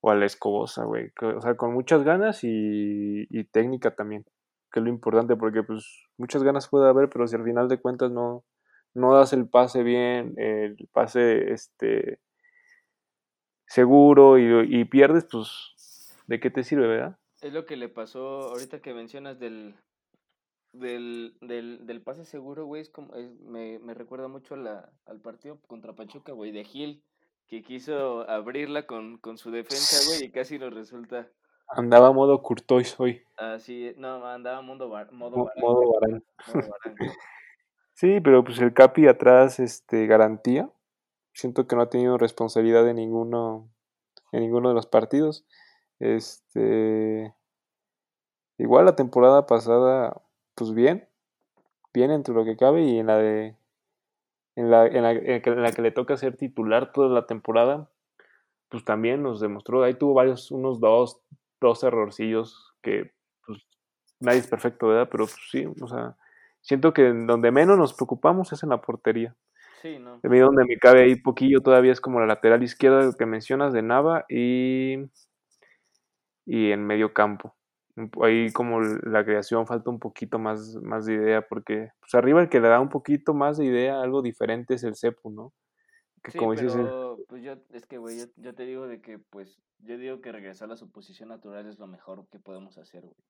o 0.01 0.09
a 0.11 0.15
la 0.15 0.25
Escobosa, 0.25 0.85
güey, 0.85 1.11
o 1.21 1.41
sea, 1.41 1.55
con 1.55 1.73
muchas 1.73 2.03
ganas 2.03 2.43
y, 2.43 3.27
y 3.29 3.43
técnica 3.45 3.93
también, 3.95 4.23
que 4.71 4.79
es 4.79 4.83
lo 4.85 4.89
importante, 4.89 5.35
porque 5.35 5.63
pues 5.63 6.07
muchas 6.17 6.43
ganas 6.43 6.69
puede 6.69 6.87
haber, 6.87 7.09
pero 7.09 7.27
si 7.27 7.35
al 7.35 7.43
final 7.43 7.67
de 7.67 7.81
cuentas 7.81 8.09
no, 8.11 8.45
no 8.93 9.13
das 9.13 9.33
el 9.33 9.49
pase 9.49 9.83
bien, 9.83 10.33
el 10.37 10.77
pase, 10.93 11.51
este 11.51 12.19
seguro 13.65 14.37
y, 14.37 14.79
y 14.79 14.85
pierdes, 14.85 15.25
pues, 15.31 16.17
¿de 16.27 16.39
qué 16.39 16.49
te 16.49 16.63
sirve, 16.63 16.87
verdad? 16.87 17.17
Es 17.41 17.53
lo 17.53 17.65
que 17.65 17.75
le 17.75 17.89
pasó 17.89 18.49
ahorita 18.49 18.79
que 18.81 18.93
mencionas 18.93 19.39
del, 19.39 19.75
del, 20.73 21.35
del, 21.41 21.85
del 21.85 22.01
pase 22.01 22.25
seguro, 22.25 22.65
güey. 22.65 22.81
Es 22.81 22.89
como, 22.89 23.13
es- 23.15 23.39
me, 23.41 23.79
me 23.79 23.93
recuerda 23.93 24.27
mucho 24.27 24.55
a 24.55 24.57
la, 24.57 24.89
al 25.05 25.19
partido 25.19 25.59
contra 25.67 25.93
Pachuca, 25.93 26.31
güey, 26.31 26.51
de 26.51 26.63
Gil, 26.63 27.03
que 27.47 27.61
quiso 27.61 28.27
abrirla 28.29 28.87
con, 28.87 29.17
con 29.17 29.37
su 29.37 29.51
defensa, 29.51 29.97
güey, 30.07 30.25
y 30.25 30.31
casi 30.31 30.57
nos 30.59 30.73
resulta 30.73 31.27
Andaba 31.67 32.11
modo 32.11 32.43
Courtois 32.43 32.99
hoy, 32.99 33.23
así. 33.37 33.91
No, 33.97 34.23
andaba 34.27 34.61
mundo 34.61 34.87
bar- 34.87 35.11
modo 35.11 35.37
mo- 35.37 35.45
Barán, 35.45 35.61
modo 35.61 35.81
modo 35.81 35.99
Barán. 35.99 36.23
Sí, 37.93 38.19
pero 38.21 38.43
pues 38.43 38.59
el 38.59 38.73
Capi 38.73 39.07
atrás, 39.07 39.57
este, 39.59 40.05
garantía. 40.05 40.69
Siento 41.35 41.67
que 41.67 41.75
no 41.75 41.81
ha 41.81 41.89
tenido 41.89 42.17
responsabilidad 42.17 42.87
en 42.87 42.95
ninguno, 42.95 43.67
en 44.31 44.39
ninguno 44.39 44.69
de 44.69 44.75
los 44.75 44.87
partidos. 44.87 45.45
Este, 45.99 47.35
igual 48.57 48.85
la 48.85 48.95
temporada 48.95 49.45
pasada, 49.45 50.21
pues 50.55 50.73
bien, 50.73 51.09
bien 51.93 52.11
entre 52.11 52.33
lo 52.33 52.45
que 52.45 52.55
cabe 52.55 52.83
y 52.83 52.99
en 52.99 53.07
la 53.07 53.17
de, 53.17 53.57
en 54.55 54.71
la, 54.71 54.87
en 54.87 55.03
la, 55.03 55.11
en 55.11 55.61
la 55.61 55.71
que 55.73 55.81
le 55.81 55.91
toca 55.91 56.15
ser 56.15 56.37
titular 56.37 56.93
toda 56.93 57.09
la 57.09 57.27
temporada, 57.27 57.89
pues 58.69 58.85
también 58.85 59.21
nos 59.21 59.41
demostró, 59.41 59.83
ahí 59.83 59.93
tuvo 59.93 60.13
varios, 60.13 60.51
unos 60.51 60.79
dos, 60.79 61.19
dos 61.59 61.83
errorcillos 61.83 62.73
que 62.81 63.11
pues, 63.45 63.61
nadie 64.21 64.39
es 64.39 64.47
perfecto, 64.47 64.87
¿verdad? 64.87 65.09
Pero 65.11 65.25
pues, 65.25 65.37
sí, 65.51 65.65
o 65.81 65.87
sea, 65.89 66.15
siento 66.61 66.93
que 66.93 67.11
donde 67.11 67.51
menos 67.51 67.77
nos 67.77 67.93
preocupamos 67.93 68.53
es 68.53 68.63
en 68.63 68.69
la 68.69 68.79
portería. 68.79 69.35
Sí, 69.85 69.99
no. 69.99 70.19
Mí 70.23 70.39
donde 70.39 70.65
me 70.65 70.77
cabe 70.77 71.03
ahí 71.03 71.15
poquillo 71.15 71.61
todavía 71.61 71.91
es 71.91 72.01
como 72.01 72.19
la 72.19 72.25
lateral 72.25 72.63
izquierda 72.63 73.13
que 73.15 73.27
mencionas 73.27 73.71
de 73.71 73.83
Nava 73.83 74.25
y, 74.27 74.95
y 76.43 76.71
en 76.71 76.83
medio 76.83 77.13
campo. 77.13 77.55
Ahí 78.23 78.51
como 78.51 78.81
la 78.81 79.23
creación 79.23 79.67
falta 79.67 79.91
un 79.91 79.99
poquito 79.99 80.39
más, 80.39 80.75
más 80.81 81.05
de 81.05 81.13
idea 81.13 81.47
porque 81.47 81.91
pues 81.99 82.15
arriba 82.15 82.41
el 82.41 82.49
que 82.49 82.59
le 82.59 82.67
da 82.67 82.79
un 82.79 82.89
poquito 82.89 83.35
más 83.35 83.59
de 83.59 83.65
idea, 83.65 84.01
algo 84.01 84.23
diferente 84.23 84.73
es 84.73 84.83
el 84.83 84.95
Cepu, 84.95 85.29
¿no? 85.29 85.53
Que 86.23 86.31
sí, 86.31 86.39
como 86.39 86.55
pero, 86.55 87.19
pues 87.29 87.43
yo, 87.43 87.53
es 87.71 87.85
que, 87.85 87.99
güey, 87.99 88.17
yo, 88.37 88.55
te 88.55 88.65
digo 88.65 88.87
de 88.87 89.01
que, 89.01 89.19
pues, 89.19 89.61
yo 89.77 89.99
digo 89.99 90.19
que 90.19 90.31
regresar 90.31 90.71
a 90.71 90.77
su 90.77 90.89
posición 90.91 91.29
natural 91.29 91.67
es 91.67 91.77
lo 91.77 91.85
mejor 91.85 92.27
que 92.31 92.39
podemos 92.39 92.79
hacer, 92.79 93.03
güey. 93.03 93.23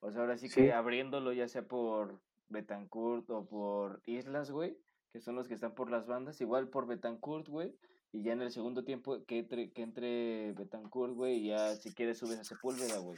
O 0.00 0.10
sea, 0.10 0.22
ahora 0.22 0.36
sí 0.38 0.50
que 0.50 0.72
abriéndolo 0.72 1.32
ya 1.32 1.46
sea 1.46 1.62
por 1.62 2.20
Betancourt 2.48 3.30
o 3.30 3.46
por 3.46 4.02
Islas, 4.06 4.50
güey, 4.50 4.76
que 5.14 5.20
son 5.20 5.36
los 5.36 5.46
que 5.46 5.54
están 5.54 5.76
por 5.76 5.92
las 5.92 6.08
bandas, 6.08 6.40
igual 6.40 6.66
por 6.66 6.88
Betancourt, 6.88 7.46
güey, 7.46 7.72
y 8.10 8.24
ya 8.24 8.32
en 8.32 8.42
el 8.42 8.50
segundo 8.50 8.82
tiempo 8.82 9.24
que 9.28 9.38
entre, 9.38 9.70
que 9.70 9.82
entre 9.82 10.52
Betancourt, 10.54 11.14
güey, 11.14 11.34
y 11.36 11.48
ya 11.50 11.76
si 11.76 11.94
quieres 11.94 12.18
subes 12.18 12.40
a 12.40 12.42
Sepúlveda, 12.42 12.98
güey. 12.98 13.16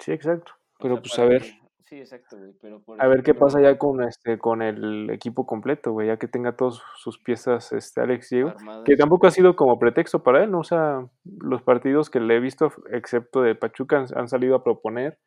Sí, 0.00 0.12
exacto. 0.12 0.52
Pero 0.78 0.98
pues 1.02 1.18
a 1.18 1.26
ver. 1.26 1.42
Sí, 1.84 1.96
exacto, 1.96 2.38
güey. 2.38 2.54
Pero 2.62 2.82
a 2.98 3.06
ver 3.08 3.22
qué 3.22 3.34
pasa 3.34 3.60
ya 3.60 3.76
con 3.76 4.02
este 4.02 4.38
con 4.38 4.62
el 4.62 5.10
equipo 5.10 5.46
completo, 5.46 5.92
güey, 5.92 6.08
ya 6.08 6.16
que 6.16 6.28
tenga 6.28 6.56
todas 6.56 6.80
sus 6.96 7.18
piezas 7.18 7.72
este 7.72 8.00
Alex 8.00 8.30
Diego, 8.30 8.54
que 8.86 8.96
tampoco 8.96 9.26
ha 9.26 9.30
sido 9.30 9.54
como 9.54 9.78
pretexto 9.78 10.22
para 10.22 10.44
él, 10.44 10.50
¿no? 10.50 10.60
O 10.60 10.64
sea, 10.64 11.06
los 11.24 11.60
partidos 11.60 12.08
que 12.08 12.20
le 12.20 12.36
he 12.36 12.40
visto, 12.40 12.72
excepto 12.90 13.42
de 13.42 13.54
Pachuca, 13.54 14.06
han, 14.14 14.28
salido 14.28 14.56
a 14.56 14.64
proponer, 14.64 15.18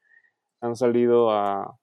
han 0.61 0.75
salido 0.75 1.29
a, 1.29 1.77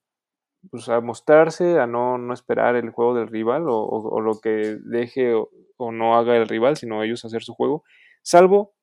pues, 0.71 0.89
a 0.89 1.01
mostrarse, 1.01 1.79
a 1.79 1.87
no, 1.87 2.19
no 2.19 2.35
esperar 2.35 2.77
el 2.77 2.91
juego 2.91 3.15
del 3.15 3.29
rival 3.29 3.65
o, 3.69 4.21
lo 4.21 4.41
que 4.41 4.77
deje 4.85 5.35
o, 5.35 5.51
o, 5.77 5.93
no 5.93 6.17
haga 6.17 6.37
el 6.37 6.49
rival, 6.49 6.77
sino 6.77 7.03
ellos 7.03 7.25
hacer 7.25 7.43
su 7.43 7.55
juego, 7.55 7.85
salvo 8.23 8.75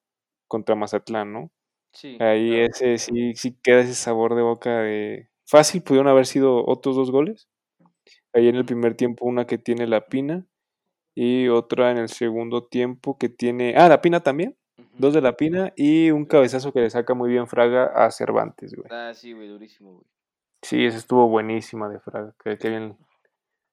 contra 0.48 0.76
Mazatlán, 0.76 1.34
¿no? 1.34 1.52
Ahí 2.20 2.56
ese 2.60 2.98
sí, 2.98 3.34
sí 3.36 3.58
queda 3.62 3.82
ese 3.82 3.94
sabor 3.94 4.36
de 4.36 4.42
boca 4.42 4.80
de... 4.80 5.30
Fácil, 5.46 5.84
pudieron 5.84 6.08
haber 6.08 6.26
sido 6.26 6.66
otros 6.66 6.96
dos 6.96 7.12
goles. 7.12 7.48
Ahí 8.34 8.48
en 8.48 8.56
el 8.56 8.66
primer 8.66 8.96
tiempo 8.96 9.26
una 9.26 9.46
que 9.46 9.58
tiene 9.58 9.86
la 9.86 10.08
Pina 10.08 10.48
y 11.16 11.50
otra 11.50 11.92
en 11.92 11.98
el 11.98 12.10
segundo 12.10 12.66
tiempo 12.68 13.18
que 13.18 13.30
tiene... 13.30 13.76
Ah, 13.78 13.90
la 13.90 14.02
Pina 14.02 14.22
también. 14.22 14.58
Dos 14.98 15.14
de 15.14 15.22
la 15.22 15.38
Pina 15.38 15.72
y 15.76 16.10
un 16.12 16.26
cabezazo 16.26 16.72
que 16.72 16.82
le 16.82 16.90
saca 16.90 17.14
muy 17.14 17.30
bien 17.30 17.48
Fraga 17.48 17.86
a 17.86 18.10
Cervantes, 18.10 18.74
güey. 18.74 18.88
Ah, 18.92 19.14
sí, 19.14 19.34
güey, 19.34 19.48
durísimo, 19.48 19.94
güey. 19.94 20.06
Sí, 20.64 20.86
esa 20.86 20.98
estuvo 20.98 21.28
buenísima 21.28 21.90
de 21.90 22.00
Fraga. 22.00 22.34
Que, 22.44 22.56
bien... 22.70 22.98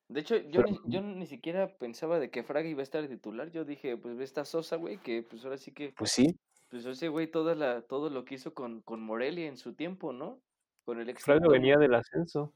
De 0.08 0.20
hecho, 0.20 0.36
yo, 0.36 0.62
ni, 0.62 0.78
yo 0.86 1.00
ni 1.00 1.26
siquiera 1.26 1.68
pensaba 1.78 2.18
de 2.18 2.30
que 2.30 2.42
Fraga 2.42 2.68
iba 2.68 2.80
a 2.80 2.82
estar 2.82 3.06
titular. 3.06 3.50
Yo 3.52 3.64
dije, 3.64 3.96
pues 3.96 4.16
ve 4.16 4.24
esta 4.24 4.44
Sosa, 4.44 4.76
güey, 4.76 4.98
que 4.98 5.22
pues 5.22 5.44
ahora 5.44 5.56
sí 5.56 5.72
que... 5.72 5.94
Pues 5.96 6.10
sí. 6.10 6.36
Pues 6.68 6.84
ese 6.84 7.08
güey 7.08 7.28
toda 7.28 7.54
la, 7.54 7.82
todo 7.82 8.10
lo 8.10 8.24
que 8.24 8.34
hizo 8.34 8.54
con, 8.54 8.80
con 8.82 9.00
Morelia 9.00 9.46
en 9.46 9.56
su 9.56 9.74
tiempo, 9.74 10.12
¿no? 10.12 10.40
Con 10.84 11.00
el 11.00 11.08
ex 11.08 11.24
venía 11.48 11.76
del 11.76 11.94
ascenso. 11.94 12.52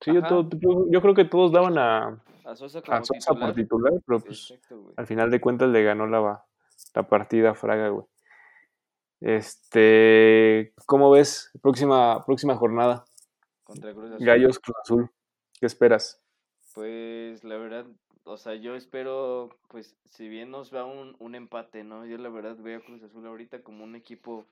Sí, 0.00 0.12
yo, 0.14 0.48
yo, 0.90 1.02
creo 1.02 1.14
que 1.14 1.26
todos 1.26 1.52
daban 1.52 1.76
a, 1.76 2.22
a 2.46 2.56
Sosa, 2.56 2.80
por 2.80 3.54
titular, 3.54 3.92
pero 4.06 4.20
pues 4.20 4.54
al 4.96 5.06
final 5.06 5.30
de 5.30 5.40
cuentas 5.42 5.68
le 5.68 5.82
ganó 5.82 6.06
la, 6.06 6.42
la 6.94 7.08
partida 7.08 7.50
a 7.50 7.54
Fraga, 7.54 7.88
güey. 7.88 8.06
Este, 9.20 10.72
¿cómo 10.86 11.10
ves? 11.10 11.50
Próxima, 11.60 12.24
próxima 12.24 12.56
jornada. 12.56 13.04
Contra 13.70 13.94
Cruz 13.94 14.10
Azul. 14.10 14.26
Gallos 14.26 14.58
Cruz 14.58 14.76
Azul. 14.82 15.10
¿Qué 15.60 15.66
esperas? 15.66 16.20
Pues 16.74 17.44
la 17.44 17.56
verdad, 17.56 17.86
o 18.24 18.36
sea, 18.36 18.56
yo 18.56 18.74
espero, 18.74 19.50
pues, 19.68 19.96
si 20.06 20.28
bien 20.28 20.50
nos 20.50 20.74
va 20.74 20.84
un, 20.84 21.14
un 21.20 21.36
empate, 21.36 21.84
¿no? 21.84 22.04
Yo 22.04 22.18
la 22.18 22.30
verdad 22.30 22.56
veo 22.56 22.78
a 22.78 22.82
Cruz 22.82 23.00
Azul 23.04 23.24
ahorita 23.24 23.62
como 23.62 23.84
un 23.84 23.94
equipo, 23.94 24.44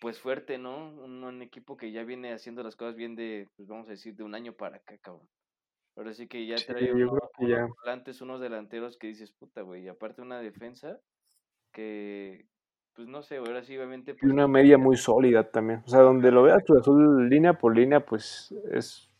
pues, 0.00 0.18
fuerte, 0.18 0.58
¿no? 0.58 0.88
Un, 0.88 1.40
equipo 1.40 1.76
que 1.76 1.92
ya 1.92 2.02
viene 2.02 2.32
haciendo 2.32 2.64
las 2.64 2.74
cosas 2.74 2.96
bien 2.96 3.14
de, 3.14 3.48
pues, 3.54 3.68
vamos 3.68 3.86
a 3.86 3.92
decir, 3.92 4.16
de 4.16 4.24
un 4.24 4.34
año 4.34 4.54
para 4.54 4.78
acá, 4.78 4.98
cabrón. 4.98 5.28
Ahora 5.94 6.12
sí 6.12 6.26
que 6.26 6.46
ya 6.46 6.56
trae 6.56 6.92
unos 6.92 7.20
volantes, 7.78 8.20
unos 8.20 8.40
delanteros 8.40 8.96
que 8.96 9.06
dices, 9.06 9.30
puta, 9.30 9.62
güey, 9.62 9.84
y 9.84 9.88
aparte 9.88 10.20
una 10.20 10.40
defensa 10.40 11.00
que, 11.72 12.46
pues, 12.96 13.06
no 13.08 13.22
sé, 13.22 13.36
ahora 13.36 13.62
sí, 13.62 13.76
obviamente... 13.76 14.16
y 14.20 14.26
una 14.26 14.48
media 14.48 14.78
muy 14.78 14.96
sólida 14.96 15.50
también. 15.50 15.82
O 15.86 15.88
sea, 15.88 16.00
donde 16.00 16.32
lo 16.32 16.42
veas 16.42 16.64
Cruz 16.64 16.80
Azul 16.80 17.28
línea 17.28 17.52
por 17.52 17.76
línea, 17.76 18.04
pues, 18.04 18.54
es 18.72 19.10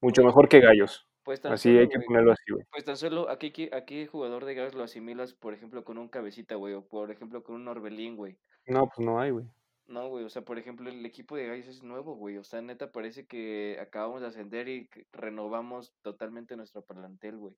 mucho 0.00 0.24
mejor 0.24 0.48
que 0.48 0.60
Gallos. 0.60 1.08
Pues 1.22 1.44
así 1.44 1.78
hay 1.78 1.88
que 1.88 2.00
ponerlo 2.00 2.32
así, 2.32 2.50
güey. 2.50 2.64
Pues 2.72 2.84
tan 2.84 2.96
solo 2.96 3.28
aquí, 3.30 3.70
aquí 3.72 4.06
jugador 4.06 4.44
de 4.44 4.54
gas 4.54 4.74
lo 4.74 4.82
asimilas, 4.82 5.34
por 5.34 5.54
ejemplo, 5.54 5.84
con 5.84 5.96
un 5.98 6.08
cabecita, 6.08 6.56
güey, 6.56 6.74
o 6.74 6.84
por 6.84 7.12
ejemplo 7.12 7.44
con 7.44 7.54
un 7.54 7.68
Orbelín, 7.68 8.16
güey. 8.16 8.36
No, 8.66 8.88
pues 8.88 9.06
no 9.06 9.20
hay, 9.20 9.30
güey. 9.30 9.46
No, 9.86 10.08
güey, 10.08 10.24
o 10.24 10.28
sea, 10.28 10.42
por 10.42 10.58
ejemplo, 10.58 10.90
el 10.90 11.06
equipo 11.06 11.36
de 11.36 11.46
Gallos 11.46 11.68
es 11.68 11.84
nuevo, 11.84 12.16
güey. 12.16 12.38
O 12.38 12.44
sea, 12.44 12.60
neta, 12.60 12.90
parece 12.90 13.26
que 13.26 13.78
acabamos 13.80 14.20
de 14.20 14.26
ascender 14.26 14.68
y 14.68 14.88
renovamos 15.12 15.94
totalmente 16.02 16.56
nuestro 16.56 16.82
plantel, 16.82 17.36
güey. 17.36 17.54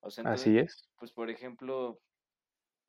O 0.00 0.10
sea, 0.10 0.24
Así 0.24 0.58
es. 0.58 0.90
Pues, 0.98 1.12
por 1.12 1.30
ejemplo, 1.30 1.98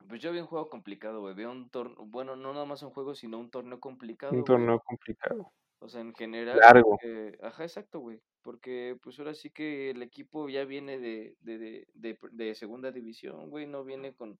pues 0.08 0.20
yo 0.20 0.32
vi 0.32 0.40
un 0.40 0.46
juego 0.46 0.68
complicado, 0.68 1.20
güey. 1.20 1.34
Veo 1.34 1.50
un 1.50 1.70
torneo, 1.70 1.96
bueno, 2.06 2.36
no 2.36 2.52
nada 2.52 2.64
más 2.64 2.82
un 2.82 2.90
juego, 2.90 3.14
sino 3.14 3.38
un 3.38 3.50
torneo 3.50 3.80
complicado. 3.80 4.32
Un 4.32 4.44
torneo 4.44 4.80
complicado. 4.80 5.52
O 5.78 5.88
sea, 5.88 6.00
en 6.00 6.14
general. 6.14 6.58
Largo. 6.58 6.98
ajá, 7.42 7.64
exacto, 7.64 8.00
güey. 8.00 8.20
Porque 8.42 8.96
pues 9.02 9.18
ahora 9.18 9.34
sí 9.34 9.50
que 9.50 9.90
el 9.90 10.02
equipo 10.02 10.48
ya 10.48 10.64
viene 10.64 10.98
de, 10.98 11.36
de, 11.40 11.86
de, 11.94 12.18
de, 12.32 12.54
segunda 12.54 12.90
división, 12.90 13.50
güey. 13.50 13.66
No 13.66 13.84
viene 13.84 14.14
con 14.14 14.38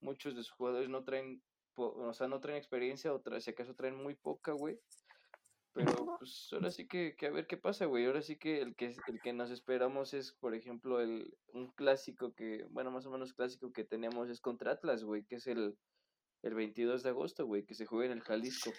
muchos 0.00 0.34
de 0.34 0.42
sus 0.42 0.52
jugadores, 0.52 0.88
no 0.88 1.04
traen, 1.04 1.42
o 1.76 2.12
sea, 2.12 2.28
no 2.28 2.40
traen 2.40 2.58
experiencia, 2.58 3.12
o 3.14 3.22
si 3.40 3.50
acaso 3.50 3.74
traen 3.74 3.96
muy 3.96 4.14
poca, 4.14 4.52
güey. 4.52 4.78
Pero 5.74 6.16
pues 6.18 6.48
ahora 6.52 6.70
sí 6.70 6.86
que, 6.86 7.16
que, 7.16 7.26
a 7.26 7.30
ver 7.30 7.46
qué 7.46 7.56
pasa, 7.56 7.86
güey. 7.86 8.04
Ahora 8.04 8.22
sí 8.22 8.36
que 8.36 8.60
el 8.60 8.74
que 8.74 8.94
el 9.06 9.20
que 9.22 9.32
nos 9.32 9.50
esperamos 9.50 10.12
es, 10.12 10.32
por 10.32 10.54
ejemplo, 10.54 11.00
el 11.00 11.34
un 11.52 11.70
clásico 11.72 12.34
que, 12.34 12.66
bueno, 12.70 12.90
más 12.90 13.06
o 13.06 13.10
menos 13.10 13.32
clásico 13.32 13.72
que 13.72 13.84
tenemos 13.84 14.28
es 14.28 14.40
contra 14.40 14.72
Atlas, 14.72 15.04
güey, 15.04 15.24
que 15.24 15.36
es 15.36 15.46
el, 15.46 15.76
el 16.42 16.54
22 16.54 17.02
de 17.02 17.08
agosto, 17.08 17.46
güey, 17.46 17.64
que 17.64 17.74
se 17.74 17.86
juega 17.86 18.12
en 18.12 18.18
el 18.18 18.22
Jalisco. 18.24 18.70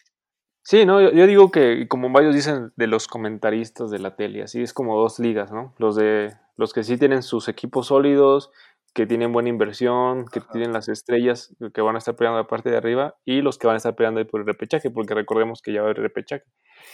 Sí, 0.66 0.86
no, 0.86 1.02
yo, 1.02 1.28
digo 1.28 1.52
que, 1.52 1.90
como 1.90 2.10
varios 2.10 2.34
dicen 2.34 2.72
de 2.78 2.88
los 2.88 3.08
comentaristas 3.08 3.92
de 3.92 4.00
la 4.00 4.16
tele, 4.16 4.44
así 4.44 4.62
es 4.62 4.74
como 4.74 4.98
dos 4.98 5.20
ligas, 5.20 5.52
¿no? 5.52 5.74
Los 5.78 5.96
de 5.98 6.38
los 6.56 6.72
que 6.72 6.84
sí 6.84 6.98
tienen 6.98 7.22
sus 7.22 7.50
equipos 7.50 7.88
sólidos, 7.88 8.50
que 8.94 9.06
tienen 9.08 9.32
buena 9.32 9.50
inversión, 9.50 10.26
que 10.26 10.40
tienen 10.40 10.74
las 10.74 10.88
estrellas 10.88 11.56
que 11.74 11.82
van 11.82 11.96
a 11.96 11.98
estar 11.98 12.16
peleando 12.16 12.40
la 12.40 12.48
parte 12.48 12.70
de 12.70 12.78
arriba, 12.78 13.16
y 13.26 13.42
los 13.42 13.58
que 13.58 13.68
van 13.68 13.76
a 13.76 13.78
estar 13.78 13.96
peleando 13.96 14.20
ahí 14.20 14.26
por 14.26 14.42
el 14.42 14.48
repechaje, 14.48 14.92
porque 14.92 15.14
recordemos 15.14 15.62
que 15.62 15.74
ya 15.74 15.82
va 15.82 15.88
a 15.88 15.92
haber 15.92 16.02
repechaje. 16.04 16.46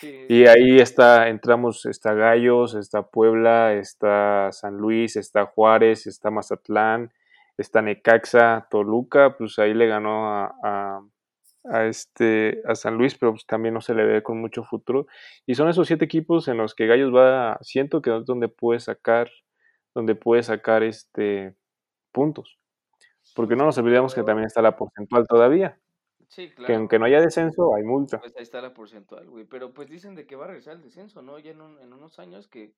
Y 0.02 0.46
ahí 0.46 0.80
está, 0.80 1.28
entramos, 1.28 1.86
está 1.86 2.14
Gallos, 2.14 2.76
está 2.76 3.04
Puebla, 3.04 3.74
está 3.74 4.52
San 4.52 4.78
Luis, 4.78 5.16
está 5.16 5.46
Juárez, 5.46 6.08
está 6.08 6.32
Mazatlán, 6.32 7.12
está 7.58 7.82
Necaxa, 7.82 8.68
Toluca, 8.70 9.36
pues 9.38 9.60
ahí 9.60 9.74
le 9.74 9.88
ganó 9.88 10.30
a 10.30 11.02
a, 11.66 11.86
este, 11.86 12.62
a 12.66 12.76
San 12.76 12.96
Luis, 12.98 13.16
pero 13.18 13.34
pues, 13.34 13.46
también 13.46 13.74
no 13.74 13.82
se 13.82 13.94
le 13.94 14.06
ve 14.06 14.24
con 14.24 14.40
mucho 14.40 14.64
futuro. 14.64 15.08
Y 15.46 15.56
son 15.56 15.70
esos 15.70 15.88
siete 15.88 16.06
equipos 16.06 16.48
en 16.48 16.58
los 16.58 16.76
que 16.76 16.88
Gallos 16.88 17.14
va, 17.14 17.58
siento 17.62 18.02
que 18.02 18.16
es 18.16 18.26
donde 18.26 18.48
puede 18.48 18.80
sacar, 18.80 19.30
donde 19.94 20.16
puede 20.16 20.44
sacar 20.44 20.84
este, 20.84 21.56
puntos. 22.12 22.60
Porque 23.36 23.56
no 23.56 23.66
nos 23.66 23.78
olvidemos 23.78 24.16
que 24.16 24.24
también 24.24 24.48
está 24.48 24.62
la 24.62 24.76
porcentual 24.76 25.28
todavía. 25.28 25.78
Sí, 26.28 26.50
claro. 26.50 26.68
Que 26.68 26.76
aunque 26.76 27.00
no 27.00 27.06
haya 27.06 27.22
descenso, 27.22 27.74
hay 27.76 27.84
multa. 27.84 28.20
Pues 28.20 28.36
ahí 28.38 28.44
está 28.44 28.62
la 28.62 28.74
porcentual, 28.74 29.28
güey. 29.30 29.46
Pero 29.46 29.74
pues 29.74 29.90
dicen 29.90 30.16
de 30.16 30.26
que 30.28 30.36
va 30.36 30.46
a 30.46 30.48
regresar 30.48 30.76
el 30.76 30.84
descenso, 30.84 31.22
¿no? 31.22 31.40
Ya 31.40 31.52
en, 31.52 31.62
en 31.80 31.94
unos 31.94 32.20
años 32.20 32.48
que, 32.48 32.74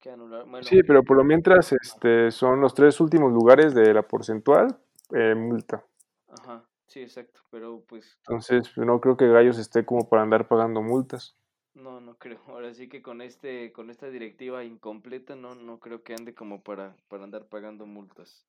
que 0.00 0.10
anular. 0.10 0.44
sí, 0.64 0.82
pero 0.82 1.02
por 1.02 1.16
lo 1.16 1.24
mientras 1.24 1.72
este, 1.72 2.30
son 2.30 2.60
los 2.60 2.74
tres 2.74 3.00
últimos 3.00 3.32
lugares 3.32 3.74
de 3.74 3.94
la 3.94 4.02
porcentual, 4.02 4.76
eh, 5.14 5.34
multa. 5.34 5.84
Ajá. 6.28 6.64
Sí, 6.86 7.00
exacto, 7.00 7.40
pero 7.50 7.82
pues... 7.88 8.18
Entonces, 8.26 8.76
no 8.76 9.00
creo 9.00 9.16
que 9.16 9.26
Gallos 9.26 9.58
esté 9.58 9.86
como 9.86 10.10
para 10.10 10.22
andar 10.22 10.46
pagando 10.46 10.82
multas. 10.82 11.34
No, 11.74 12.00
no 12.00 12.16
creo. 12.16 12.40
Ahora 12.48 12.72
sí 12.74 12.88
que 12.88 13.02
con 13.02 13.20
este, 13.20 13.72
con 13.72 13.90
esta 13.90 14.10
directiva 14.10 14.64
incompleta, 14.64 15.36
no, 15.36 15.54
no 15.54 15.78
creo 15.78 16.02
que 16.02 16.14
ande 16.14 16.34
como 16.34 16.62
para, 16.62 16.96
para 17.08 17.24
andar 17.24 17.46
pagando 17.46 17.86
multas. 17.86 18.46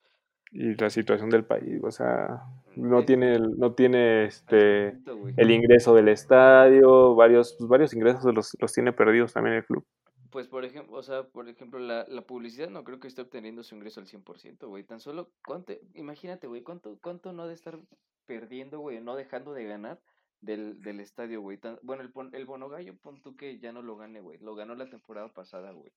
Y 0.52 0.76
la 0.76 0.92
situación 0.92 1.32
del 1.32 1.46
país, 1.46 1.82
o 1.84 1.90
sea, 1.90 2.44
mm, 2.76 2.88
no 2.88 3.04
tiene, 3.06 3.40
no 3.40 3.74
tiene 3.74 4.26
este 4.26 5.00
el 5.38 5.50
ingreso 5.52 5.96
del 5.96 6.10
estadio, 6.10 7.16
varios, 7.16 7.56
pues, 7.58 7.68
varios 7.68 7.94
ingresos 7.94 8.32
los, 8.36 8.56
los 8.60 8.72
tiene 8.72 8.94
perdidos 8.94 9.34
también 9.34 9.56
el 9.56 9.66
club. 9.66 9.84
Pues 10.30 10.48
por 10.48 10.64
ejemplo, 10.64 10.96
o 10.96 11.02
sea, 11.02 11.24
por 11.24 11.50
ejemplo, 11.50 11.80
la, 11.80 12.06
la 12.08 12.22
publicidad 12.22 12.70
no 12.70 12.84
creo 12.84 13.00
que 13.00 13.08
esté 13.08 13.22
obteniendo 13.22 13.64
su 13.64 13.74
ingreso 13.74 14.00
al 14.00 14.08
100%, 14.08 14.68
güey. 14.68 14.84
Tan 14.84 15.00
solo, 15.00 15.32
¿cuánto, 15.44 15.74
imagínate, 15.96 16.46
güey, 16.46 16.62
cuánto, 16.62 17.00
cuánto 17.02 17.34
no 17.34 17.44
ha 17.44 17.48
de 17.48 17.54
estar 17.56 17.80
perdiendo, 18.28 18.80
güey, 18.80 19.02
no 19.02 19.16
dejando 19.16 19.54
de 19.54 19.66
ganar 19.66 20.00
del, 20.44 20.82
del 20.82 21.00
estadio, 21.00 21.42
güey. 21.42 21.60
bueno, 21.82 22.04
el, 22.04 22.12
el 22.34 22.46
Bonogallo, 22.46 22.96
pon 22.98 23.22
tú 23.22 23.36
que 23.36 23.60
ya 23.60 23.72
no 23.72 23.82
lo 23.82 23.96
gane, 23.96 24.20
güey. 24.22 24.38
Lo 24.40 24.56
ganó 24.56 24.76
la 24.76 24.90
temporada 24.90 25.30
pasada, 25.30 25.72
güey. 25.72 25.92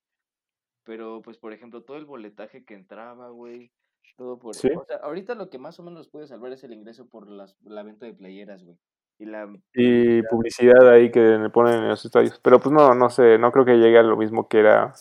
Pero, 0.85 1.21
pues, 1.23 1.37
por 1.37 1.53
ejemplo, 1.53 1.83
todo 1.83 1.97
el 1.97 2.05
boletaje 2.05 2.65
que 2.65 2.75
entraba, 2.75 3.29
güey. 3.31 3.73
Todo 4.17 4.39
por... 4.39 4.55
¿Sí? 4.55 4.69
O 4.75 4.85
sea, 4.85 4.99
ahorita 4.99 5.35
lo 5.35 5.51
que 5.51 5.59
más 5.59 5.79
o 5.81 5.83
menos 5.83 6.09
puede 6.09 6.29
salvar 6.29 6.53
es 6.53 6.63
el 6.63 6.73
ingreso 6.73 7.09
por 7.09 7.29
las, 7.29 7.57
la 7.65 7.83
venta 7.83 8.07
de 8.07 8.15
playeras, 8.15 8.65
güey. 8.65 8.79
Y, 9.19 9.25
la, 9.25 9.51
y 9.73 10.23
publicidad 10.25 10.89
ahí 10.91 11.11
que 11.11 11.21
le 11.21 11.51
ponen 11.51 11.75
en 11.75 11.89
los 11.89 12.05
estadios. 12.05 12.39
Pero 12.39 12.61
pues 12.61 12.73
no, 12.73 12.95
no 12.95 13.11
sé, 13.11 13.39
no 13.39 13.51
creo 13.51 13.65
que 13.65 13.79
llegue 13.79 13.99
a 13.99 14.03
lo 14.03 14.17
mismo 14.17 14.47
que 14.47 14.59
era 14.61 14.93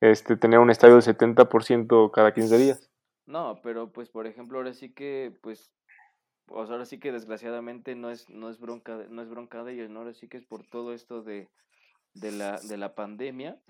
este 0.00 0.36
tener 0.36 0.58
un 0.58 0.70
estadio 0.70 0.96
de 0.96 1.00
70% 1.00 2.10
cada 2.10 2.34
15 2.34 2.58
días. 2.58 2.90
No, 3.24 3.60
pero 3.62 3.90
pues 3.92 4.10
por 4.10 4.26
ejemplo, 4.26 4.58
ahora 4.58 4.74
sí 4.74 4.92
que 4.92 5.34
pues 5.40 5.72
sea, 6.64 6.74
ahora 6.74 6.86
sí 6.86 6.98
que 6.98 7.12
desgraciadamente 7.12 7.94
no 7.94 8.10
es 8.10 8.28
no 8.30 8.48
es 8.50 8.58
bronca 8.58 9.06
no 9.08 9.22
es 9.22 9.28
bronca 9.28 9.64
de 9.64 9.72
ellos, 9.74 9.90
¿no? 9.90 10.00
Ahora 10.00 10.14
sí 10.14 10.28
que 10.28 10.36
es 10.36 10.44
por 10.44 10.66
todo 10.66 10.92
esto 10.92 11.22
de 11.22 11.48
de 12.14 12.32
la 12.32 12.58
de 12.60 12.76
la 12.76 12.94
pandemia, 12.94 13.60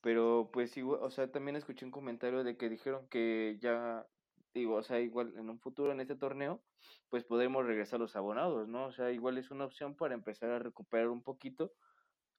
pero 0.00 0.50
pues 0.52 0.76
igual, 0.76 1.00
o 1.02 1.10
sea, 1.10 1.30
también 1.30 1.56
escuché 1.56 1.84
un 1.84 1.90
comentario 1.92 2.44
de 2.44 2.56
que 2.56 2.68
dijeron 2.68 3.08
que 3.08 3.58
ya 3.60 4.06
digo, 4.54 4.76
o 4.76 4.82
sea, 4.82 5.00
igual 5.00 5.34
en 5.36 5.50
un 5.50 5.58
futuro 5.60 5.92
en 5.92 6.00
este 6.00 6.16
torneo, 6.16 6.62
pues 7.10 7.24
podremos 7.24 7.66
regresar 7.66 8.00
los 8.00 8.16
abonados, 8.16 8.68
¿no? 8.68 8.86
O 8.86 8.92
sea, 8.92 9.10
igual 9.12 9.38
es 9.38 9.50
una 9.50 9.64
opción 9.64 9.96
para 9.96 10.14
empezar 10.14 10.50
a 10.50 10.58
recuperar 10.58 11.08
un 11.08 11.22
poquito 11.22 11.72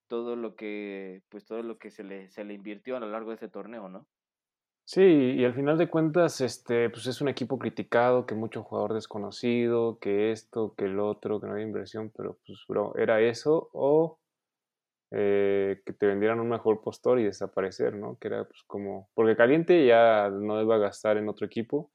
todo 0.08 0.36
lo 0.36 0.56
que, 0.56 1.24
pues 1.30 1.45
todo 1.45 1.64
lo 1.64 1.78
que 1.78 1.91
se 1.91 2.04
le, 2.04 2.30
se 2.30 2.43
le 2.43 2.54
invirtió 2.54 2.97
a 2.97 3.00
lo 3.00 3.10
largo 3.10 3.30
de 3.30 3.36
este 3.36 3.50
torneo, 3.50 3.89
¿no? 3.89 4.08
Sí, 4.92 5.02
y 5.04 5.46
al 5.46 5.54
final 5.54 5.78
de 5.78 5.88
cuentas, 5.88 6.42
este, 6.42 6.90
pues 6.90 7.06
es 7.06 7.22
un 7.22 7.28
equipo 7.28 7.60
criticado, 7.60 8.26
que 8.26 8.34
mucho 8.34 8.64
jugador 8.64 8.96
desconocido, 8.96 10.00
que 10.00 10.32
esto, 10.32 10.74
que 10.76 10.86
el 10.86 11.00
otro, 11.00 11.40
que 11.40 11.46
no 11.46 11.54
hay 11.54 11.62
inversión, 11.62 12.12
pero 12.18 12.40
pues, 12.48 12.58
bro, 12.68 12.96
era 12.98 13.22
eso, 13.22 13.70
o 13.74 14.18
eh, 15.12 15.82
que 15.86 15.94
te 15.94 16.08
vendieran 16.08 16.40
un 16.40 16.50
mejor 16.50 16.82
postor 16.82 17.20
y 17.20 17.24
desaparecer, 17.26 17.96
¿no? 17.96 18.18
Que 18.20 18.30
era 18.30 18.46
pues 18.46 18.64
como, 18.68 19.10
porque 19.14 19.36
Caliente 19.36 19.86
ya 19.86 20.30
no 20.30 20.62
iba 20.62 20.76
a 20.76 20.80
gastar 20.80 21.18
en 21.18 21.30
otro 21.30 21.46
equipo, 21.46 21.92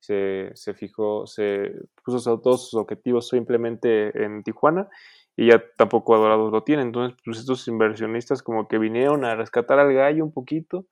se, 0.00 0.50
se 0.54 0.74
fijó, 0.74 1.26
se 1.26 1.72
puso 2.04 2.40
todos 2.40 2.70
sus 2.70 2.80
objetivos 2.80 3.28
simplemente 3.28 4.24
en 4.24 4.42
Tijuana 4.42 4.88
y 5.36 5.48
ya 5.48 5.62
tampoco 5.76 6.14
Adorados 6.14 6.50
lo 6.52 6.64
tienen. 6.64 6.88
Entonces, 6.88 7.18
pues 7.24 7.38
estos 7.40 7.68
inversionistas 7.68 8.42
como 8.42 8.68
que 8.68 8.78
vinieron 8.78 9.24
a 9.26 9.36
rescatar 9.36 9.78
al 9.78 9.92
gallo 9.92 10.24
un 10.24 10.32
poquito. 10.32 10.86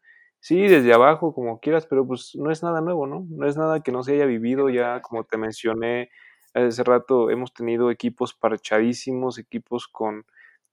Sí, 0.47 0.69
desde 0.69 0.93
abajo, 0.93 1.35
como 1.35 1.59
quieras, 1.59 1.87
pero 1.87 2.07
pues 2.07 2.37
no 2.37 2.53
es 2.53 2.63
nada 2.63 2.81
nuevo, 2.81 3.09
¿no? 3.09 3.27
No 3.29 3.49
es 3.49 3.57
nada 3.57 3.81
que 3.81 3.91
no 3.91 4.05
se 4.05 4.13
haya 4.13 4.27
vivido 4.27 4.69
ya, 4.71 5.03
como 5.03 5.25
te 5.25 5.37
mencioné 5.39 6.09
hace 6.55 6.85
rato, 6.85 7.31
hemos 7.31 7.53
tenido 7.53 7.91
equipos 7.91 8.33
parchadísimos, 8.33 9.41
equipos 9.41 9.89
con... 9.89 10.25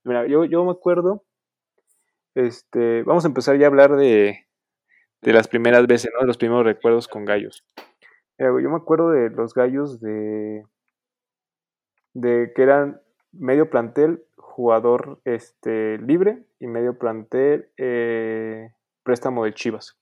Mira, 0.04 0.28
yo, 0.28 0.46
yo 0.46 0.64
me 0.64 0.70
acuerdo, 0.70 1.24
este, 2.36 3.02
vamos 3.02 3.26
a 3.26 3.30
empezar 3.30 3.58
ya 3.58 3.66
a 3.66 3.70
hablar 3.70 3.96
de, 3.96 4.46
de 5.24 5.34
las 5.34 5.48
primeras 5.48 5.88
veces, 5.88 6.12
¿no? 6.14 6.20
De 6.22 6.28
los 6.28 6.38
primeros 6.38 6.66
recuerdos 6.66 7.08
con 7.08 7.26
gallos. 7.26 7.66
yo 8.38 8.70
me 8.70 8.78
acuerdo 8.78 9.10
de 9.10 9.32
los 9.32 9.56
gallos 9.56 10.00
de, 10.00 10.68
de 12.14 12.54
que 12.56 12.62
eran 12.62 13.02
medio 13.32 13.72
plantel 13.72 14.24
jugador 14.36 15.20
este, 15.26 15.98
libre 15.98 16.44
y 16.60 16.68
medio 16.68 17.00
plantel 17.00 17.70
eh, 17.78 18.70
préstamo 19.04 19.46
de 19.46 19.54
Chivas. 19.54 19.98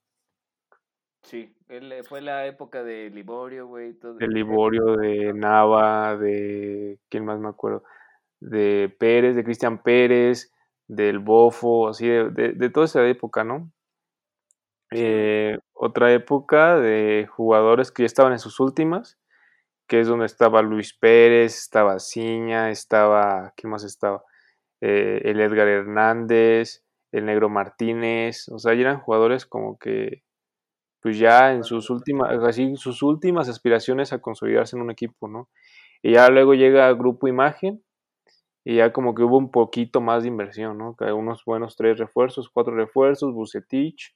Sí, 1.24 1.56
fue 2.08 2.22
la 2.22 2.46
época 2.48 2.84
de 2.84 3.10
Liborio, 3.10 3.68
güey. 3.68 3.94
De 3.94 4.28
Liborio, 4.28 4.98
de 4.98 5.34
Nava, 5.34 6.18
de. 6.18 7.00
¿Quién 7.10 7.26
más 7.26 7.40
me 7.40 7.50
acuerdo? 7.50 7.84
De 8.40 8.94
Pérez, 9.00 9.36
de 9.36 9.44
Cristian 9.44 9.84
Pérez, 9.84 10.52
del 10.88 11.20
Bofo, 11.20 11.90
así, 11.90 12.08
de, 12.08 12.70
toda 12.74 12.86
esa 12.86 13.08
época, 13.08 13.44
¿no? 13.44 13.72
Eh, 14.92 15.58
otra 15.74 16.12
época 16.12 16.78
de 16.78 17.28
jugadores 17.30 17.92
que 17.92 18.04
ya 18.04 18.08
estaban 18.08 18.34
en 18.34 18.40
sus 18.40 18.60
últimas 18.60 19.22
que 19.92 20.00
es 20.00 20.08
donde 20.08 20.26
estaba 20.26 20.62
Luis 20.62 20.94
Pérez, 20.94 21.58
estaba 21.58 22.00
Ciña, 22.00 22.70
estaba, 22.70 23.52
¿quién 23.58 23.72
más 23.72 23.84
estaba? 23.84 24.24
Eh, 24.80 25.20
el 25.26 25.42
Edgar 25.42 25.68
Hernández, 25.68 26.86
el 27.12 27.26
Negro 27.26 27.50
Martínez, 27.50 28.48
o 28.50 28.60
sea, 28.60 28.74
eran 28.74 29.00
jugadores 29.00 29.46
como 29.46 29.78
que, 29.78 30.24
pues 31.02 31.20
ya 31.20 31.54
en 31.54 31.64
sus 31.64 31.90
últimas, 31.90 32.32
así, 32.44 32.76
sus 32.78 33.04
últimas 33.04 33.50
aspiraciones 33.50 34.14
a 34.14 34.20
consolidarse 34.22 34.76
en 34.76 34.84
un 34.84 34.92
equipo, 34.92 35.28
¿no? 35.28 35.50
Y 36.04 36.14
ya 36.14 36.30
luego 36.30 36.54
llega 36.56 36.94
Grupo 36.94 37.28
Imagen, 37.28 37.84
y 38.64 38.76
ya 38.78 38.94
como 38.94 39.16
que 39.16 39.24
hubo 39.24 39.38
un 39.38 39.52
poquito 39.52 40.02
más 40.02 40.24
de 40.24 40.30
inversión, 40.30 40.78
¿no? 40.78 40.96
Que 40.96 41.12
unos 41.12 41.44
buenos 41.46 41.76
tres 41.76 41.98
refuerzos, 41.98 42.50
cuatro 42.50 42.76
refuerzos, 42.76 43.34
Bucetich, 43.34 44.16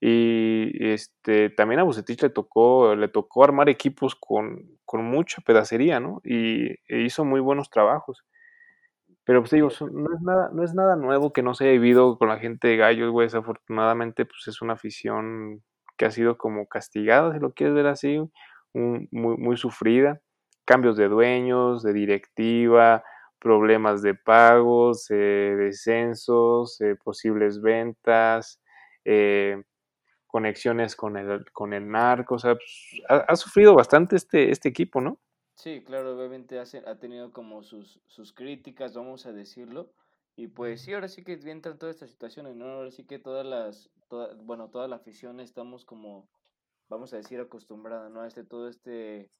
y 0.00 0.70
este, 0.92 1.50
también 1.50 1.80
a 1.80 1.84
Bucetich 1.84 2.22
le 2.22 2.30
tocó, 2.30 2.94
le 2.94 3.08
tocó 3.08 3.44
armar 3.44 3.68
equipos 3.68 4.14
con, 4.14 4.78
con 4.84 5.04
mucha 5.04 5.42
pedacería, 5.42 6.00
¿no? 6.00 6.20
Y 6.24 6.68
e 6.88 7.02
hizo 7.02 7.24
muy 7.24 7.40
buenos 7.40 7.70
trabajos. 7.70 8.24
Pero 9.28 9.42
pues 9.42 9.50
digo, 9.50 9.68
no 9.92 10.14
es 10.14 10.22
nada, 10.22 10.48
no 10.54 10.64
es 10.64 10.72
nada 10.72 10.96
nuevo 10.96 11.34
que 11.34 11.42
no 11.42 11.52
se 11.52 11.64
haya 11.64 11.74
vivido 11.74 12.16
con 12.16 12.30
la 12.30 12.38
gente 12.38 12.66
de 12.66 12.78
Gallos, 12.78 13.10
güey. 13.10 13.26
Desafortunadamente, 13.26 14.24
pues 14.24 14.48
es 14.48 14.62
una 14.62 14.72
afición 14.72 15.62
que 15.98 16.06
ha 16.06 16.10
sido 16.10 16.38
como 16.38 16.66
castigada, 16.66 17.34
si 17.34 17.38
lo 17.38 17.52
quieres 17.52 17.74
ver 17.74 17.88
así, 17.88 18.18
muy, 18.72 19.06
muy 19.10 19.58
sufrida. 19.58 20.22
Cambios 20.64 20.96
de 20.96 21.08
dueños, 21.08 21.82
de 21.82 21.92
directiva, 21.92 23.04
problemas 23.38 24.00
de 24.00 24.14
pagos, 24.14 25.10
eh, 25.10 25.54
descensos, 25.58 26.80
eh, 26.80 26.96
posibles 26.96 27.60
ventas, 27.60 28.62
eh, 29.04 29.62
conexiones 30.26 30.96
con 30.96 31.18
el, 31.18 31.44
con 31.52 31.74
el 31.74 31.86
narco, 31.86 32.36
o 32.36 32.38
sea, 32.38 32.54
pues, 32.54 33.02
ha, 33.10 33.36
sufrido 33.36 33.74
bastante 33.74 34.16
este, 34.16 34.50
este 34.50 34.70
equipo, 34.70 35.02
¿no? 35.02 35.18
Sí, 35.58 35.82
claro, 35.82 36.16
obviamente 36.16 36.60
ha, 36.60 36.98
tenido 37.00 37.32
como 37.32 37.64
sus, 37.64 38.00
sus 38.06 38.32
críticas, 38.32 38.94
vamos 38.94 39.26
a 39.26 39.32
decirlo, 39.32 39.92
y 40.36 40.46
pues 40.46 40.82
sí, 40.82 40.94
ahora 40.94 41.08
sí 41.08 41.24
que 41.24 41.32
entran 41.32 41.78
todas 41.78 41.96
estas 41.96 42.10
situaciones, 42.10 42.54
¿no? 42.54 42.66
Ahora 42.66 42.92
sí 42.92 43.04
que 43.04 43.18
todas 43.18 43.44
las, 43.44 43.90
bueno, 44.44 44.70
toda 44.70 44.86
la 44.86 44.96
afición 44.96 45.40
estamos 45.40 45.84
como, 45.84 46.28
vamos 46.88 47.12
a 47.12 47.16
decir, 47.16 47.40
acostumbrada, 47.40 48.08
¿no? 48.08 48.20
A 48.20 48.28
este, 48.28 48.44
todo 48.44 48.68
este, 48.68 49.32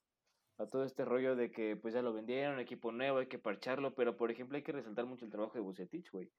a 0.57 0.65
todo 0.65 0.83
este 0.83 1.05
rollo 1.05 1.37
de 1.37 1.51
que 1.51 1.77
pues 1.77 1.93
ya 1.93 2.01
lo 2.01 2.11
vendieron, 2.11 2.59
equipo 2.59 2.91
nuevo, 2.91 3.19
hay 3.19 3.27
que 3.27 3.39
parcharlo, 3.39 3.95
pero 3.95 4.17
por 4.17 4.29
ejemplo 4.29 4.57
hay 4.57 4.63
que 4.63 4.73
resaltar 4.73 5.05
mucho 5.05 5.23
el 5.23 5.31
trabajo 5.31 5.53
de 5.53 5.61
Bucetich, 5.61 6.11
güey. 6.11 6.29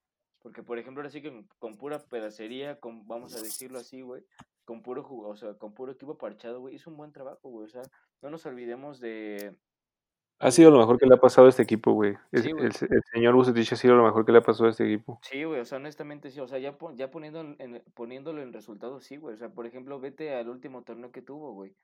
Porque, 0.42 0.62
por 0.62 0.78
ejemplo, 0.78 1.00
ahora 1.00 1.10
sí 1.10 1.20
que 1.20 1.44
con, 1.58 1.76
pura 1.76 1.98
pedacería, 1.98 2.78
con, 2.80 3.06
vamos 3.06 3.34
a 3.34 3.42
decirlo 3.42 3.78
así, 3.78 4.00
güey, 4.00 4.24
con 4.64 4.82
puro 4.82 5.06
o 5.08 5.36
sea, 5.36 5.54
con 5.54 5.74
puro 5.74 5.92
equipo 5.92 6.16
parchado, 6.16 6.60
güey, 6.60 6.74
hizo 6.74 6.90
un 6.90 6.96
buen 6.96 7.12
trabajo, 7.12 7.48
güey. 7.48 7.66
O 7.66 7.68
sea, 7.68 7.82
no 8.22 8.30
nos 8.30 8.46
olvidemos 8.46 9.00
de. 9.00 9.56
Ha 10.42 10.50
sido 10.50 10.70
lo 10.70 10.78
mejor 10.78 10.98
que 10.98 11.04
le 11.04 11.14
ha 11.14 11.20
pasado 11.20 11.46
a 11.46 11.50
este 11.50 11.62
equipo, 11.62 11.92
güey. 11.92 12.16
el, 12.32 12.72
señor 13.12 13.34
Bucetich 13.34 13.74
ha 13.74 13.76
sido 13.76 13.94
lo 13.94 14.04
mejor 14.04 14.24
que 14.24 14.32
le 14.32 14.38
ha 14.38 14.42
pasado 14.42 14.68
a 14.68 14.70
este 14.70 14.86
equipo. 14.86 15.20
Sí, 15.22 15.44
güey, 15.44 15.60
o 15.60 15.64
sea, 15.66 15.76
honestamente 15.76 16.30
sí. 16.30 16.40
O 16.40 16.48
sea, 16.48 16.58
ya, 16.58 16.78
ya 16.94 17.10
poniendo 17.10 17.40
en, 17.40 17.82
poniéndolo 17.92 18.40
en 18.40 18.54
resultados, 18.54 19.04
sí, 19.04 19.18
güey. 19.18 19.34
O 19.34 19.36
sea, 19.36 19.50
por 19.50 19.66
ejemplo, 19.66 20.00
vete 20.00 20.34
al 20.34 20.48
último 20.48 20.82
torneo 20.82 21.12
que 21.12 21.20
tuvo, 21.20 21.52
güey. 21.52 21.76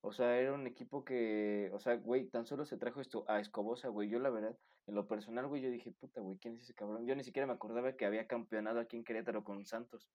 O 0.00 0.12
sea, 0.12 0.38
era 0.38 0.54
un 0.54 0.66
equipo 0.66 1.04
que, 1.04 1.70
o 1.74 1.80
sea, 1.80 1.96
güey, 1.96 2.28
tan 2.28 2.46
solo 2.46 2.64
se 2.64 2.78
trajo 2.78 3.02
esto 3.02 3.26
a 3.28 3.40
Escobosa, 3.40 3.88
güey. 3.88 4.08
Yo 4.08 4.18
la 4.20 4.30
verdad, 4.30 4.56
en 4.86 4.94
lo 4.94 5.06
personal, 5.06 5.46
güey, 5.46 5.60
yo 5.60 5.70
dije, 5.70 5.92
puta, 5.92 6.22
güey, 6.22 6.38
¿quién 6.38 6.54
es 6.54 6.62
ese 6.62 6.72
cabrón? 6.72 7.06
Yo 7.06 7.14
ni 7.14 7.24
siquiera 7.24 7.46
me 7.46 7.52
acordaba 7.52 7.92
que 7.92 8.06
había 8.06 8.26
campeonado 8.26 8.80
aquí 8.80 8.96
en 8.96 9.04
Querétaro 9.04 9.44
con 9.44 9.66
Santos. 9.66 10.08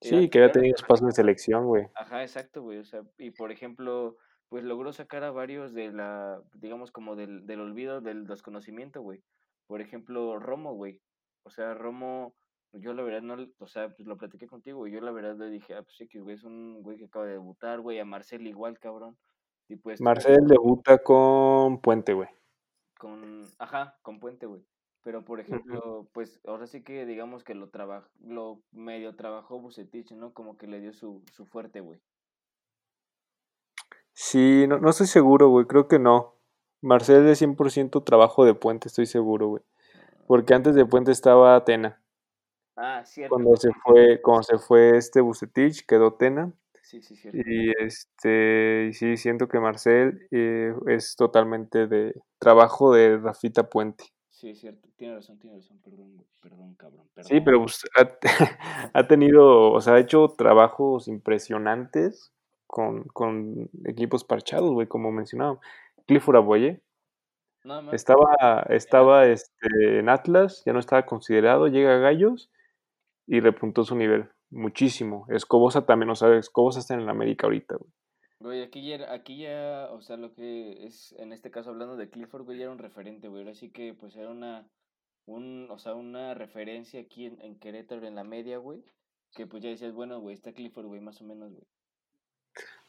Sí, 0.00 0.30
que 0.30 0.38
había 0.38 0.52
tenido 0.52 0.74
espacio 0.74 1.06
de 1.06 1.12
selección, 1.12 1.66
güey. 1.66 1.86
Ajá, 1.94 2.22
exacto, 2.22 2.62
güey. 2.62 2.78
O 2.78 2.84
sea, 2.84 3.02
y 3.18 3.30
por 3.32 3.52
ejemplo, 3.52 4.16
pues 4.50 4.62
logró 4.64 4.92
sacar 4.92 5.24
a 5.24 5.30
varios 5.30 5.72
de 5.72 5.90
la, 5.90 6.42
digamos, 6.52 6.92
como 6.92 7.16
del, 7.16 7.46
del 7.46 7.60
olvido, 7.60 8.02
del 8.02 8.26
desconocimiento, 8.26 9.00
güey. 9.00 9.22
Por 9.66 9.80
ejemplo, 9.80 10.38
Romo, 10.38 10.74
güey. 10.74 11.00
O 11.44 11.50
sea, 11.50 11.72
Romo 11.72 12.34
yo 12.72 12.92
la 12.92 13.02
verdad 13.02 13.22
no, 13.22 13.36
o 13.58 13.66
sea, 13.66 13.88
pues 13.88 14.06
lo 14.06 14.16
platiqué 14.16 14.46
contigo, 14.46 14.86
y 14.86 14.92
yo 14.92 15.00
la 15.00 15.10
verdad 15.10 15.36
le 15.36 15.50
dije, 15.50 15.74
ah, 15.74 15.82
pues 15.82 15.96
sí, 15.96 16.06
que 16.06 16.20
güey 16.20 16.36
es 16.36 16.44
un 16.44 16.82
güey 16.82 16.98
que 16.98 17.06
acaba 17.06 17.26
de 17.26 17.32
debutar, 17.32 17.80
güey, 17.80 17.98
a 17.98 18.04
Marcel 18.04 18.46
igual, 18.46 18.78
cabrón. 18.78 19.16
Y 19.68 19.76
pues, 19.76 20.00
Marcel 20.00 20.46
debuta 20.46 20.98
con 20.98 21.80
Puente, 21.80 22.12
güey. 22.12 22.28
Con, 22.98 23.44
ajá, 23.58 23.96
con 24.02 24.18
Puente, 24.18 24.46
güey. 24.46 24.64
Pero, 25.02 25.24
por 25.24 25.40
ejemplo, 25.40 26.08
pues 26.12 26.40
ahora 26.44 26.66
sí 26.66 26.82
que 26.82 27.06
digamos 27.06 27.42
que 27.42 27.54
lo 27.54 27.70
trabajó, 27.70 28.10
lo 28.20 28.62
medio 28.70 29.16
trabajó 29.16 29.58
Bucetich, 29.58 30.12
¿no? 30.12 30.34
Como 30.34 30.56
que 30.56 30.66
le 30.66 30.80
dio 30.80 30.92
su, 30.92 31.24
su 31.32 31.46
fuerte, 31.46 31.80
güey. 31.80 32.00
Sí, 34.22 34.66
no, 34.68 34.78
no 34.78 34.90
estoy 34.90 35.06
seguro, 35.06 35.48
güey, 35.48 35.64
creo 35.64 35.88
que 35.88 35.98
no. 35.98 36.36
Marcel 36.82 37.24
de 37.24 37.34
100% 37.36 38.04
trabajo 38.04 38.44
de 38.44 38.52
Puente, 38.52 38.88
estoy 38.88 39.06
seguro, 39.06 39.48
güey. 39.48 39.62
Porque 40.26 40.52
antes 40.52 40.74
de 40.74 40.84
Puente 40.84 41.10
estaba 41.10 41.56
Atena. 41.56 42.02
Ah, 42.76 43.02
cierto. 43.06 43.34
Cuando 43.34 43.56
se 43.56 43.70
fue, 43.82 44.20
cuando 44.20 44.42
se 44.42 44.58
fue 44.58 44.98
este 44.98 45.22
Bucetich, 45.22 45.86
quedó 45.86 46.12
Tena. 46.12 46.52
Sí, 46.82 47.00
sí, 47.00 47.16
cierto. 47.16 47.40
Y 47.46 47.72
este, 47.78 48.90
sí, 48.92 49.16
siento 49.16 49.48
que 49.48 49.58
Marcel 49.58 50.28
eh, 50.30 50.74
es 50.88 51.16
totalmente 51.16 51.86
de 51.86 52.14
trabajo 52.38 52.92
de 52.92 53.16
Rafita 53.16 53.70
Puente. 53.70 54.04
Sí, 54.28 54.50
es 54.50 54.60
cierto. 54.60 54.86
Tiene 54.96 55.14
razón, 55.14 55.38
tiene 55.38 55.56
razón. 55.56 55.80
Perdón. 55.82 56.26
Perdón, 56.42 56.74
cabrón. 56.74 57.08
Perdón. 57.14 57.28
Sí, 57.30 57.40
pero 57.40 57.62
pues, 57.62 57.84
ha, 57.96 58.18
ha 58.92 59.08
tenido, 59.08 59.72
o 59.72 59.80
sea, 59.80 59.94
ha 59.94 59.98
hecho 59.98 60.28
trabajos 60.36 61.08
impresionantes 61.08 62.34
con, 62.70 63.04
con 63.08 63.68
equipos 63.84 64.24
parchados, 64.24 64.70
güey, 64.70 64.86
como 64.86 65.10
mencionaba. 65.10 65.58
Clifford 66.06 66.36
Aboye 66.36 66.80
más. 67.64 67.92
estaba, 67.92 68.64
estaba 68.70 69.26
este, 69.26 69.98
en 69.98 70.08
Atlas, 70.08 70.62
ya 70.64 70.72
no 70.72 70.78
estaba 70.78 71.04
considerado, 71.04 71.66
llega 71.66 71.96
a 71.96 71.98
Gallos 71.98 72.50
y 73.26 73.40
repuntó 73.40 73.84
su 73.84 73.96
nivel 73.96 74.28
muchísimo. 74.50 75.26
Escobosa 75.28 75.84
también, 75.84 76.10
o 76.10 76.14
sea, 76.14 76.34
Escobosa 76.36 76.78
está 76.78 76.94
en 76.94 77.00
el 77.00 77.08
América 77.08 77.46
ahorita, 77.46 77.76
güey. 77.76 77.90
Güey, 78.38 78.62
aquí 78.62 78.88
ya, 78.88 79.12
aquí 79.12 79.42
ya, 79.42 79.88
o 79.90 80.00
sea, 80.00 80.16
lo 80.16 80.32
que 80.32 80.86
es, 80.86 81.12
en 81.18 81.32
este 81.32 81.50
caso 81.50 81.70
hablando 81.70 81.96
de 81.96 82.08
Clifford, 82.08 82.44
güey, 82.44 82.56
ya 82.56 82.64
era 82.64 82.72
un 82.72 82.78
referente, 82.78 83.28
güey. 83.28 83.42
Ahora 83.42 83.54
sí 83.54 83.70
que, 83.70 83.92
pues, 83.92 84.16
era 84.16 84.30
una, 84.30 84.66
un, 85.26 85.68
o 85.70 85.78
sea, 85.78 85.94
una 85.94 86.32
referencia 86.32 87.00
aquí 87.00 87.26
en, 87.26 87.38
en 87.42 87.58
Querétaro, 87.58 88.06
en 88.06 88.14
la 88.14 88.24
media, 88.24 88.56
güey. 88.58 88.82
Que 89.34 89.46
pues 89.46 89.62
ya 89.62 89.68
decías, 89.68 89.92
bueno, 89.92 90.20
güey, 90.20 90.34
está 90.34 90.52
Clifford, 90.52 90.86
güey, 90.86 91.00
más 91.00 91.20
o 91.20 91.24
menos, 91.24 91.52
güey. 91.52 91.66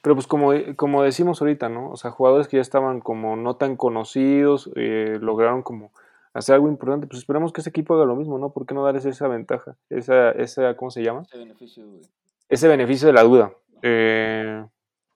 Pero 0.02 0.16
pues 0.16 0.28
como, 0.28 0.52
como 0.76 1.04
decimos 1.04 1.42
ahorita, 1.42 1.70
¿no? 1.70 1.92
O 1.92 1.98
sea, 1.98 2.12
jugadores 2.12 2.48
que 2.48 2.58
ya 2.58 2.62
estaban 2.62 3.02
como 3.02 3.36
no 3.36 3.56
tan 3.58 3.76
conocidos, 3.78 4.72
eh, 4.76 5.18
lograron 5.22 5.62
como 5.64 5.92
hacer 6.34 6.56
algo 6.56 6.70
importante, 6.70 7.08
pues 7.08 7.20
esperamos 7.20 7.54
que 7.54 7.62
ese 7.62 7.70
equipo 7.70 7.94
haga 7.96 8.06
lo 8.06 8.16
mismo, 8.16 8.38
¿no? 8.40 8.52
¿Por 8.52 8.66
qué 8.66 8.74
no 8.74 8.84
darles 8.84 9.06
esa 9.06 9.28
ventaja? 9.28 9.76
Esa, 9.90 10.32
esa 10.32 10.76
¿cómo 10.76 10.90
se 10.92 11.04
llama? 11.04 11.22
Ese 11.24 11.38
beneficio, 11.38 11.86
güey. 11.88 12.02
Ese 12.50 12.68
beneficio 12.68 13.08
de 13.08 13.14
la 13.14 13.24
duda. 13.24 13.54
Eh, 13.84 14.66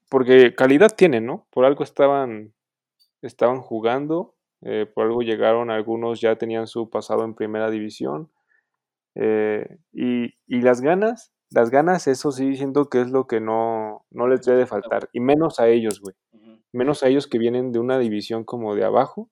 porque 0.09 0.53
calidad 0.55 0.91
tienen, 0.95 1.25
¿no? 1.25 1.47
Por 1.51 1.65
algo 1.65 1.83
estaban, 1.83 2.53
estaban 3.21 3.61
jugando, 3.61 4.35
eh, 4.61 4.85
por 4.93 5.05
algo 5.05 5.21
llegaron, 5.21 5.71
algunos 5.71 6.21
ya 6.21 6.35
tenían 6.37 6.67
su 6.67 6.89
pasado 6.89 7.23
en 7.25 7.33
primera 7.35 7.69
división. 7.71 8.29
eh, 9.15 9.77
y, 9.93 10.35
y 10.47 10.61
las 10.61 10.81
ganas, 10.81 11.33
las 11.49 11.69
ganas, 11.69 12.07
eso 12.07 12.31
sí, 12.31 12.55
siento 12.57 12.89
que 12.89 13.01
es 13.01 13.11
lo 13.11 13.27
que 13.27 13.39
no, 13.41 13.94
no 14.15 14.27
les 14.27 14.41
debe 14.45 14.59
de 14.59 14.65
faltar. 14.67 15.09
Y 15.13 15.19
menos 15.19 15.59
a 15.59 15.67
ellos, 15.69 16.01
güey. 16.01 16.15
Menos 16.73 17.03
a 17.03 17.07
ellos 17.09 17.27
que 17.27 17.37
vienen 17.39 17.71
de 17.71 17.79
una 17.79 17.99
división 17.99 18.43
como 18.45 18.75
de 18.75 18.83
abajo. 18.85 19.29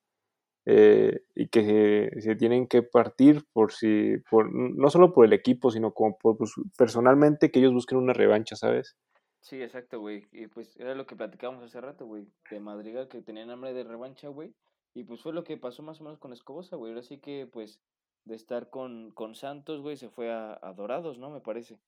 eh, 0.65 1.21
y 1.35 1.49
que 1.49 2.09
se, 2.11 2.21
se 2.21 2.35
tienen 2.35 2.67
que 2.67 2.83
partir 2.83 3.45
por 3.53 3.73
si, 3.73 4.17
por, 4.29 4.51
no 4.53 4.89
solo 4.89 5.13
por 5.13 5.25
el 5.25 5.33
equipo, 5.33 5.71
sino 5.71 5.93
como 5.93 6.17
por, 6.17 6.37
pues, 6.37 6.53
personalmente 6.77 7.51
que 7.51 7.59
ellos 7.59 7.73
busquen 7.73 7.97
una 7.99 8.13
revancha, 8.13 8.55
¿sabes? 8.55 8.95
Sí, 9.41 9.61
exacto, 9.61 9.99
güey. 9.99 10.27
Y 10.31 10.47
pues 10.47 10.75
era 10.77 10.95
lo 10.95 11.05
que 11.05 11.15
platicábamos 11.15 11.63
hace 11.63 11.81
rato, 11.81 12.05
güey. 12.05 12.27
De 12.49 12.59
Madrigal 12.59 13.09
que 13.09 13.21
tenían 13.21 13.49
hambre 13.49 13.73
de 13.73 13.83
revancha, 13.83 14.29
güey. 14.29 14.55
Y 14.93 15.03
pues 15.03 15.21
fue 15.21 15.33
lo 15.33 15.43
que 15.43 15.57
pasó 15.57 15.83
más 15.83 15.99
o 15.99 16.03
menos 16.05 16.19
con 16.19 16.31
Escobosa, 16.33 16.77
güey. 16.77 16.91
Ahora 16.93 17.03
sí 17.03 17.19
que, 17.19 17.47
pues, 17.51 17.81
de 18.25 18.35
estar 18.35 18.69
con, 18.69 19.11
con 19.11 19.35
Santos, 19.35 19.81
güey, 19.81 19.97
se 19.97 20.09
fue 20.09 20.31
a, 20.31 20.57
a 20.61 20.73
Dorados, 20.73 21.17
¿no? 21.19 21.29
Me 21.29 21.41
parece. 21.41 21.79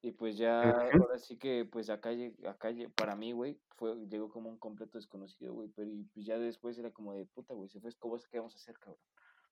Y 0.00 0.12
pues 0.12 0.36
ya, 0.36 0.62
ahora 0.62 1.18
sí 1.18 1.36
que, 1.36 1.64
pues 1.64 1.90
acá, 1.90 2.10
acá 2.46 2.70
para 2.94 3.16
mí, 3.16 3.32
güey, 3.32 3.58
fue, 3.76 3.96
llegó 4.08 4.30
como 4.30 4.48
un 4.48 4.58
completo 4.58 4.96
desconocido, 4.96 5.54
güey. 5.54 5.68
Pero 5.74 5.90
y, 5.90 6.04
pues 6.14 6.24
ya 6.24 6.38
después 6.38 6.78
era 6.78 6.90
como 6.92 7.14
de 7.14 7.24
puta, 7.26 7.54
güey, 7.54 7.68
se 7.68 7.80
fue 7.80 7.90
Escobosa, 7.90 8.28
¿qué 8.30 8.38
vamos 8.38 8.54
a 8.54 8.58
hacer, 8.58 8.78
cabrón? 8.78 9.00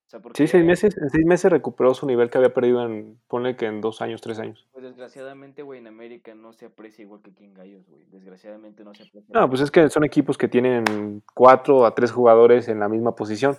O 0.06 0.08
sea, 0.08 0.20
porque 0.20 0.40
Sí, 0.40 0.46
seis 0.46 0.64
meses, 0.64 0.96
en 0.96 1.10
seis 1.10 1.26
meses 1.26 1.50
recuperó 1.50 1.92
su 1.92 2.06
nivel 2.06 2.30
que 2.30 2.38
había 2.38 2.54
perdido 2.54 2.84
en, 2.86 3.18
ponle 3.26 3.56
que 3.56 3.66
en 3.66 3.80
dos 3.80 4.00
años, 4.00 4.20
tres 4.20 4.38
años. 4.38 4.64
pues 4.70 4.84
desgraciadamente, 4.84 5.62
güey, 5.62 5.80
en 5.80 5.88
América 5.88 6.32
no 6.36 6.52
se 6.52 6.66
aprecia 6.66 7.02
igual 7.02 7.22
que 7.22 7.30
aquí 7.30 7.44
en 7.44 7.52
Gallos, 7.52 7.88
güey. 7.88 8.04
Desgraciadamente 8.12 8.84
no 8.84 8.94
se 8.94 9.02
aprecia. 9.02 9.34
No, 9.34 9.48
pues 9.48 9.62
es 9.62 9.72
que 9.72 9.88
son 9.90 10.04
equipos 10.04 10.38
que 10.38 10.46
tienen 10.46 11.24
cuatro 11.34 11.84
a 11.84 11.94
tres 11.96 12.12
jugadores 12.12 12.68
en 12.68 12.78
la 12.78 12.88
misma 12.88 13.16
posición. 13.16 13.56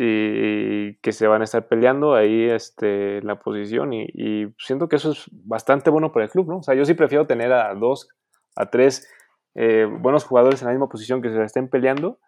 Y 0.00 0.94
que 0.98 1.10
se 1.10 1.26
van 1.26 1.40
a 1.40 1.44
estar 1.44 1.66
peleando 1.66 2.14
ahí 2.14 2.48
este, 2.48 3.20
la 3.22 3.40
posición 3.40 3.92
y, 3.92 4.06
y 4.14 4.46
siento 4.56 4.88
que 4.88 4.94
eso 4.94 5.10
es 5.10 5.24
bastante 5.32 5.90
bueno 5.90 6.12
para 6.12 6.26
el 6.26 6.30
club, 6.30 6.48
¿no? 6.48 6.58
O 6.58 6.62
sea, 6.62 6.76
yo 6.76 6.84
sí 6.84 6.94
prefiero 6.94 7.26
tener 7.26 7.52
a 7.52 7.74
dos, 7.74 8.08
a 8.54 8.70
tres 8.70 9.12
eh, 9.56 9.86
buenos 9.86 10.24
jugadores 10.24 10.62
en 10.62 10.66
la 10.66 10.72
misma 10.74 10.88
posición 10.88 11.20
que 11.20 11.30
se 11.30 11.38
la 11.38 11.46
estén 11.46 11.68
peleando 11.68 12.20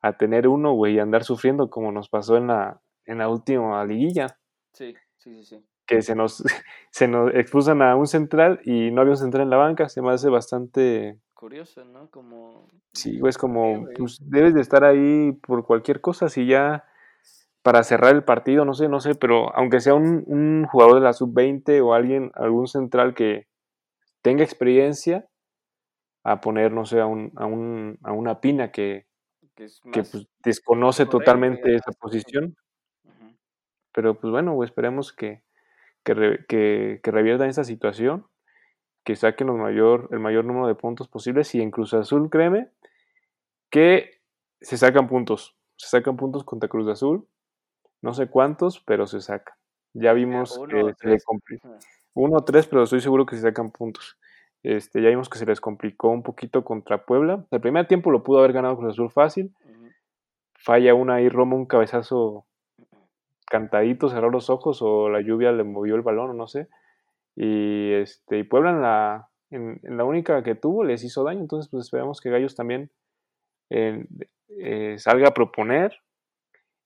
a 0.00 0.16
tener 0.16 0.48
uno, 0.48 0.72
güey, 0.72 0.94
y 0.94 1.00
andar 1.00 1.22
sufriendo 1.22 1.68
como 1.68 1.92
nos 1.92 2.08
pasó 2.08 2.38
en 2.38 2.46
la, 2.46 2.80
en 3.04 3.18
la 3.18 3.28
última 3.28 3.84
liguilla. 3.84 4.38
Sí, 4.72 4.94
sí, 5.18 5.34
sí, 5.34 5.44
sí. 5.44 5.66
que 5.86 6.00
se 6.00 6.14
nos, 6.14 6.42
se 6.90 7.08
nos 7.08 7.34
expulsan 7.34 7.82
a 7.82 7.94
un 7.94 8.06
central 8.06 8.58
y 8.64 8.90
no 8.90 9.02
había 9.02 9.10
un 9.12 9.18
central 9.18 9.42
en 9.42 9.50
la 9.50 9.58
banca, 9.58 9.90
se 9.90 10.00
me 10.00 10.12
hace 10.12 10.30
bastante... 10.30 11.20
Curioso, 11.34 11.84
¿no? 11.84 12.10
Como... 12.10 12.68
Sí, 12.94 13.18
güey, 13.18 13.28
es 13.28 13.34
Sí, 13.34 13.40
como, 13.40 13.86
pues 13.98 14.18
debes 14.22 14.54
de 14.54 14.62
estar 14.62 14.82
ahí 14.82 15.32
por 15.46 15.66
cualquier 15.66 16.00
cosa, 16.00 16.30
si 16.30 16.46
ya 16.46 16.86
para 17.68 17.82
cerrar 17.84 18.14
el 18.14 18.24
partido, 18.24 18.64
no 18.64 18.72
sé, 18.72 18.88
no 18.88 18.98
sé, 19.00 19.14
pero 19.14 19.54
aunque 19.54 19.80
sea 19.80 19.92
un, 19.94 20.24
un 20.26 20.64
jugador 20.70 20.94
de 20.94 21.00
la 21.02 21.12
sub-20 21.12 21.82
o 21.82 21.92
alguien, 21.92 22.30
algún 22.34 22.66
central 22.66 23.14
que 23.14 23.46
tenga 24.22 24.42
experiencia, 24.44 25.26
a 26.24 26.40
poner, 26.40 26.72
no 26.72 26.86
sé, 26.86 27.00
a, 27.00 27.06
un, 27.06 27.30
a, 27.36 27.44
un, 27.46 27.98
a 28.04 28.12
una 28.12 28.40
pina 28.40 28.70
que, 28.72 29.06
Que 29.54 29.64
es 29.64 29.80
que 29.92 30.00
más... 30.00 30.10
pues, 30.12 30.26
desconoce 30.44 31.04
totalmente 31.04 31.74
esa 31.74 31.92
posición, 32.00 32.56
pero 33.92 34.14
pues 34.18 34.30
bueno, 34.30 34.62
esperemos 34.64 35.12
que, 35.12 35.42
que, 36.04 36.14
re- 36.14 36.46
que, 36.48 37.00
que 37.02 37.10
reviertan 37.10 37.50
esa 37.50 37.64
situación, 37.64 38.26
que 39.04 39.16
saquen 39.16 39.48
los 39.48 39.58
mayor, 39.58 40.08
el 40.12 40.20
mayor 40.20 40.44
número 40.46 40.68
de 40.68 40.76
puntos 40.76 41.08
posibles 41.08 41.54
y 41.54 41.62
en 41.62 41.70
Cruz 41.72 41.94
Azul, 41.94 42.30
créeme, 42.30 42.70
que 43.70 44.20
se 44.60 44.76
sacan 44.76 45.08
puntos, 45.08 45.56
se 45.76 45.88
sacan 45.88 46.16
puntos 46.16 46.44
contra 46.44 46.68
Cruz 46.68 46.88
Azul, 46.88 47.26
no 48.02 48.14
sé 48.14 48.28
cuántos, 48.28 48.80
pero 48.80 49.06
se 49.06 49.20
sacan. 49.20 49.54
Ya 49.94 50.12
vimos 50.12 50.56
uno 50.56 50.86
que 50.86 50.94
se 50.94 51.08
le 51.08 51.20
complicó, 51.20 51.68
uno 52.14 52.36
o 52.36 52.44
tres, 52.44 52.66
pero 52.66 52.82
estoy 52.82 53.00
seguro 53.00 53.26
que 53.26 53.36
se 53.36 53.42
sacan 53.42 53.70
puntos. 53.70 54.18
Este, 54.62 55.00
ya 55.00 55.08
vimos 55.08 55.28
que 55.28 55.38
se 55.38 55.46
les 55.46 55.60
complicó 55.60 56.08
un 56.10 56.22
poquito 56.22 56.64
contra 56.64 57.04
Puebla. 57.04 57.46
El 57.50 57.60
primer 57.60 57.86
tiempo 57.86 58.10
lo 58.10 58.22
pudo 58.22 58.40
haber 58.40 58.52
ganado 58.52 58.76
Cruz 58.76 58.92
Azul 58.92 59.10
fácil. 59.10 59.54
Falla 60.54 60.94
una 60.94 61.14
ahí, 61.14 61.28
Roma 61.28 61.56
un 61.56 61.66
cabezazo 61.66 62.44
cantadito, 63.46 64.08
cerró 64.08 64.30
los 64.30 64.50
ojos 64.50 64.82
o 64.82 65.08
la 65.08 65.20
lluvia 65.20 65.52
le 65.52 65.64
movió 65.64 65.94
el 65.94 66.02
balón 66.02 66.30
o 66.30 66.34
no 66.34 66.48
sé. 66.48 66.68
Y, 67.36 67.92
este, 67.92 68.38
y 68.38 68.42
Puebla 68.42 68.70
en 68.70 68.82
la, 68.82 69.28
en, 69.50 69.80
en 69.84 69.96
la 69.96 70.04
única 70.04 70.42
que 70.42 70.54
tuvo 70.54 70.84
les 70.84 71.04
hizo 71.04 71.24
daño. 71.24 71.40
Entonces 71.40 71.70
pues 71.70 71.84
esperamos 71.84 72.20
que 72.20 72.30
Gallos 72.30 72.56
también 72.56 72.90
eh, 73.70 74.04
eh, 74.48 74.96
salga 74.98 75.28
a 75.28 75.34
proponer 75.34 76.00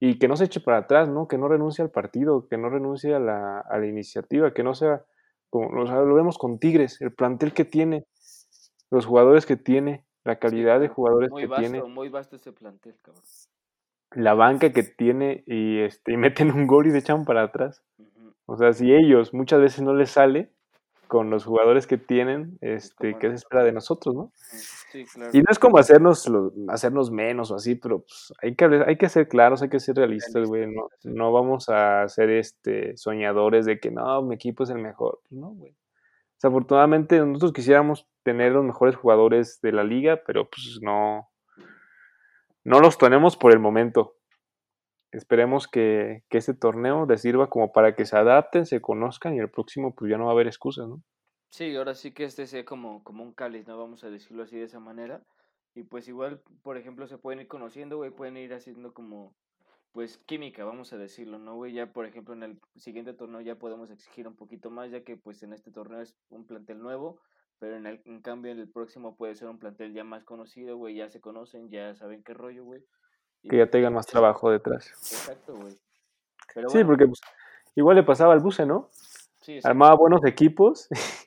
y 0.04 0.18
que 0.18 0.26
no 0.26 0.34
se 0.34 0.46
eche 0.46 0.58
para 0.58 0.78
atrás, 0.78 1.08
¿no? 1.08 1.28
Que 1.28 1.38
no 1.38 1.46
renuncie 1.46 1.80
al 1.80 1.92
partido, 1.92 2.48
que 2.48 2.58
no 2.58 2.68
renuncie 2.68 3.14
a 3.14 3.20
la, 3.20 3.60
a 3.60 3.78
la 3.78 3.86
iniciativa, 3.86 4.52
que 4.52 4.64
no 4.64 4.74
sea 4.74 5.04
como 5.48 5.80
o 5.80 5.86
sea, 5.86 6.00
lo 6.00 6.16
vemos 6.16 6.38
con 6.38 6.58
Tigres, 6.58 7.00
el 7.00 7.12
plantel 7.12 7.52
que 7.52 7.64
tiene, 7.64 8.04
los 8.90 9.06
jugadores 9.06 9.46
que 9.46 9.56
tiene, 9.56 10.04
la 10.24 10.40
calidad 10.40 10.80
de 10.80 10.88
jugadores 10.88 11.30
Muy 11.30 11.42
que 11.42 11.54
tiene, 11.54 11.84
muy 11.84 12.08
vasto 12.08 12.34
ese 12.34 12.50
plantel, 12.50 12.96
cabrón. 13.00 13.22
la 14.16 14.34
banca 14.34 14.72
que 14.72 14.82
tiene 14.82 15.44
y, 15.46 15.78
este, 15.82 16.14
y 16.14 16.16
meten 16.16 16.50
un 16.50 16.66
gol 16.66 16.88
y 16.88 16.90
se 16.90 16.98
echan 16.98 17.24
para 17.24 17.44
atrás. 17.44 17.84
O 18.46 18.56
sea, 18.56 18.72
si 18.72 18.92
ellos 18.92 19.32
muchas 19.32 19.60
veces 19.60 19.82
no 19.82 19.94
les 19.94 20.10
sale 20.10 20.50
con 21.12 21.28
los 21.28 21.44
jugadores 21.44 21.86
que 21.86 21.98
tienen, 21.98 22.56
este, 22.62 23.18
¿qué 23.18 23.28
se 23.28 23.34
espera 23.34 23.62
de 23.64 23.72
nosotros, 23.72 24.14
no? 24.14 24.20
Ujú. 24.22 24.32
Sí, 24.92 25.04
claro. 25.04 25.30
Y 25.34 25.40
no 25.40 25.44
es 25.50 25.58
como 25.58 25.76
hacernos, 25.76 26.26
lo- 26.26 26.54
hacernos 26.68 27.10
menos 27.10 27.50
o 27.50 27.56
así, 27.56 27.74
pero 27.74 27.98
pues, 27.98 28.32
hay, 28.40 28.54
que, 28.54 28.64
hay 28.86 28.96
que 28.96 29.10
ser 29.10 29.28
claros, 29.28 29.60
hay 29.60 29.68
que 29.68 29.78
ser 29.78 29.96
realistas, 29.96 30.48
güey. 30.48 30.66
No, 30.74 30.88
no 31.04 31.30
vamos 31.30 31.68
a 31.68 32.08
ser 32.08 32.30
este, 32.30 32.96
soñadores 32.96 33.66
de 33.66 33.78
que 33.78 33.90
no, 33.90 34.22
mi 34.22 34.36
equipo 34.36 34.64
es 34.64 34.70
el 34.70 34.78
mejor. 34.78 35.20
Pues, 35.28 35.38
no, 35.38 35.48
güey. 35.50 35.76
Desafortunadamente 36.36 37.18
nosotros 37.18 37.52
quisiéramos 37.52 38.08
tener 38.22 38.52
los 38.52 38.64
mejores 38.64 38.96
jugadores 38.96 39.60
de 39.60 39.72
la 39.72 39.84
liga, 39.84 40.22
pero 40.26 40.48
pues 40.48 40.78
no, 40.80 41.28
no 42.64 42.80
los 42.80 42.96
tenemos 42.96 43.36
por 43.36 43.52
el 43.52 43.58
momento. 43.58 44.14
Esperemos 45.12 45.68
que, 45.68 46.24
que 46.28 46.38
este 46.38 46.54
torneo 46.54 47.06
les 47.06 47.20
sirva 47.20 47.48
como 47.48 47.70
para 47.70 47.94
que 47.94 48.06
se 48.06 48.16
adapten, 48.16 48.66
se 48.66 48.80
conozcan 48.80 49.34
y 49.34 49.38
el 49.38 49.50
próximo 49.50 49.94
pues 49.94 50.10
ya 50.10 50.18
no 50.18 50.24
va 50.24 50.30
a 50.30 50.34
haber 50.34 50.46
excusas, 50.46 50.88
¿no? 50.88 51.02
Sí, 51.50 51.76
ahora 51.76 51.94
sí 51.94 52.12
que 52.12 52.24
este 52.24 52.46
sea 52.46 52.64
como, 52.64 53.04
como 53.04 53.22
un 53.22 53.34
cáliz, 53.34 53.66
¿no? 53.66 53.76
Vamos 53.76 54.04
a 54.04 54.10
decirlo 54.10 54.42
así 54.42 54.56
de 54.56 54.64
esa 54.64 54.80
manera. 54.80 55.22
Y 55.74 55.82
pues 55.82 56.08
igual, 56.08 56.42
por 56.62 56.78
ejemplo, 56.78 57.06
se 57.06 57.18
pueden 57.18 57.40
ir 57.40 57.48
conociendo, 57.48 57.98
güey, 57.98 58.10
pueden 58.10 58.38
ir 58.38 58.54
haciendo 58.54 58.94
como, 58.94 59.34
pues, 59.92 60.16
química, 60.16 60.64
vamos 60.64 60.94
a 60.94 60.98
decirlo, 60.98 61.38
¿no, 61.38 61.56
güey? 61.56 61.74
Ya, 61.74 61.92
por 61.92 62.06
ejemplo, 62.06 62.32
en 62.32 62.42
el 62.42 62.60
siguiente 62.76 63.12
torneo 63.12 63.42
ya 63.42 63.58
podemos 63.58 63.90
exigir 63.90 64.26
un 64.26 64.34
poquito 64.34 64.70
más, 64.70 64.90
ya 64.90 65.04
que 65.04 65.18
pues 65.18 65.42
en 65.42 65.52
este 65.52 65.70
torneo 65.70 66.00
es 66.00 66.16
un 66.30 66.46
plantel 66.46 66.78
nuevo, 66.78 67.20
pero 67.58 67.76
en, 67.76 67.86
el, 67.86 68.02
en 68.06 68.22
cambio 68.22 68.50
en 68.50 68.58
el 68.58 68.70
próximo 68.70 69.16
puede 69.16 69.34
ser 69.34 69.48
un 69.48 69.58
plantel 69.58 69.92
ya 69.92 70.04
más 70.04 70.24
conocido, 70.24 70.78
güey, 70.78 70.96
ya 70.96 71.10
se 71.10 71.20
conocen, 71.20 71.70
ya 71.70 71.94
saben 71.94 72.22
qué 72.22 72.32
rollo, 72.32 72.64
güey. 72.64 72.82
Que 73.48 73.58
ya 73.58 73.66
tengan 73.66 73.94
más 73.94 74.06
trabajo 74.06 74.50
detrás. 74.50 74.88
Exacto, 74.88 75.54
güey. 75.54 75.76
Pero 76.54 76.68
Sí, 76.68 76.84
porque 76.84 77.06
pues, 77.06 77.20
igual 77.74 77.96
le 77.96 78.02
pasaba 78.02 78.32
al 78.32 78.40
Buce, 78.40 78.66
¿no? 78.66 78.90
sí. 79.40 79.58
Armaba 79.64 79.94
buenos 79.94 80.24
equipos 80.24 80.88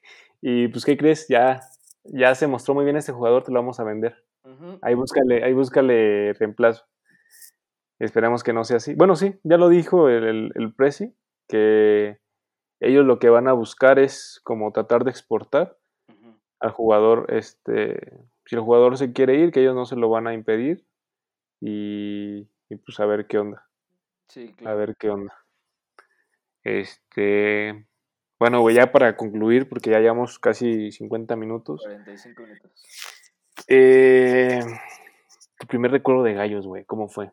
Y 0.47 0.67
pues, 0.67 0.85
¿qué 0.85 0.95
crees? 0.95 1.27
Ya, 1.27 1.61
ya 2.03 2.35
se 2.35 2.45
mostró 2.45 2.75
muy 2.75 2.83
bien 2.85 2.97
este 2.97 3.11
jugador, 3.11 3.43
te 3.43 3.51
lo 3.51 3.59
vamos 3.59 3.79
a 3.79 3.83
vender. 3.83 4.23
Ahí 4.83 4.93
búscale, 4.93 5.43
ahí 5.43 5.53
búscale 5.53 6.33
reemplazo. 6.33 6.85
Esperemos 7.97 8.43
que 8.43 8.53
no 8.53 8.63
sea 8.63 8.77
así. 8.77 8.93
Bueno, 8.93 9.15
sí, 9.15 9.39
ya 9.43 9.57
lo 9.57 9.69
dijo 9.69 10.07
el, 10.07 10.23
el, 10.23 10.51
el 10.53 10.71
Prezi, 10.71 11.15
que 11.47 12.19
ellos 12.79 13.05
lo 13.05 13.17
que 13.17 13.29
van 13.29 13.47
a 13.47 13.53
buscar 13.53 13.97
es 13.97 14.39
como 14.43 14.71
tratar 14.71 15.03
de 15.03 15.09
exportar 15.09 15.77
al 16.59 16.71
jugador, 16.71 17.25
este, 17.33 18.19
si 18.45 18.55
el 18.55 18.61
jugador 18.61 18.97
se 18.97 19.13
quiere 19.13 19.35
ir, 19.35 19.51
que 19.51 19.61
ellos 19.61 19.75
no 19.75 19.85
se 19.85 19.95
lo 19.95 20.09
van 20.09 20.27
a 20.27 20.33
impedir 20.33 20.85
y, 21.59 22.45
pues 22.85 22.99
a 22.99 23.05
ver 23.05 23.27
qué 23.27 23.37
onda. 23.37 23.67
Sí, 24.27 24.53
A 24.65 24.73
ver 24.73 24.95
qué 24.97 25.09
onda. 25.09 25.33
Este, 26.63 27.85
bueno, 28.39 28.61
güey, 28.61 28.75
ya 28.75 28.91
para 28.91 29.15
concluir, 29.15 29.69
porque 29.69 29.91
ya 29.91 29.99
llevamos 29.99 30.39
casi 30.39 30.91
50 30.91 31.35
minutos. 31.35 31.81
45 31.83 32.41
minutos. 32.41 32.71
Eh, 33.67 34.59
tu 35.59 35.67
primer 35.67 35.91
recuerdo 35.91 36.23
de 36.23 36.33
gallos, 36.33 36.67
güey, 36.67 36.83
¿cómo 36.85 37.07
fue? 37.07 37.31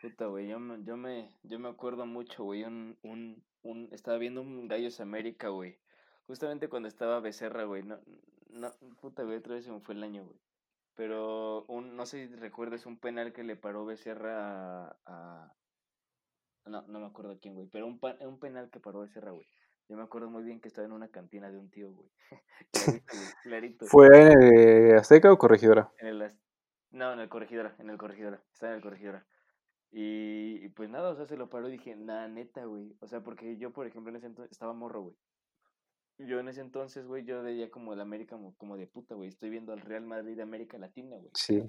Puta, 0.00 0.26
güey, 0.26 0.48
yo 0.48 0.58
me, 0.58 0.82
yo 0.82 0.96
me, 0.96 1.28
yo 1.42 1.58
me 1.58 1.68
acuerdo 1.68 2.06
mucho, 2.06 2.44
güey, 2.44 2.64
un, 2.64 2.96
un, 3.02 3.44
un, 3.62 3.88
estaba 3.92 4.16
viendo 4.16 4.40
un 4.40 4.66
Gallos 4.66 5.00
América, 5.00 5.48
güey. 5.48 5.78
Justamente 6.26 6.68
cuando 6.68 6.88
estaba 6.88 7.20
Becerra, 7.20 7.64
güey, 7.64 7.82
no, 7.82 7.98
no, 8.48 8.72
puta, 9.00 9.24
güey, 9.24 9.36
otra 9.36 9.56
vez 9.56 9.64
se 9.64 9.72
me 9.72 9.80
fue 9.80 9.94
el 9.94 10.02
año, 10.02 10.24
güey. 10.24 10.38
Pero, 10.94 11.64
un, 11.66 11.96
no 11.96 12.06
sé 12.06 12.28
si 12.28 12.34
recuerdas 12.36 12.86
un 12.86 12.98
penal 12.98 13.32
que 13.32 13.44
le 13.44 13.56
paró 13.56 13.84
Becerra 13.84 14.86
a, 14.86 14.98
a 15.06 15.54
no, 16.66 16.82
no 16.82 17.00
me 17.00 17.06
acuerdo 17.06 17.32
a 17.32 17.38
quién, 17.38 17.54
güey, 17.54 17.68
pero 17.68 17.86
un, 17.86 18.00
un 18.20 18.38
penal 18.38 18.70
que 18.70 18.80
paró 18.80 19.00
Becerra, 19.00 19.30
güey. 19.30 19.46
Yo 19.88 19.96
me 19.96 20.04
acuerdo 20.04 20.30
muy 20.30 20.44
bien 20.44 20.60
que 20.60 20.68
estaba 20.68 20.86
en 20.86 20.92
una 20.92 21.08
cantina 21.08 21.50
de 21.50 21.58
un 21.58 21.68
tío, 21.68 21.90
güey. 21.90 22.08
clarito, 22.72 23.12
güey, 23.12 23.32
clarito. 23.42 23.86
¿Fue 23.86 24.06
en 24.06 24.42
el 24.42 24.96
Azteca 24.96 25.32
o 25.32 25.38
Corregidora? 25.38 25.92
En 25.98 26.06
el, 26.06 26.32
no, 26.92 27.12
en 27.12 27.18
el 27.18 27.28
Corregidora, 27.28 27.74
en 27.78 27.90
el 27.90 27.98
Corregidora. 27.98 28.40
Estaba 28.52 28.72
en 28.72 28.76
el 28.76 28.82
Corregidora. 28.82 29.26
Y, 29.90 30.64
y, 30.64 30.68
pues 30.68 30.88
nada, 30.88 31.10
o 31.10 31.16
sea, 31.16 31.26
se 31.26 31.36
lo 31.36 31.50
paró 31.50 31.68
y 31.68 31.72
dije, 31.72 31.96
nada, 31.96 32.28
neta, 32.28 32.64
güey. 32.66 32.96
O 33.00 33.08
sea, 33.08 33.20
porque 33.20 33.56
yo, 33.56 33.72
por 33.72 33.88
ejemplo, 33.88 34.10
en 34.10 34.16
ese 34.16 34.26
entonces 34.26 34.52
estaba 34.52 34.72
morro, 34.72 35.02
güey. 35.02 35.16
Yo 36.26 36.38
en 36.38 36.48
ese 36.48 36.60
entonces, 36.60 37.06
güey, 37.06 37.24
yo 37.24 37.42
veía 37.42 37.70
como 37.70 37.94
el 37.94 38.00
América 38.00 38.36
como, 38.36 38.54
como 38.56 38.76
de 38.76 38.86
puta, 38.86 39.14
güey. 39.14 39.28
Estoy 39.28 39.48
viendo 39.48 39.72
al 39.72 39.80
Real 39.80 40.04
Madrid 40.04 40.36
de 40.36 40.42
América 40.42 40.76
Latina, 40.76 41.16
güey. 41.16 41.30
Sí. 41.34 41.62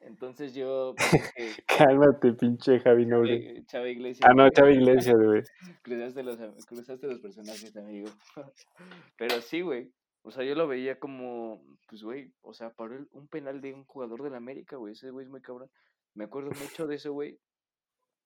Entonces 0.00 0.54
yo. 0.54 0.94
Pues, 0.96 1.62
Cálmate, 1.66 2.32
pinche 2.34 2.78
Javi 2.80 3.06
Noble. 3.06 3.64
Chava 3.66 3.88
Iglesias. 3.88 4.28
Ah, 4.28 4.34
no, 4.34 4.48
Chava 4.50 4.70
Iglesias, 4.70 5.16
güey. 5.16 5.42
cruzaste, 5.82 6.22
los, 6.22 6.66
cruzaste 6.66 7.06
los 7.06 7.18
personajes, 7.18 7.76
amigo. 7.76 8.08
Pero 9.16 9.40
sí, 9.40 9.62
güey. 9.62 9.92
O 10.22 10.30
sea, 10.30 10.44
yo 10.44 10.54
lo 10.54 10.68
veía 10.68 11.00
como, 11.00 11.60
pues, 11.88 12.04
güey, 12.04 12.32
o 12.42 12.54
sea, 12.54 12.70
paró 12.70 12.96
un 13.10 13.26
penal 13.26 13.60
de 13.60 13.74
un 13.74 13.84
jugador 13.84 14.22
del 14.22 14.36
América, 14.36 14.76
güey. 14.76 14.92
Ese 14.92 15.10
güey 15.10 15.24
es 15.24 15.30
muy 15.30 15.40
cabrón. 15.40 15.68
Me 16.14 16.24
acuerdo 16.24 16.50
mucho 16.50 16.86
de 16.86 16.96
eso, 16.96 17.12
güey. 17.12 17.40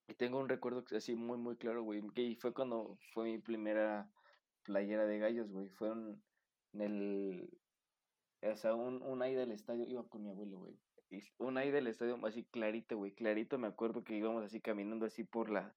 Y 0.08 0.14
tengo 0.14 0.38
un 0.38 0.48
recuerdo 0.48 0.84
así 0.94 1.14
muy, 1.14 1.38
muy 1.38 1.56
claro, 1.56 1.82
güey. 1.82 2.02
Que 2.14 2.36
fue 2.38 2.52
cuando 2.52 2.98
fue 3.14 3.24
mi 3.24 3.38
primera 3.38 4.08
playera 4.66 5.06
de 5.06 5.18
gallos, 5.18 5.50
güey. 5.50 5.68
Fue 5.68 5.90
un, 5.90 6.22
en 6.72 6.80
el. 6.80 7.58
O 8.42 8.56
sea, 8.56 8.74
un, 8.74 9.02
un 9.02 9.22
ahí 9.22 9.34
del 9.34 9.52
estadio. 9.52 9.86
Iba 9.88 10.08
con 10.08 10.22
mi 10.22 10.30
abuelo, 10.30 10.58
güey. 10.58 10.78
Y 11.08 11.22
un 11.38 11.56
ahí 11.56 11.70
del 11.70 11.86
estadio 11.86 12.18
así 12.26 12.44
clarito, 12.44 12.96
güey. 12.96 13.14
Clarito 13.14 13.58
me 13.58 13.68
acuerdo 13.68 14.04
que 14.04 14.16
íbamos 14.16 14.44
así 14.44 14.60
caminando 14.60 15.06
así 15.06 15.24
por 15.24 15.50
la 15.50 15.74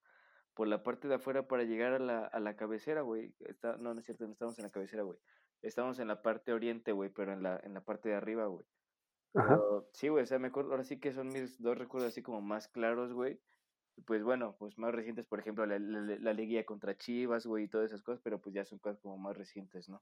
por 0.59 0.67
la 0.67 0.83
parte 0.83 1.07
de 1.07 1.15
afuera 1.15 1.47
para 1.47 1.63
llegar 1.63 1.93
a 1.93 1.99
la, 1.99 2.25
a 2.25 2.39
la 2.41 2.57
cabecera, 2.57 2.99
güey. 3.01 3.33
Está, 3.39 3.77
no, 3.77 3.93
no 3.93 3.99
es 4.01 4.05
cierto, 4.05 4.25
no 4.25 4.33
estábamos 4.33 4.59
en 4.59 4.65
la 4.65 4.71
cabecera, 4.71 5.03
güey. 5.03 5.17
Estábamos 5.61 5.99
en 5.99 6.09
la 6.09 6.21
parte 6.21 6.51
oriente, 6.51 6.91
güey, 6.91 7.09
pero 7.09 7.31
en 7.31 7.43
la, 7.43 7.61
en 7.63 7.73
la 7.73 7.81
parte 7.81 8.09
de 8.09 8.15
arriba, 8.15 8.45
güey. 8.47 8.65
Pero, 9.31 9.87
sí, 9.93 10.09
güey, 10.09 10.23
o 10.23 10.25
sea, 10.25 10.37
me 10.37 10.47
acuerdo, 10.47 10.71
ahora 10.71 10.83
sí 10.83 10.99
que 10.99 11.13
son 11.13 11.29
mis 11.29 11.61
dos 11.61 11.77
recuerdos 11.77 12.09
así 12.09 12.21
como 12.21 12.41
más 12.41 12.67
claros, 12.67 13.13
güey. 13.13 13.39
Pues 14.05 14.23
bueno, 14.23 14.55
pues 14.57 14.77
más 14.77 14.93
recientes, 14.93 15.25
por 15.25 15.39
ejemplo, 15.39 15.65
la, 15.65 15.79
la, 15.79 16.17
la 16.19 16.33
liguilla 16.33 16.65
contra 16.65 16.97
Chivas, 16.97 17.45
güey, 17.45 17.65
y 17.65 17.67
todas 17.67 17.91
esas 17.91 18.01
cosas, 18.01 18.21
pero 18.23 18.39
pues 18.39 18.53
ya 18.55 18.65
son 18.65 18.79
cosas 18.79 18.99
como 18.99 19.17
más 19.17 19.37
recientes, 19.37 19.89
¿no? 19.89 20.01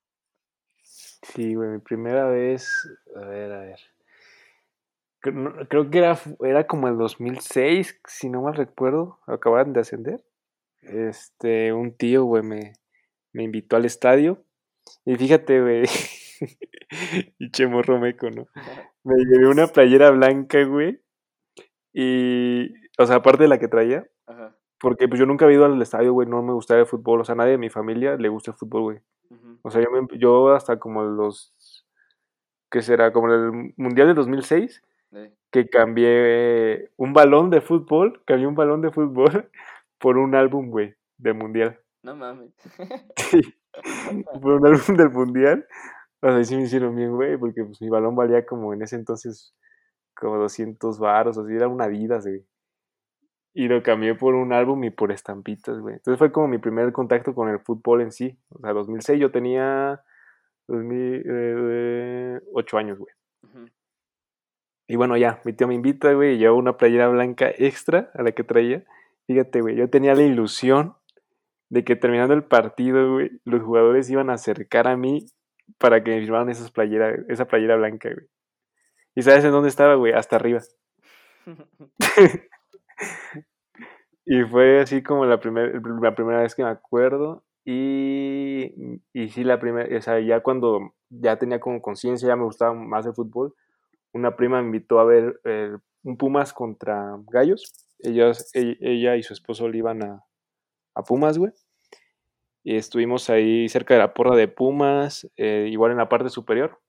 Sí, 0.84 1.56
güey, 1.56 1.70
mi 1.70 1.80
primera 1.80 2.28
vez, 2.28 2.68
a 3.16 3.26
ver, 3.26 3.52
a 3.52 3.60
ver. 3.60 3.80
Creo 5.20 5.90
que 5.90 5.98
era, 5.98 6.18
era 6.42 6.68
como 6.68 6.88
el 6.88 6.98
2006, 6.98 8.00
si 8.06 8.30
no 8.30 8.42
mal 8.44 8.56
recuerdo, 8.56 9.20
acababan 9.28 9.74
de 9.74 9.82
ascender. 9.82 10.24
Este, 10.82 11.74
un 11.74 11.94
tío, 11.94 12.24
güey, 12.24 12.44
me, 12.44 12.74
me 13.34 13.44
invitó 13.44 13.76
al 13.76 13.86
estadio. 13.86 14.44
Y 15.06 15.16
fíjate, 15.16 15.62
güey, 15.62 15.84
y 17.40 17.52
chemorro 17.52 18.00
meco, 18.00 18.30
¿no? 18.30 18.48
Me 19.04 19.16
llevé 19.24 19.48
una 19.48 19.68
playera 19.68 20.12
blanca, 20.12 20.64
güey. 20.66 21.00
Y, 21.94 22.74
o 22.98 23.06
sea, 23.06 23.18
aparte 23.18 23.44
de 23.44 23.50
la 23.50 23.60
que 23.60 23.68
traía, 23.68 24.08
Ajá. 24.28 24.56
porque 24.80 25.08
pues 25.08 25.20
yo 25.20 25.26
nunca 25.26 25.46
había 25.46 25.58
ido 25.58 25.66
al 25.66 25.82
estadio, 25.82 26.14
güey, 26.14 26.28
no 26.28 26.42
me 26.44 26.54
gustaba 26.54 26.80
el 26.82 26.86
fútbol, 26.88 27.22
o 27.22 27.26
sea, 27.26 27.36
nadie 27.36 27.52
de 27.52 27.58
mi 27.58 27.70
familia 27.70 28.16
le 28.18 28.30
gusta 28.30 28.52
el 28.52 28.58
fútbol, 28.58 28.82
güey. 28.84 28.98
Uh 29.30 29.36
-huh. 29.36 29.60
O 29.64 29.72
sea, 29.72 29.82
yo, 29.84 29.92
me, 29.92 30.08
yo 30.20 30.50
hasta 30.54 30.80
como 30.80 31.04
los, 31.04 31.54
¿qué 32.72 32.82
será? 32.82 33.12
Como 33.14 33.32
el 33.34 33.74
Mundial 33.78 34.08
de 34.08 34.14
2006, 34.14 34.82
Sí. 35.10 35.34
que 35.52 35.70
cambié 35.70 36.92
un 36.98 37.14
balón 37.14 37.50
de 37.50 37.62
fútbol, 37.62 38.22
cambié 38.26 38.46
un 38.46 38.56
balón 38.56 38.82
de 38.82 38.92
fútbol 38.92 39.50
por 40.00 40.18
un 40.18 40.36
álbum, 40.36 40.70
güey, 40.70 40.96
de 41.18 41.34
Mundial. 41.34 41.80
No 42.04 42.16
mames. 42.16 42.52
Sí, 43.18 43.42
por 44.42 44.54
un 44.56 44.66
álbum 44.68 44.98
del 44.98 45.10
Mundial. 45.12 45.66
O 46.22 46.30
sea, 46.32 46.44
sí 46.44 46.56
me 46.58 46.64
hicieron 46.64 46.96
bien, 46.96 47.12
güey, 47.16 47.38
porque 47.38 47.64
pues 47.64 47.80
mi 47.82 47.90
balón 47.90 48.16
valía 48.16 48.46
como 48.46 48.74
en 48.74 48.82
ese 48.82 48.96
entonces 48.98 49.54
como 50.16 50.38
200 50.38 51.00
baros, 51.00 51.38
así 51.38 51.54
era 51.56 51.68
una 51.68 51.86
Adidas, 51.86 52.26
güey. 52.26 52.44
Y 53.54 53.68
lo 53.68 53.82
cambié 53.82 54.14
por 54.14 54.36
un 54.36 54.54
álbum 54.54 54.84
y 54.84 54.92
por 54.92 55.12
estampitas, 55.12 55.80
güey. 55.80 55.96
Entonces 55.96 56.20
fue 56.20 56.32
como 56.32 56.48
mi 56.48 56.60
primer 56.60 56.92
contacto 56.92 57.34
con 57.34 57.50
el 57.50 57.60
fútbol 57.60 58.02
en 58.02 58.12
sí. 58.12 58.38
O 58.50 58.60
sea, 58.60 58.74
2006 58.74 59.20
yo 59.20 59.32
tenía 59.32 60.02
2000, 60.68 61.24
eh, 61.26 62.40
8 62.54 62.78
años, 62.78 63.00
güey. 63.00 63.14
Uh 63.44 63.48
-huh. 63.48 63.72
Y 64.88 64.96
bueno, 64.96 65.18
ya, 65.18 65.42
mi 65.44 65.54
tío 65.54 65.68
me 65.68 65.74
invita, 65.74 66.14
güey, 66.14 66.36
y 66.36 66.38
llevo 66.38 66.58
una 66.58 66.78
playera 66.78 67.10
blanca 67.10 67.52
extra 67.58 68.10
a 68.14 68.24
la 68.24 68.32
que 68.32 68.44
traía. 68.44 68.86
Fíjate, 69.26 69.62
güey, 69.62 69.76
yo 69.76 69.90
tenía 69.90 70.16
la 70.16 70.24
ilusión 70.24 70.96
de 71.70 71.84
que 71.84 71.96
terminando 71.98 72.34
el 72.34 72.44
partido, 72.44 73.14
güey, 73.14 73.32
los 73.44 73.62
jugadores 73.62 74.10
iban 74.10 74.30
a 74.30 74.34
acercar 74.34 74.88
a 74.88 74.96
mí 74.96 75.26
para 75.78 76.04
que 76.04 76.12
me 76.12 76.22
firmaran 76.22 76.50
esas 76.50 76.72
playera, 76.72 77.16
esa 77.28 77.46
playera 77.46 77.76
blanca, 77.76 78.10
güey. 78.14 78.28
¿Y 79.16 79.24
sabes 79.24 79.44
en 79.44 79.52
dónde 79.52 79.70
estaba, 79.70 79.96
güey? 79.96 80.14
Hasta 80.14 80.38
arriba. 80.38 80.62
y 84.26 84.44
fue 84.44 84.82
así 84.82 85.02
como 85.04 85.26
la, 85.26 85.40
primer, 85.40 85.82
la 86.02 86.16
primera 86.16 86.42
vez 86.42 86.56
que 86.56 86.64
me 86.64 86.70
acuerdo. 86.70 87.44
Y, 87.66 89.02
y 89.14 89.30
sí, 89.30 89.44
la 89.44 89.60
primera, 89.60 89.98
o 89.98 90.02
sea, 90.02 90.20
ya 90.20 90.42
cuando 90.42 90.94
ya 91.10 91.38
tenía 91.38 91.60
como 91.60 91.82
conciencia, 91.82 92.28
ya 92.28 92.36
me 92.36 92.44
gustaba 92.44 92.74
más 92.74 93.06
el 93.06 93.14
fútbol, 93.14 93.54
una 94.14 94.36
prima 94.36 94.60
me 94.62 94.68
invitó 94.68 95.00
a 95.00 95.06
ver 95.06 95.40
eh, 95.44 95.76
un 96.04 96.18
Pumas 96.18 96.54
contra 96.54 97.18
Gallos. 97.30 97.74
Ellas, 98.00 98.52
ella, 98.54 99.16
y 99.16 99.24
su 99.24 99.34
esposo 99.34 99.68
le 99.68 99.80
iban 99.80 100.04
a, 100.04 100.24
a 100.94 101.04
Pumas, 101.04 101.38
güey. 101.38 101.52
Y 102.64 102.76
estuvimos 102.76 103.30
ahí 103.30 103.70
cerca 103.70 103.94
de 103.94 104.02
la 104.02 104.14
porra 104.14 104.36
de 104.36 104.48
Pumas, 104.48 105.30
eh, 105.38 105.68
igual 105.70 105.92
en 105.92 105.98
la 105.98 106.10
parte 106.10 106.30
superior. 106.30 106.80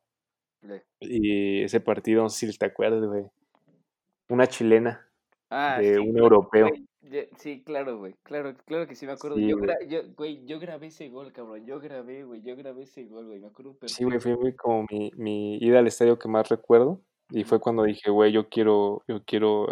Sí. 0.63 0.75
Y 1.01 1.63
ese 1.63 1.81
partido, 1.81 2.23
no 2.23 2.29
sé 2.29 2.51
si 2.51 2.59
te 2.59 2.67
acuerdas, 2.67 3.05
güey. 3.05 3.27
Una 4.29 4.47
chilena 4.47 5.08
ah, 5.51 5.79
de 5.81 5.95
sí, 5.95 6.01
un 6.01 6.19
europeo. 6.19 6.69
Güey, 6.69 6.87
yo, 7.03 7.21
sí, 7.39 7.63
claro, 7.65 7.99
güey. 7.99 8.15
Claro, 8.23 8.55
claro 8.67 8.87
que 8.87 8.95
sí 8.95 9.07
me 9.07 9.13
acuerdo. 9.13 9.37
Sí, 9.37 9.49
yo, 9.49 9.57
gra 9.57 9.77
yo, 9.89 10.01
güey, 10.17 10.45
yo 10.47 10.59
grabé 10.59 10.89
ese 10.89 11.09
gol, 11.09 11.33
cabrón. 11.33 11.65
Yo 11.67 11.81
grabé, 11.81 12.25
güey. 12.25 12.43
Yo 12.43 12.57
grabé 12.57 12.83
ese 12.83 13.05
gol, 13.07 13.27
güey. 13.27 13.41
Me 13.41 13.47
acuerdo 13.47 13.73
perfecto. 13.73 13.95
Sí, 13.95 14.05
güey, 14.05 14.21
fue 14.21 14.37
muy 14.37 14.55
como 14.55 14.87
mi, 14.91 15.11
mi 15.17 15.57
ida 15.59 15.79
al 15.79 15.87
estadio 15.87 16.19
que 16.19 16.29
más 16.29 16.49
recuerdo. 16.49 17.01
Y 17.31 17.45
fue 17.45 17.61
cuando 17.61 17.83
dije, 17.85 18.11
güey, 18.11 18.33
yo 18.33 18.49
quiero, 18.49 19.03
yo 19.07 19.23
quiero 19.25 19.67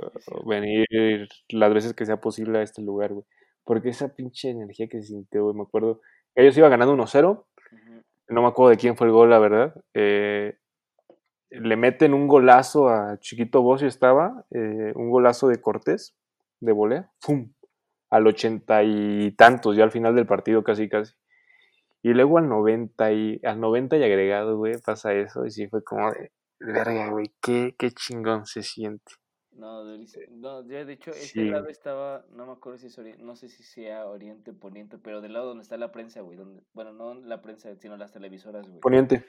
venir 0.45 0.87
las 1.49 1.73
veces 1.73 1.95
que 1.95 2.05
sea 2.05 2.21
posible 2.21 2.59
a 2.59 2.63
este 2.63 2.83
lugar, 2.83 3.13
güey. 3.13 3.25
Porque 3.65 3.89
esa 3.89 4.15
pinche 4.15 4.51
energía 4.51 4.89
que 4.89 5.01
se 5.01 5.09
sintió, 5.09 5.45
güey, 5.45 5.57
me 5.57 5.63
acuerdo. 5.63 6.01
Ellos 6.35 6.57
iban 6.57 6.71
ganando 6.71 6.95
1-0. 6.95 7.31
Uh 7.31 7.75
-huh. 7.75 8.03
No 8.29 8.43
me 8.43 8.49
acuerdo 8.49 8.71
de 8.71 8.77
quién 8.77 8.97
fue 8.97 9.07
el 9.07 9.13
gol, 9.13 9.31
la 9.31 9.39
verdad. 9.39 9.75
Eh, 9.95 10.57
le 11.51 11.77
meten 11.77 12.15
un 12.15 12.27
golazo 12.27 12.89
a 12.89 13.19
Chiquito 13.19 13.63
Bocio, 13.63 13.89
estaba. 13.89 14.45
Eh, 14.51 14.93
un 14.95 15.11
golazo 15.11 15.49
de 15.49 15.61
Cortés, 15.61 16.17
de 16.61 16.73
volea. 16.73 17.11
¡Pum! 17.25 17.53
Al 18.11 18.27
ochenta 18.27 18.83
y 18.85 19.33
tantos, 19.33 19.77
ya 19.77 19.85
al 19.85 19.91
final 19.91 20.15
del 20.15 20.27
partido, 20.27 20.63
casi, 20.63 20.89
casi. 20.89 21.15
Y 22.03 22.11
luego 22.15 22.39
al 22.39 22.49
90 22.49 23.13
y, 23.13 23.41
al 23.43 23.61
90 23.61 23.97
y 23.97 24.05
agregado, 24.05 24.57
güey, 24.57 24.75
pasa 24.79 25.13
eso. 25.15 25.45
Y 25.45 25.51
sí 25.51 25.67
fue 25.67 25.83
como 25.83 26.13
de 26.13 26.31
verga, 26.61 27.11
güey, 27.11 27.35
qué, 27.43 27.75
qué 27.77 27.91
chingón 27.91 28.47
se 28.47 28.63
siente. 28.63 29.13
No, 29.51 29.83
durísimo. 29.85 30.25
No, 30.31 30.67
ya 30.69 30.85
de 30.85 30.93
hecho, 30.93 31.13
Sí, 31.15 31.49
lado 31.49 31.69
estaba, 31.69 32.27
no 32.31 32.47
me 32.47 32.53
acuerdo 32.53 32.79
si 32.79 32.89
es 32.89 32.99
oriente, 32.99 33.23
no 33.23 33.37
sé 33.37 33.49
si 33.49 33.63
sea 33.63 34.07
oriente 34.07 34.51
o 34.51 34.55
poniente, 34.55 34.99
pero 34.99 35.23
del 35.23 35.33
lado 35.33 35.47
donde 35.47 35.63
está 35.63 35.79
la 35.79 35.93
prensa, 35.93 36.21
güey, 36.21 36.37
donde, 36.37 36.63
bueno, 36.75 36.93
no 36.93 37.15
la 37.15 37.41
prensa, 37.41 37.75
sino 37.77 37.97
las 37.97 38.13
televisoras, 38.13 38.69
güey. 38.69 38.81
poniente. 38.81 39.25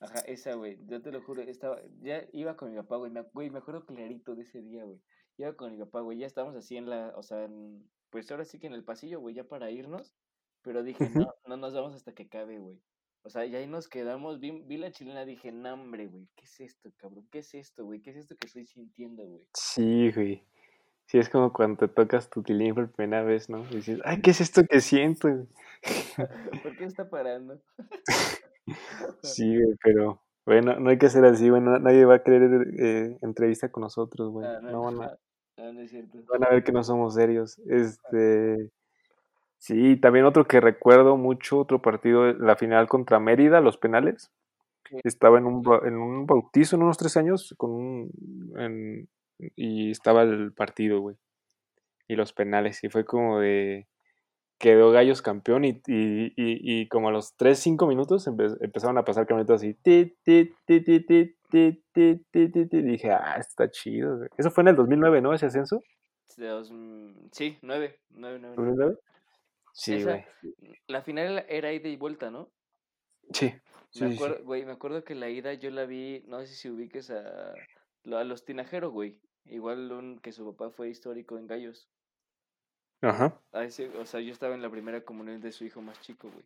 Ajá, 0.00 0.20
esa, 0.26 0.54
güey, 0.54 0.78
yo 0.86 1.00
te 1.00 1.10
lo 1.10 1.22
juro, 1.22 1.42
estaba, 1.42 1.80
ya 2.00 2.24
iba 2.32 2.56
con 2.56 2.70
mi 2.70 2.76
papá, 2.76 2.96
güey, 2.96 3.10
me, 3.10 3.22
güey, 3.32 3.50
me 3.50 3.58
acuerdo 3.58 3.86
clarito 3.86 4.34
de 4.34 4.42
ese 4.42 4.60
día, 4.60 4.84
güey. 4.84 5.00
Iba 5.38 5.54
con 5.54 5.72
mi 5.72 5.78
papá, 5.78 6.00
güey, 6.00 6.18
ya 6.18 6.26
estábamos 6.26 6.56
así 6.56 6.76
en 6.76 6.88
la, 6.90 7.12
o 7.16 7.22
sea, 7.22 7.44
en, 7.44 7.88
pues 8.10 8.30
ahora 8.30 8.44
sí 8.44 8.58
que 8.58 8.66
en 8.66 8.74
el 8.74 8.84
pasillo, 8.84 9.20
güey, 9.20 9.34
ya 9.34 9.44
para 9.44 9.70
irnos, 9.70 10.14
pero 10.62 10.82
dije, 10.82 11.08
no, 11.14 11.32
no 11.46 11.56
nos 11.56 11.74
vamos 11.74 11.94
hasta 11.94 12.12
que 12.12 12.28
cabe, 12.28 12.58
güey. 12.58 12.78
O 13.22 13.30
sea, 13.30 13.44
ya 13.46 13.58
ahí 13.58 13.66
nos 13.66 13.88
quedamos, 13.88 14.38
vi, 14.38 14.62
vi 14.66 14.76
la 14.76 14.92
chilena, 14.92 15.24
dije, 15.24 15.50
no, 15.50 15.74
hombre, 15.74 16.06
güey, 16.06 16.28
¿qué 16.36 16.44
es 16.44 16.60
esto, 16.60 16.92
cabrón? 16.96 17.26
¿Qué 17.30 17.38
es 17.40 17.54
esto, 17.54 17.84
güey? 17.84 18.00
¿Qué 18.00 18.10
es 18.10 18.16
esto 18.16 18.36
que 18.36 18.46
estoy 18.46 18.66
sintiendo, 18.66 19.24
güey? 19.24 19.48
Sí, 19.54 20.12
güey. 20.12 20.44
Sí, 21.06 21.18
es 21.18 21.28
como 21.28 21.52
cuando 21.52 21.86
te 21.86 21.88
tocas 21.88 22.28
tu 22.28 22.42
tilín 22.42 22.74
por 22.74 22.90
primera 22.90 23.22
vez, 23.22 23.48
¿no? 23.48 23.64
Y 23.70 23.76
dices, 23.76 24.00
ay, 24.04 24.20
¿qué 24.20 24.30
es 24.30 24.40
esto 24.40 24.64
que 24.64 24.80
siento? 24.80 25.28
güey?" 25.28 25.46
¿Por 26.62 26.76
qué 26.76 26.84
está 26.84 27.08
parando? 27.08 27.60
Sí, 29.22 29.56
güey, 29.62 29.76
pero 29.82 30.22
bueno, 30.44 30.78
no 30.78 30.90
hay 30.90 30.98
que 30.98 31.08
ser 31.10 31.24
así, 31.24 31.48
güey. 31.48 31.60
no- 31.62 31.78
nadie 31.78 32.04
va 32.04 32.16
a 32.16 32.22
querer 32.22 32.66
eh, 32.78 33.18
entrevista 33.22 33.68
con 33.70 33.82
nosotros, 33.82 34.30
güey. 34.30 34.46
Ah, 34.46 34.60
no, 34.62 34.70
No 34.70 34.82
van 34.82 35.02
a, 35.02 35.04
ah, 35.06 35.18
ah, 35.58 35.72
no 35.72 35.80
es 35.80 35.90
cierto. 35.90 36.18
van 36.28 36.44
a 36.44 36.48
ver 36.50 36.64
que 36.64 36.72
no 36.72 36.82
somos 36.84 37.14
serios. 37.14 37.58
Este, 37.68 38.70
sí, 39.58 39.96
también 39.96 40.24
otro 40.24 40.46
que 40.46 40.60
recuerdo 40.60 41.16
mucho, 41.16 41.58
otro 41.58 41.82
partido, 41.82 42.32
la 42.34 42.56
final 42.56 42.88
contra 42.88 43.18
Mérida, 43.20 43.60
los 43.60 43.76
penales. 43.78 44.30
Sí. 44.88 44.98
Estaba 45.02 45.38
en 45.38 45.46
un, 45.46 45.64
en 45.84 45.96
un 45.96 46.26
bautizo 46.26 46.76
en 46.76 46.82
unos 46.82 46.96
tres 46.96 47.16
años 47.16 47.54
con 47.58 47.70
un, 47.72 48.10
en- 48.56 49.08
y 49.56 49.90
estaba 49.90 50.22
el 50.22 50.52
partido, 50.52 51.00
güey. 51.00 51.16
Y 52.08 52.14
los 52.14 52.32
penales, 52.32 52.82
y 52.84 52.88
fue 52.88 53.04
como 53.04 53.40
de 53.40 53.88
quedó 54.58 54.90
Gallos 54.90 55.22
campeón 55.22 55.64
y, 55.64 55.82
y, 55.86 56.32
y, 56.36 56.80
y 56.80 56.88
como 56.88 57.08
a 57.08 57.12
los 57.12 57.36
3-5 57.36 57.86
minutos 57.86 58.26
empe 58.26 58.46
empezaron 58.60 58.98
a 58.98 59.04
pasar 59.04 59.26
camionetas 59.26 59.56
así. 59.56 59.74
Ti, 59.74 60.16
ti, 60.24 60.56
ti, 60.66 61.36
Dije, 62.82 63.10
ah, 63.12 63.36
está 63.38 63.70
chido. 63.70 64.24
Eso 64.36 64.50
fue 64.50 64.62
en 64.62 64.68
el 64.68 64.76
2009, 64.76 65.20
¿no? 65.20 65.32
Ese 65.32 65.46
ascenso. 65.46 65.82
Dos, 66.36 66.70
sí, 67.32 67.58
9. 67.62 67.98
9, 68.10 68.38
9, 68.40 68.54
9. 68.56 68.96
Sí, 69.72 70.02
güey. 70.02 70.24
La 70.86 71.02
final 71.02 71.44
era 71.48 71.72
ida 71.72 71.88
y 71.88 71.96
vuelta, 71.96 72.30
¿no? 72.30 72.50
Sí. 73.32 73.54
Me, 74.00 74.10
sí, 74.10 74.14
acuerdo, 74.14 74.38
sí. 74.38 74.64
Me 74.64 74.72
acuerdo 74.72 75.04
que 75.04 75.14
la 75.14 75.30
ida 75.30 75.54
yo 75.54 75.70
la 75.70 75.86
vi, 75.86 76.24
no 76.26 76.40
sé 76.40 76.48
si 76.48 76.68
ubiques 76.68 77.10
a, 77.10 77.52
a 77.52 78.24
los 78.24 78.44
tinajeros, 78.44 78.92
güey. 78.92 79.20
Igual 79.46 79.92
un, 79.92 80.18
que 80.18 80.32
su 80.32 80.44
papá 80.44 80.70
fue 80.70 80.88
histórico 80.88 81.38
en 81.38 81.46
Gallos. 81.46 81.88
Ajá. 83.08 83.40
A 83.52 83.64
ese, 83.64 83.88
o 83.98 84.04
sea, 84.06 84.20
yo 84.20 84.32
estaba 84.32 84.54
en 84.54 84.62
la 84.62 84.70
primera 84.70 85.00
comunión 85.02 85.40
de 85.40 85.52
su 85.52 85.64
hijo 85.64 85.80
más 85.82 86.00
chico, 86.00 86.28
güey. 86.30 86.44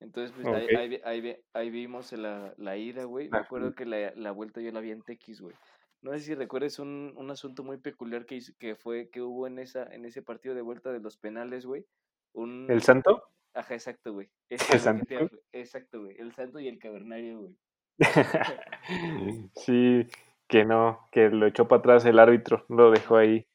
Entonces, 0.00 0.32
pues 0.34 0.46
ahí, 0.46 0.64
Ok. 0.64 0.78
ahí, 0.78 1.00
ahí, 1.04 1.20
vi- 1.20 1.36
ahí 1.54 1.70
vimos 1.70 2.12
la, 2.12 2.52
la 2.58 2.76
ida, 2.76 3.04
güey. 3.04 3.28
Me 3.30 3.38
acuerdo 3.38 3.74
que 3.74 3.86
la, 3.86 4.12
la 4.16 4.32
vuelta 4.32 4.60
yo 4.60 4.70
la 4.72 4.80
vi 4.80 4.90
en 4.90 5.02
TX, 5.02 5.40
güey. 5.40 5.54
No 6.02 6.12
sé 6.12 6.20
si 6.20 6.34
recuerdes 6.34 6.78
un, 6.78 7.14
un 7.16 7.30
asunto 7.30 7.62
muy 7.64 7.78
peculiar 7.78 8.26
que, 8.26 8.34
hizo- 8.36 8.52
que 8.58 8.74
fue 8.74 9.08
que 9.08 9.22
hubo 9.22 9.46
en 9.46 9.58
esa 9.58 9.84
en 9.94 10.04
ese 10.04 10.20
partido 10.20 10.54
de 10.54 10.60
vuelta 10.62 10.92
de 10.92 11.00
los 11.00 11.16
penales, 11.16 11.64
güey. 11.64 11.86
Un 12.34 12.66
¿El 12.68 12.82
Santo? 12.82 13.22
Ajá, 13.54 13.72
exacto, 13.74 14.12
güey. 14.12 14.28
¿El 14.50 14.58
güey, 14.58 14.70
que 14.70 14.78
Santo? 14.78 15.06
te 15.06 15.28
Exacto, 15.60 16.00
güey. 16.02 16.16
El 16.18 16.34
santo 16.34 16.60
y 16.60 16.68
el 16.68 16.78
cavernario, 16.78 17.38
güey. 17.38 17.56
sí, 19.56 20.06
que 20.48 20.64
no, 20.64 21.08
que 21.12 21.30
lo 21.30 21.46
echó 21.46 21.68
para 21.68 21.78
atrás 21.80 22.04
el 22.04 22.18
árbitro, 22.18 22.64
lo 22.68 22.90
dejó 22.90 23.16
ahí. 23.16 23.46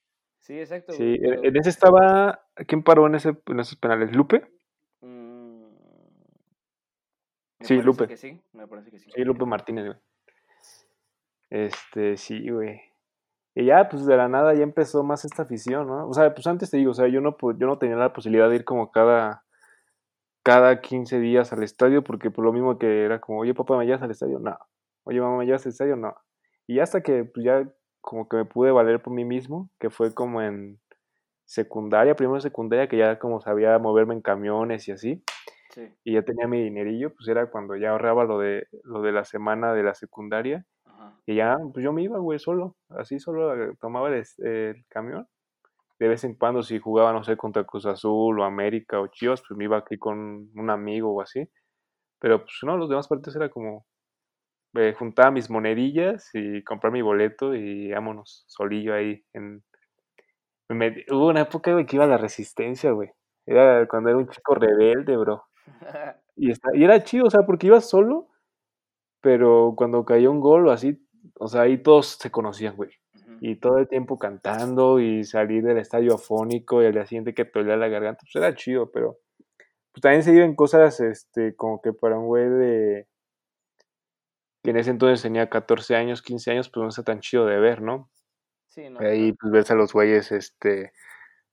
Sí, 0.49 0.59
exacto, 0.59 0.93
Sí, 0.93 1.13
en 1.13 1.21
pero, 1.21 1.43
en 1.43 1.57
ese 1.57 1.69
estaba. 1.69 2.43
¿Quién 2.67 2.81
paró 2.81 3.05
en, 3.05 3.13
ese, 3.13 3.37
en 3.45 3.59
esos 3.59 3.75
penales? 3.75 4.15
¿Lupe? 4.15 4.41
mm, 4.99 5.61
me 7.59 7.65
Sí, 7.67 7.79
Lupe. 7.79 8.07
que 8.07 8.17
sí, 8.17 8.41
me 8.53 8.65
parece 8.65 8.89
que 8.89 8.97
sí. 8.97 9.11
Sí, 9.13 9.23
Lupe 9.23 9.45
Martínez, 9.45 9.85
güey. 9.85 9.97
Este, 11.51 12.17
sí, 12.17 12.49
güey. 12.49 12.81
Y 13.53 13.65
ya, 13.65 13.89
pues 13.89 14.07
de 14.07 14.17
la 14.17 14.27
nada 14.27 14.55
ya 14.55 14.63
empezó 14.63 15.03
más 15.03 15.23
esta 15.23 15.43
afición, 15.43 15.85
¿no? 15.85 16.07
O 16.09 16.13
sea, 16.15 16.33
pues 16.33 16.47
antes 16.47 16.71
te 16.71 16.77
digo, 16.77 16.91
o 16.91 16.95
sea, 16.95 17.07
yo 17.07 17.21
no, 17.21 17.37
yo 17.39 17.67
no 17.67 17.77
tenía 17.77 17.97
la 17.97 18.11
posibilidad 18.11 18.49
de 18.49 18.55
ir 18.55 18.65
como 18.65 18.89
cada, 18.89 19.43
cada 20.43 20.81
15 20.81 21.19
días 21.19 21.53
al 21.53 21.61
estadio, 21.61 22.03
porque 22.03 22.31
por 22.31 22.43
lo 22.43 22.53
mismo 22.53 22.79
que 22.79 23.03
era 23.03 23.21
como, 23.21 23.41
oye, 23.41 23.53
papá, 23.53 23.77
¿me 23.77 23.85
llevas 23.85 24.01
al 24.01 24.09
estadio? 24.09 24.39
No. 24.39 24.57
Oye, 25.03 25.21
mamá, 25.21 25.37
¿me 25.37 25.45
llevas 25.45 25.63
al 25.67 25.73
estadio? 25.73 25.95
No. 25.95 26.15
Y 26.65 26.77
ya 26.77 26.83
hasta 26.83 27.01
que, 27.03 27.23
pues 27.25 27.45
ya 27.45 27.71
como 28.01 28.27
que 28.27 28.37
me 28.37 28.45
pude 28.45 28.71
valer 28.71 29.01
por 29.01 29.13
mí 29.13 29.25
mismo, 29.25 29.69
que 29.79 29.89
fue 29.89 30.13
como 30.13 30.41
en 30.41 30.79
secundaria, 31.45 32.15
primero 32.15 32.39
secundaria, 32.41 32.87
que 32.87 32.97
ya 32.97 33.19
como 33.19 33.41
sabía 33.41 33.77
moverme 33.79 34.13
en 34.15 34.21
camiones 34.21 34.87
y 34.87 34.91
así, 34.91 35.23
Sí, 35.71 35.87
y 36.03 36.13
ya 36.13 36.23
tenía 36.23 36.47
mi 36.47 36.63
dinerillo, 36.63 37.13
pues 37.13 37.27
era 37.27 37.49
cuando 37.51 37.75
ya 37.75 37.91
ahorraba 37.91 38.23
lo 38.23 38.39
de, 38.39 38.67
lo 38.83 39.01
de 39.01 39.11
la 39.11 39.23
semana 39.23 39.73
de 39.73 39.83
la 39.83 39.93
secundaria. 39.93 40.65
ajá. 40.85 41.19
Y 41.27 41.35
ya, 41.35 41.57
pues 41.73 41.83
yo 41.83 41.93
me 41.93 42.01
iba, 42.03 42.17
güey, 42.17 42.39
solo. 42.39 42.75
Así 42.89 43.19
solo 43.19 43.53
eh, 43.55 43.75
tomaba 43.79 44.09
el, 44.09 44.23
el 44.39 44.85
camión. 44.89 45.27
De 45.99 46.07
vez 46.07 46.23
en 46.23 46.33
cuando, 46.35 46.63
si 46.63 46.79
jugaba, 46.79 47.13
no 47.13 47.23
sé, 47.23 47.37
contra 47.37 47.65
Cruz 47.65 47.85
Azul 47.85 48.39
o 48.39 48.43
América 48.43 48.99
o 48.99 49.07
Chivas, 49.07 49.41
pues 49.47 49.57
me 49.57 49.65
iba 49.65 49.77
aquí 49.77 49.97
con 49.97 50.49
un 50.55 50.69
amigo 50.71 51.13
o 51.13 51.21
así. 51.21 51.47
Pero 52.19 52.39
pues 52.41 52.57
no, 52.63 52.77
los 52.77 52.89
demás 52.89 53.07
partidos 53.07 53.35
era 53.35 53.49
como 53.49 53.85
eh, 54.75 54.93
juntaba 54.97 55.31
mis 55.31 55.49
monedillas 55.49 56.29
y 56.33 56.63
comprar 56.63 56.93
mi 56.93 57.01
boleto 57.01 57.55
y 57.55 57.91
vámonos, 57.91 58.45
solillo 58.47 58.93
ahí. 58.93 59.23
En... 59.33 59.63
me- 60.69 61.05
Hubo 61.09 61.27
una 61.29 61.41
época, 61.41 61.73
güey, 61.73 61.85
que 61.85 61.95
iba 61.95 62.05
a 62.05 62.07
la 62.07 62.17
resistencia, 62.17 62.91
güey. 62.91 63.09
Era 63.45 63.87
cuando 63.87 64.09
era 64.09 64.17
un 64.19 64.27
chico 64.29 64.55
rebelde, 64.55 65.17
bro. 65.17 65.43
Y, 66.41 66.51
está, 66.51 66.69
y 66.73 66.85
era 66.85 67.03
chido, 67.03 67.25
o 67.25 67.29
sea, 67.29 67.41
porque 67.45 67.67
ibas 67.67 67.89
solo, 67.89 68.29
pero 69.21 69.73
cuando 69.75 70.05
caía 70.05 70.29
un 70.29 70.39
gol 70.39 70.67
o 70.67 70.71
así, 70.71 71.05
o 71.39 71.47
sea, 71.47 71.61
ahí 71.61 71.77
todos 71.83 72.17
se 72.19 72.31
conocían, 72.31 72.75
güey. 72.77 72.91
Y 73.41 73.57
todo 73.57 73.77
el 73.77 73.87
tiempo 73.89 74.17
cantando 74.17 74.99
y 75.01 75.25
salir 75.25 75.63
del 75.63 75.77
estadio 75.79 76.15
afónico 76.15 76.81
y 76.81 76.85
al 76.85 76.93
día 76.93 77.05
siguiente 77.05 77.33
que 77.33 77.45
te 77.45 77.59
dolía 77.59 77.77
la 77.77 77.89
garganta, 77.89 78.21
pues 78.21 78.35
era 78.35 78.55
chido, 78.55 78.89
pero 78.91 79.17
pues 79.93 80.01
también 80.01 80.23
se 80.23 80.31
viven 80.31 80.55
cosas, 80.55 80.99
este, 81.01 81.55
como 81.55 81.81
que 81.81 81.93
para 81.93 82.19
un 82.19 82.27
güey 82.27 82.49
de 82.49 83.07
que 84.63 84.71
en 84.71 84.77
ese 84.77 84.91
entonces 84.91 85.21
tenía 85.21 85.49
14 85.49 85.95
años, 85.95 86.21
15 86.21 86.51
años, 86.51 86.69
pues 86.69 86.83
no 86.83 86.89
está 86.89 87.03
tan 87.03 87.19
chido 87.19 87.45
de 87.45 87.59
ver, 87.59 87.81
¿no? 87.81 88.09
Sí, 88.67 88.89
no. 88.89 88.99
Ahí 88.99 89.33
pues 89.33 89.51
ves 89.51 89.71
a 89.71 89.75
los 89.75 89.93
güeyes, 89.93 90.31
este, 90.31 90.93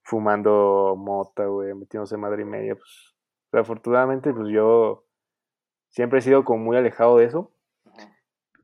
fumando 0.02 0.94
mota, 0.96 1.46
güey, 1.46 1.74
metiéndose 1.74 2.16
madre 2.16 2.42
y 2.42 2.46
media, 2.46 2.74
pues, 2.76 3.14
pero 3.50 3.62
afortunadamente, 3.62 4.32
pues 4.32 4.48
yo 4.50 5.06
siempre 5.90 6.20
he 6.20 6.22
sido 6.22 6.44
como 6.44 6.64
muy 6.64 6.76
alejado 6.76 7.18
de 7.18 7.26
eso, 7.26 7.52
Ajá. 7.86 8.16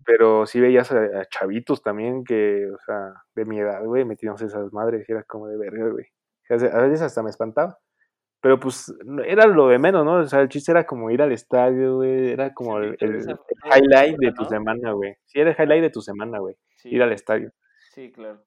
pero 0.05 0.47
sí 0.47 0.61
veías 0.61 0.93
a, 0.93 0.99
a 0.99 1.26
chavitos 1.26 1.82
también 1.82 2.24
que, 2.24 2.70
o 2.70 2.78
sea, 2.86 3.14
de 3.34 3.45
mi 3.45 3.61
edad, 3.61 3.84
güey, 3.84 4.05
metiéndose 4.05 4.47
esas 4.47 4.72
madres, 4.72 5.09
y 5.09 5.12
era 5.12 5.24
como 5.24 5.49
de 5.49 5.59
verga, 5.59 5.88
güey. 5.90 6.07
A 6.51 6.82
veces 6.82 7.03
hasta 7.03 7.22
me 7.22 7.30
espantaba. 7.30 7.78
Pero 8.43 8.59
pues 8.59 8.93
era 9.24 9.47
lo 9.47 9.68
de 9.68 9.78
menos, 9.78 10.05
¿no? 10.05 10.16
O 10.16 10.24
sea, 10.24 10.40
el 10.40 10.49
chiste 10.49 10.72
era 10.72 10.84
como 10.84 11.12
ir 11.12 11.22
al 11.22 11.30
estadio, 11.30 11.97
güey. 11.97 12.32
Era 12.32 12.53
como 12.53 12.76
el, 12.78 12.97
highlight 13.01 14.18
de 14.18 14.32
tu 14.32 14.43
¿no? 14.43 14.49
semana, 14.49 14.93
güey. 14.93 15.14
Sí, 15.24 15.38
era 15.38 15.53
el 15.53 15.57
highlight 15.57 15.82
de 15.82 15.90
tu 15.90 16.01
semana, 16.01 16.40
güey. 16.40 16.57
Sí, 16.76 16.88
Ir 16.88 17.03
al 17.05 17.12
estadio. 17.12 17.53
Sí, 17.95 18.11
claro. 18.11 18.45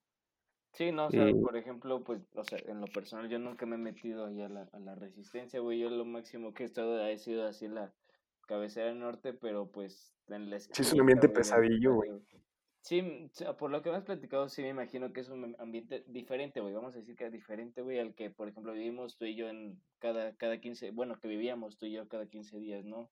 Sí, 0.73 0.91
no, 0.91 1.05
o 1.05 1.09
sea, 1.09 1.31
por 1.41 1.55
ejemplo, 1.55 2.03
pues, 2.03 2.19
o 2.35 2.43
sea, 2.43 2.59
en 2.65 2.81
lo 2.81 2.87
personal 2.87 3.29
yo 3.29 3.39
nunca 3.39 3.65
me 3.65 3.75
he 3.75 3.79
metido 3.79 4.25
ahí 4.25 4.41
a 4.41 4.49
la, 4.49 4.67
a 4.73 4.79
la 4.79 4.95
resistencia, 4.95 5.61
güey. 5.61 5.79
Yo 5.79 5.89
lo 5.89 6.03
máximo 6.03 6.53
que 6.53 6.63
he 6.63 6.65
estado 6.65 7.01
ha 7.01 7.17
sido 7.17 7.47
así 7.47 7.69
la 7.69 7.93
cabecera 8.47 8.93
norte, 8.93 9.31
pero 9.31 9.71
pues 9.71 10.13
en 10.27 10.49
la 10.49 10.59
sí, 10.59 10.69
es 10.73 10.79
un 10.79 10.85
esquina, 10.85 11.01
ambiente 11.03 11.27
güey, 11.27 11.37
pesadillo, 11.37 11.93
güey. 11.93 12.11
Estadio. 12.85 13.29
Sí, 13.31 13.45
por 13.57 13.71
lo 13.71 13.81
que 13.81 13.89
me 13.89 13.97
has 13.97 14.03
platicado, 14.03 14.47
sí 14.49 14.61
me 14.61 14.69
imagino 14.69 15.11
que 15.11 15.21
es 15.21 15.29
un 15.29 15.55
ambiente 15.59 16.03
diferente, 16.07 16.61
güey. 16.61 16.73
Vamos 16.73 16.93
a 16.95 16.99
decir 16.99 17.15
que 17.15 17.25
es 17.25 17.31
diferente, 17.31 17.81
güey, 17.81 17.99
al 17.99 18.13
que, 18.13 18.29
por 18.29 18.47
ejemplo, 18.47 18.73
vivimos 18.73 19.17
tú 19.17 19.25
y 19.25 19.35
yo 19.35 19.47
en 19.47 19.81
cada, 19.99 20.35
cada 20.35 20.59
15, 20.59 20.91
bueno, 20.91 21.19
que 21.19 21.27
vivíamos 21.27 21.77
tú 21.77 21.85
y 21.85 21.93
yo 21.93 22.07
cada 22.07 22.25
15 22.25 22.57
días, 22.59 22.85
¿no? 22.85 23.09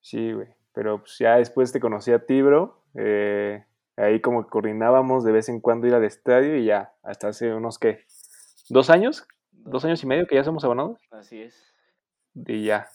Sí, 0.00 0.32
güey. 0.32 0.48
Pero 0.72 0.98
pues 1.00 1.18
ya 1.18 1.36
después 1.36 1.72
te 1.72 1.80
conocí 1.80 2.12
a 2.12 2.24
ti, 2.24 2.42
bro. 2.42 2.82
Eh, 2.94 3.64
ahí 3.96 4.20
como 4.20 4.44
que 4.44 4.50
coordinábamos 4.50 5.24
de 5.24 5.32
vez 5.32 5.48
en 5.48 5.60
cuando 5.60 5.86
ir 5.86 5.94
al 5.94 6.04
estadio 6.04 6.56
y 6.56 6.64
ya, 6.64 6.94
hasta 7.02 7.28
hace 7.28 7.52
unos, 7.52 7.78
¿qué? 7.78 8.04
¿Dos 8.68 8.90
años? 8.90 9.26
¿Dos 9.52 9.72
Dos 9.72 9.84
años 9.84 10.02
y 10.02 10.06
medio 10.06 10.26
que 10.26 10.36
ya 10.36 10.44
somos 10.44 10.64
abonados? 10.64 11.00
Así 11.10 11.42
es. 11.42 11.74
Y 12.34 12.64
ya, 12.64 12.88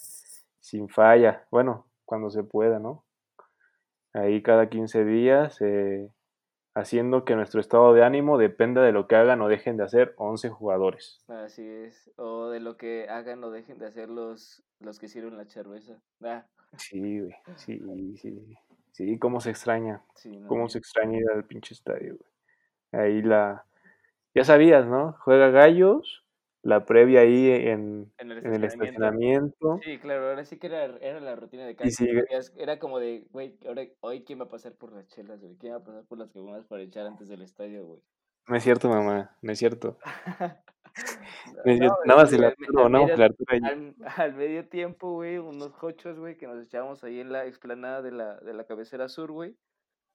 sin 0.59 0.89
falla. 0.89 1.45
Bueno, 1.51 1.85
cuando 2.05 2.29
se 2.29 2.43
pueda, 2.43 2.79
¿no? 2.79 3.04
Ahí 4.15 4.41
cada 4.41 4.69
15 4.69 5.03
días, 5.03 5.59
eh, 5.61 6.09
haciendo 6.73 7.25
que 7.25 7.35
nuestro 7.35 7.59
estado 7.59 7.93
de 7.93 8.03
ánimo 8.03 8.37
dependa 8.37 8.81
de 8.81 8.93
lo 8.93 9.07
que 9.07 9.15
hagan 9.15 9.41
o 9.41 9.49
dejen 9.49 9.75
de 9.75 9.83
hacer 9.83 10.13
11 10.17 10.49
jugadores. 10.49 11.19
Así 11.27 11.67
es. 11.67 12.09
O 12.15 12.47
de 12.49 12.61
lo 12.61 12.77
que 12.77 13.07
hagan 13.09 13.43
o 13.43 13.51
dejen 13.51 13.77
de 13.77 13.87
hacer 13.87 14.09
los, 14.09 14.63
los 14.79 14.99
que 14.99 15.09
sirven 15.09 15.37
la 15.37 15.45
cerveza. 15.45 15.99
Ah, 16.23 16.45
Sí, 16.77 17.19
güey, 17.21 17.35
sí, 17.57 18.17
sí. 18.17 18.57
Sí, 18.91 19.19
cómo 19.19 19.41
se 19.41 19.49
extraña, 19.49 20.01
sí, 20.15 20.37
no. 20.37 20.47
cómo 20.47 20.69
se 20.69 20.77
extraña 20.77 21.17
ir 21.17 21.29
al 21.29 21.43
pinche 21.43 21.73
estadio, 21.73 22.15
güey. 22.17 23.03
ahí 23.05 23.21
la, 23.21 23.65
ya 24.33 24.45
sabías, 24.45 24.85
¿no? 24.87 25.17
Juega 25.19 25.49
Gallos, 25.49 26.24
la 26.65 26.83
previa 26.83 27.19
ahí 27.21 27.47
en, 27.51 28.11
En 28.17 28.31
el 28.31 28.39
en 28.39 28.53
el 28.55 28.63
estacionamiento. 28.63 29.79
Sí, 29.83 29.99
claro, 29.99 30.29
ahora 30.29 30.43
sí 30.45 30.57
que 30.57 30.65
era, 30.65 30.85
era 30.97 31.19
la 31.19 31.35
rutina 31.35 31.63
de 31.63 31.75
sigue. 31.91 32.23
sabías- 32.23 32.51
Era 32.57 32.79
como 32.79 32.97
de, 32.99 33.27
güey, 33.29 33.55
ahora, 33.67 33.83
hoy 33.99 34.23
quién 34.23 34.39
va 34.39 34.45
a 34.45 34.49
pasar 34.49 34.73
por 34.73 34.91
las 34.91 35.07
chelas, 35.07 35.39
güey. 35.41 35.55
¿Quién 35.57 35.73
va 35.73 35.77
a 35.77 35.83
pasar 35.83 36.03
por 36.05 36.17
las 36.17 36.31
caguamas 36.31 36.65
para 36.65 36.81
echar 36.81 37.05
antes 37.05 37.27
del 37.27 37.43
estadio, 37.43 37.85
güey? 37.85 38.01
No 38.47 38.55
es 38.55 38.63
cierto, 38.63 38.89
mamá, 38.89 39.37
no 39.43 39.51
es 39.51 39.59
cierto. 39.59 39.99
Nada 41.65 42.15
más 42.15 42.29
sí, 42.29 42.35
el 42.37 42.45
Arturo, 42.45 42.89
no, 42.89 43.07
el 43.07 43.21
Arturo 43.21 43.45
al, 43.63 43.95
al 44.17 44.33
medio 44.33 44.67
tiempo, 44.67 45.11
güey, 45.13 45.37
unos 45.37 45.71
hochos, 45.83 46.17
güey, 46.17 46.35
que 46.35 46.47
nos 46.47 46.65
echábamos 46.65 47.03
ahí 47.03 47.19
en 47.19 47.31
la 47.31 47.45
explanada 47.45 48.01
de 48.01 48.11
la, 48.11 48.37
de 48.39 48.53
la 48.53 48.63
cabecera 48.65 49.07
sur, 49.07 49.31
güey. 49.31 49.55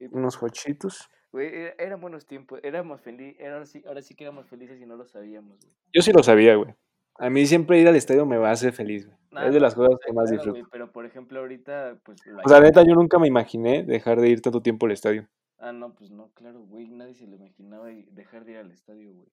Pues, 0.09 0.13
Unos 0.13 0.37
jochitos. 0.37 1.11
güey, 1.31 1.49
era- 1.55 1.75
eran 1.79 2.01
buenos 2.01 2.27
tiempos, 2.27 2.59
éramos 2.63 3.01
felices, 3.03 3.47
ahora 3.47 3.67
sí, 3.67 3.83
ahora 3.87 4.03
sí 4.03 4.15
que 4.15 4.25
éramos 4.25 4.47
felices 4.49 4.81
y 4.81 4.87
no 4.87 4.97
lo 4.97 5.05
sabíamos, 5.05 5.59
güey. 5.61 5.73
Yo 5.93 6.01
sí 6.03 6.11
lo 6.13 6.23
sabía, 6.23 6.57
güey. 6.57 6.75
A 7.19 7.29
mí 7.29 7.45
siempre 7.47 7.79
ir 7.79 7.87
al 7.87 7.97
estadio 7.97 8.25
me 8.25 8.39
va 8.39 8.49
a 8.49 8.53
hacer 8.53 8.73
feliz, 8.73 9.05
güey. 9.07 9.19
Nah, 9.31 9.47
es 9.47 9.53
de 9.55 9.61
las 9.61 9.75
cosas 9.75 9.99
que 10.05 10.13
más 10.13 10.31
disfruto. 10.31 10.53
güey, 10.59 10.65
pero 10.73 10.91
por 10.91 11.05
ejemplo 11.05 11.39
ahorita, 11.39 12.01
pues... 12.03 12.21
O 12.45 12.49
sea, 12.49 12.61
neta, 12.61 12.83
yo 12.83 12.95
nunca 12.95 13.19
me 13.19 13.29
imaginé 13.29 13.83
dejar 13.85 14.21
de 14.21 14.29
ir 14.31 14.41
tanto 14.41 14.63
tiempo 14.63 14.87
al 14.87 14.93
estadio. 14.93 15.29
Ah, 15.59 15.73
no, 15.73 15.95
pues 15.95 16.11
no, 16.11 16.31
claro, 16.33 16.61
güey, 16.63 16.89
nadie 16.89 17.15
se 17.15 17.27
lo 17.27 17.37
imaginaba 17.37 17.89
dejar 17.89 18.47
de 18.47 18.53
ir 18.53 18.59
al 18.59 18.71
estadio, 18.73 19.13
güey. 19.13 19.29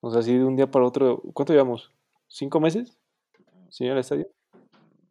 O 0.00 0.10
sea, 0.10 0.20
así 0.20 0.36
de 0.36 0.42
un 0.44 0.56
día 0.56 0.68
para 0.70 0.86
otro. 0.86 1.20
¿Cuánto 1.34 1.52
llevamos? 1.52 1.92
¿Cinco 2.26 2.58
meses? 2.58 2.98
¿Sí, 3.68 3.86
al 3.86 3.98
estadio? 3.98 4.26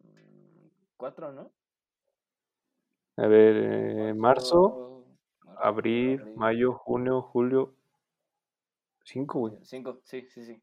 Mm, 0.02 0.66
Cuatro, 0.96 1.32
¿no? 1.32 1.50
A 3.16 3.26
ver, 3.26 3.56
eh, 3.56 4.14
marzo, 4.14 5.04
abril, 5.58 6.22
mayo, 6.36 6.72
junio, 6.72 7.20
julio. 7.22 7.74
Cinco, 9.04 9.40
güey. 9.40 9.58
Cinco, 9.62 10.00
sí, 10.04 10.26
sí, 10.28 10.44
sí. 10.44 10.62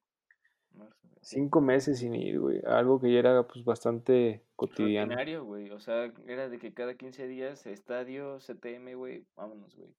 Cinco 1.22 1.62
meses 1.62 2.00
sin 2.00 2.16
ir, 2.16 2.40
güey. 2.40 2.62
Algo 2.66 3.00
que 3.00 3.12
ya 3.12 3.20
era, 3.20 3.44
pues, 3.44 3.64
bastante 3.66 4.44
cotidiano. 4.56 5.12
Rutinario, 5.12 5.44
güey. 5.44 5.70
O 5.72 5.80
sea, 5.80 6.12
era 6.26 6.50
de 6.50 6.58
que 6.58 6.74
cada 6.74 6.96
15 6.96 7.28
días, 7.28 7.68
estadio, 7.68 8.40
CTM, 8.40 8.96
güey, 8.96 9.26
vámonos, 9.36 9.76
güey. 9.76 9.94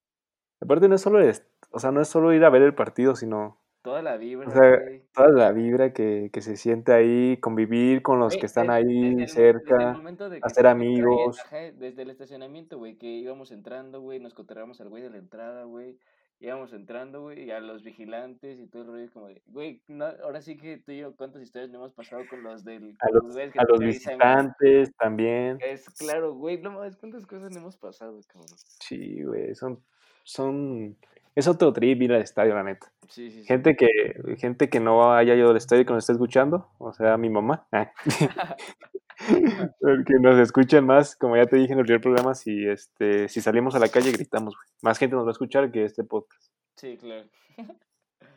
Aparte, 0.59 0.89
no 0.89 0.95
es 0.95 1.01
solo, 1.01 1.19
o 1.71 1.79
sea, 1.79 1.91
no 1.91 2.01
es 2.01 2.07
solo 2.07 2.33
ir 2.33 2.43
a 2.43 2.49
ver 2.49 2.63
el 2.63 2.75
partido, 2.75 3.15
sino 3.15 3.60
Toda 3.81 4.01
la 4.03 4.15
vibra, 4.17 4.47
O 4.47 4.51
sea, 4.51 4.79
toda 5.13 5.29
la 5.29 5.51
vibra 5.51 5.91
que, 5.91 6.29
que 6.31 6.41
se 6.41 6.55
siente 6.55 6.93
ahí, 6.93 7.37
convivir 7.37 8.03
con 8.03 8.19
los 8.19 8.37
que 8.37 8.45
están 8.45 8.67
desde- 8.67 8.77
ahí 8.77 9.15
desde 9.15 9.33
cerca. 9.33 9.99
hacer 10.43 10.67
amigos. 10.67 11.39
ajá, 11.39 11.71
desde 11.73 12.03
el 12.03 12.11
estacionamiento, 12.11 12.77
güey, 12.77 12.95
que 12.95 13.07
íbamos 13.07 13.51
entrando, 13.51 13.99
güey, 14.01 14.19
nos 14.19 14.35
cotorreamos 14.35 14.79
al 14.81 14.89
güey 14.89 15.01
de 15.01 15.09
la 15.09 15.17
entrada, 15.17 15.63
güey. 15.63 15.97
Íbamos 16.39 16.73
entrando, 16.73 17.21
güey, 17.21 17.43
y 17.45 17.51
a 17.51 17.59
los 17.59 17.83
vigilantes 17.83 18.59
y 18.59 18.65
todo 18.67 18.81
el 18.81 18.87
rollo, 18.87 19.11
como 19.13 19.27
de, 19.27 19.41
güey, 19.47 19.81
no, 19.87 20.05
ahora 20.23 20.41
sí 20.41 20.57
que 20.57 20.77
tú 20.77 20.91
y 20.91 20.99
yo, 20.99 21.15
¿cuántas 21.15 21.41
historias 21.43 21.69
no 21.71 21.77
hemos 21.77 21.93
pasado 21.93 22.23
con 22.29 22.41
los 22.41 22.63
del. 22.63 22.95
A 22.99 23.09
los, 23.11 23.35
que 23.35 23.59
a 23.59 23.63
los 23.67 23.79
visitantes 23.79 24.91
también. 24.95 25.59
Es 25.61 25.87
claro, 25.91 26.33
güey, 26.33 26.59
no 26.59 26.71
mames, 26.71 26.97
¿cuántas 26.97 27.25
cosas 27.27 27.51
no 27.51 27.59
hemos 27.59 27.77
pasado, 27.77 28.19
cabrón? 28.27 28.47
Sí, 28.79 29.23
güey, 29.23 29.53
son, 29.53 29.79
son, 30.23 30.97
es 31.35 31.47
otro 31.47 31.71
trip 31.73 32.01
ir 32.01 32.13
al 32.13 32.21
estadio, 32.21 32.55
la 32.55 32.63
neta. 32.63 32.91
Sí, 33.07 33.29
sí, 33.29 33.41
sí. 33.41 33.47
Gente 33.47 33.75
que, 33.75 33.87
gente 34.37 34.69
que 34.69 34.79
no 34.79 35.13
haya 35.13 35.35
ido 35.35 35.49
al 35.49 35.57
estadio 35.57 35.81
y 35.81 35.85
que 35.85 35.93
nos 35.93 36.03
esté 36.03 36.13
escuchando, 36.13 36.69
o 36.77 36.93
sea, 36.93 37.17
mi 37.17 37.29
mamá, 37.29 37.67
que 39.79 40.13
nos 40.19 40.39
escuchen 40.39 40.85
más, 40.85 41.15
como 41.15 41.37
ya 41.37 41.45
te 41.45 41.57
dije 41.57 41.73
en 41.73 41.79
el 41.79 41.85
primer 41.85 42.01
programa, 42.01 42.33
si, 42.33 42.67
este, 42.67 43.27
si 43.29 43.41
salimos 43.41 43.75
a 43.75 43.79
la 43.79 43.89
calle 43.89 44.11
gritamos, 44.11 44.55
güey. 44.55 44.67
Más 44.81 44.97
gente 44.97 45.15
nos 45.15 45.25
va 45.25 45.29
a 45.29 45.33
escuchar 45.33 45.71
que 45.71 45.85
este 45.85 46.03
podcast. 46.03 46.51
Sí, 46.75 46.97
claro. 46.97 47.27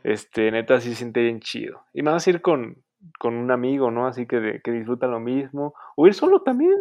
Este, 0.03 0.51
neta, 0.51 0.83
sí 0.83 0.91
se 0.91 0.97
siente 0.97 1.23
bien 1.23 1.41
chido. 1.41 1.81
Y 1.95 2.03
más 2.03 2.29
ir 2.29 2.43
con, 2.43 2.85
con 3.19 3.37
un 3.37 3.51
amigo, 3.51 3.91
¿no? 3.91 4.07
Así 4.07 4.27
que, 4.27 4.61
que 4.63 4.71
disfruta 4.71 5.07
lo 5.07 5.19
mismo. 5.19 5.73
O 5.97 6.07
ir 6.07 6.13
solo 6.13 6.43
también. 6.43 6.75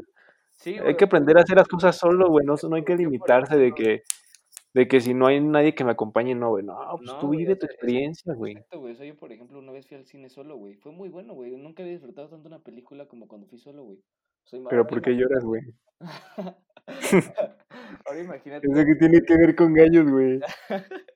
Sí, 0.58 0.72
Hay 0.72 0.82
güey, 0.82 0.98
que 0.98 1.06
aprender 1.06 1.38
a 1.38 1.44
hacer 1.44 1.56
las 1.56 1.70
cosas 1.70 1.98
solo, 1.98 2.28
güey. 2.28 2.46
No, 2.46 2.56
no 2.70 2.76
hay 2.76 2.84
que 2.84 2.98
limitarse 2.98 3.56
de 3.56 3.72
que, 3.72 4.04
de 4.74 4.88
que 4.88 5.02
si 5.02 5.14
no 5.14 5.28
hay 5.28 5.40
nadie 5.40 5.76
que 5.76 5.84
me 5.84 5.92
acompañe, 5.92 6.36
no, 6.36 6.50
güey. 6.50 6.64
No, 6.64 6.76
pues 6.98 7.08
No, 7.08 7.20
tú 7.20 7.28
güey, 7.28 7.40
vive 7.40 7.56
tu 7.56 7.66
sea, 7.68 7.74
experiencia, 7.74 8.34
güey. 8.34 8.54
Exacto, 8.54 8.80
güey. 8.80 8.94
O 8.94 8.96
sea, 8.96 9.06
yo, 9.06 9.16
por 9.16 9.32
ejemplo, 9.32 9.60
una 9.60 9.72
vez 9.72 9.88
fui 9.88 9.98
al 9.98 10.06
cine 10.06 10.30
solo, 10.30 10.58
güey. 10.58 10.76
Fue 10.76 10.92
muy 10.92 11.10
bueno, 11.10 11.34
güey. 11.34 11.52
Nunca 11.56 11.84
había 11.84 11.94
disfrutado 11.94 12.30
tanto 12.30 12.48
una 12.48 12.60
película 12.60 13.08
como 13.08 13.28
cuando 13.28 13.48
fui 13.48 13.60
solo, 13.60 13.84
güey. 13.84 14.00
Pero 14.70 14.86
¿por 14.86 15.02
qué 15.02 15.12
lloras, 15.12 15.44
güey? 15.44 15.62
Ahora 18.06 18.20
imagínate. 18.20 18.68
Eso 18.68 18.86
que 18.86 18.96
tiene 18.96 19.22
que 19.22 19.38
ver 19.38 19.56
con 19.56 19.74
gallos, 19.74 20.10
güey. 20.10 20.40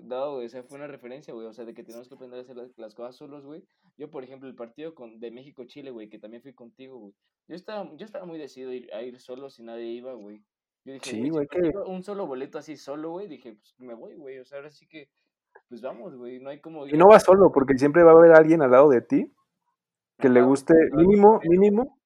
No, 0.00 0.34
güey, 0.34 0.46
o 0.46 0.48
sea, 0.48 0.62
fue 0.62 0.78
una 0.78 0.86
referencia, 0.86 1.34
güey, 1.34 1.46
o 1.46 1.52
sea, 1.52 1.66
de 1.66 1.74
que 1.74 1.84
tenemos 1.84 2.08
que 2.08 2.14
aprender 2.14 2.38
a 2.38 2.42
hacer 2.42 2.56
las, 2.56 2.76
las 2.78 2.94
cosas 2.94 3.16
solos, 3.16 3.44
güey. 3.44 3.62
Yo, 3.98 4.10
por 4.10 4.24
ejemplo, 4.24 4.48
el 4.48 4.54
partido 4.54 4.94
con, 4.94 5.20
de 5.20 5.30
México-Chile, 5.30 5.90
güey, 5.90 6.08
que 6.08 6.18
también 6.18 6.42
fui 6.42 6.54
contigo, 6.54 6.98
güey. 6.98 7.14
Yo 7.46 7.54
estaba, 7.54 7.90
yo 7.96 8.06
estaba 8.06 8.24
muy 8.24 8.38
decidido 8.38 8.70
a 8.70 8.74
ir, 8.74 8.94
a 8.94 9.02
ir 9.02 9.20
solo 9.20 9.50
si 9.50 9.62
nadie 9.62 9.88
iba, 9.88 10.14
güey. 10.14 10.42
Yo 10.86 10.92
dije, 10.92 11.10
Sí, 11.10 11.16
güey, 11.16 11.24
si 11.24 11.30
güey, 11.30 11.46
que- 11.48 11.72
consigo 11.72 11.84
un 11.92 12.02
solo 12.04 12.26
boleto 12.26 12.58
así 12.58 12.76
solo, 12.76 13.10
güey, 13.10 13.26
dije, 13.26 13.54
pues 13.54 13.74
me 13.78 13.94
voy, 13.94 14.14
güey, 14.14 14.38
o 14.38 14.44
sea, 14.44 14.58
ahora 14.58 14.70
sí 14.70 14.86
que, 14.86 15.08
pues 15.68 15.82
vamos, 15.82 16.14
güey, 16.16 16.38
no 16.38 16.48
hay 16.50 16.60
como... 16.60 16.86
Y 16.86 16.92
no 16.92 17.06
vas 17.08 17.24
solo, 17.24 17.50
porque 17.52 17.76
siempre 17.76 18.04
va 18.04 18.12
a 18.12 18.14
haber 18.14 18.32
alguien 18.32 18.62
al 18.62 18.70
lado 18.70 18.88
de 18.88 19.00
ti 19.00 19.32
que 20.18 20.28
le 20.28 20.42
guste, 20.42 20.74
no, 20.92 20.98
mínimo, 21.02 21.40
mínimo. 21.42 21.98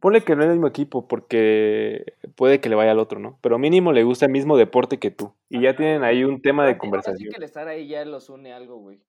Ponle 0.00 0.22
que 0.22 0.34
no 0.34 0.42
es 0.42 0.46
el 0.48 0.54
mismo 0.54 0.66
equipo, 0.66 1.06
porque 1.06 2.14
puede 2.34 2.60
que 2.60 2.68
le 2.68 2.74
vaya 2.74 2.90
al 2.90 2.98
otro, 2.98 3.20
¿no? 3.20 3.38
Pero 3.42 3.58
mínimo 3.58 3.92
le 3.92 4.02
gusta 4.02 4.24
el 4.26 4.32
mismo 4.32 4.56
deporte 4.56 4.98
que 4.98 5.12
tú. 5.12 5.32
Y 5.48 5.60
ya 5.60 5.76
tienen 5.76 6.02
ahí 6.02 6.24
un 6.24 6.40
tema 6.42 6.66
de 6.66 6.76
conversación. 6.78 7.30
que 7.30 7.36
el 7.36 7.42
estar 7.44 7.68
ahí 7.68 7.86
ya 7.86 8.04
los 8.04 8.28
une 8.30 8.52
algo, 8.52 8.78
güey. 8.78 9.00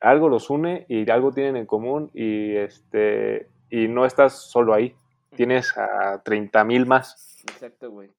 algo 0.00 0.28
los 0.28 0.48
une 0.48 0.86
y 0.88 1.10
algo 1.10 1.32
tienen 1.32 1.56
en 1.56 1.66
común 1.66 2.10
y 2.14 2.56
este 2.56 3.48
y 3.68 3.88
no 3.88 4.04
estás 4.06 4.50
solo 4.50 4.72
ahí, 4.74 4.94
tienes 5.36 5.76
a 5.76 6.22
30 6.24 6.64
mil 6.64 6.86
más. 6.86 7.31
Exacto, 7.48 7.90
güey. 7.90 8.10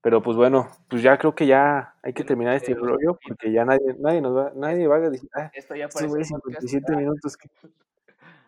Pero 0.00 0.22
pues 0.22 0.36
bueno, 0.36 0.68
pues 0.88 1.02
ya 1.02 1.18
creo 1.18 1.34
que 1.34 1.46
ya 1.46 1.96
hay 2.02 2.12
que 2.12 2.22
terminar 2.24 2.54
este 2.54 2.72
rollo 2.74 3.18
porque 3.26 3.50
ya 3.52 3.64
nadie, 3.64 3.96
nadie 3.98 4.20
nos 4.20 4.36
va, 4.36 4.52
nadie 4.54 4.86
va 4.86 4.96
a 4.96 5.10
decir, 5.10 5.28
ah, 5.34 5.50
Esto 5.52 5.74
ya 5.74 5.88
parece 5.88 6.06
güeyes 6.08 6.30
un 6.30 6.40
podcast. 6.40 6.60
57 6.66 6.96
minutos. 6.96 7.36
que-". 7.36 7.48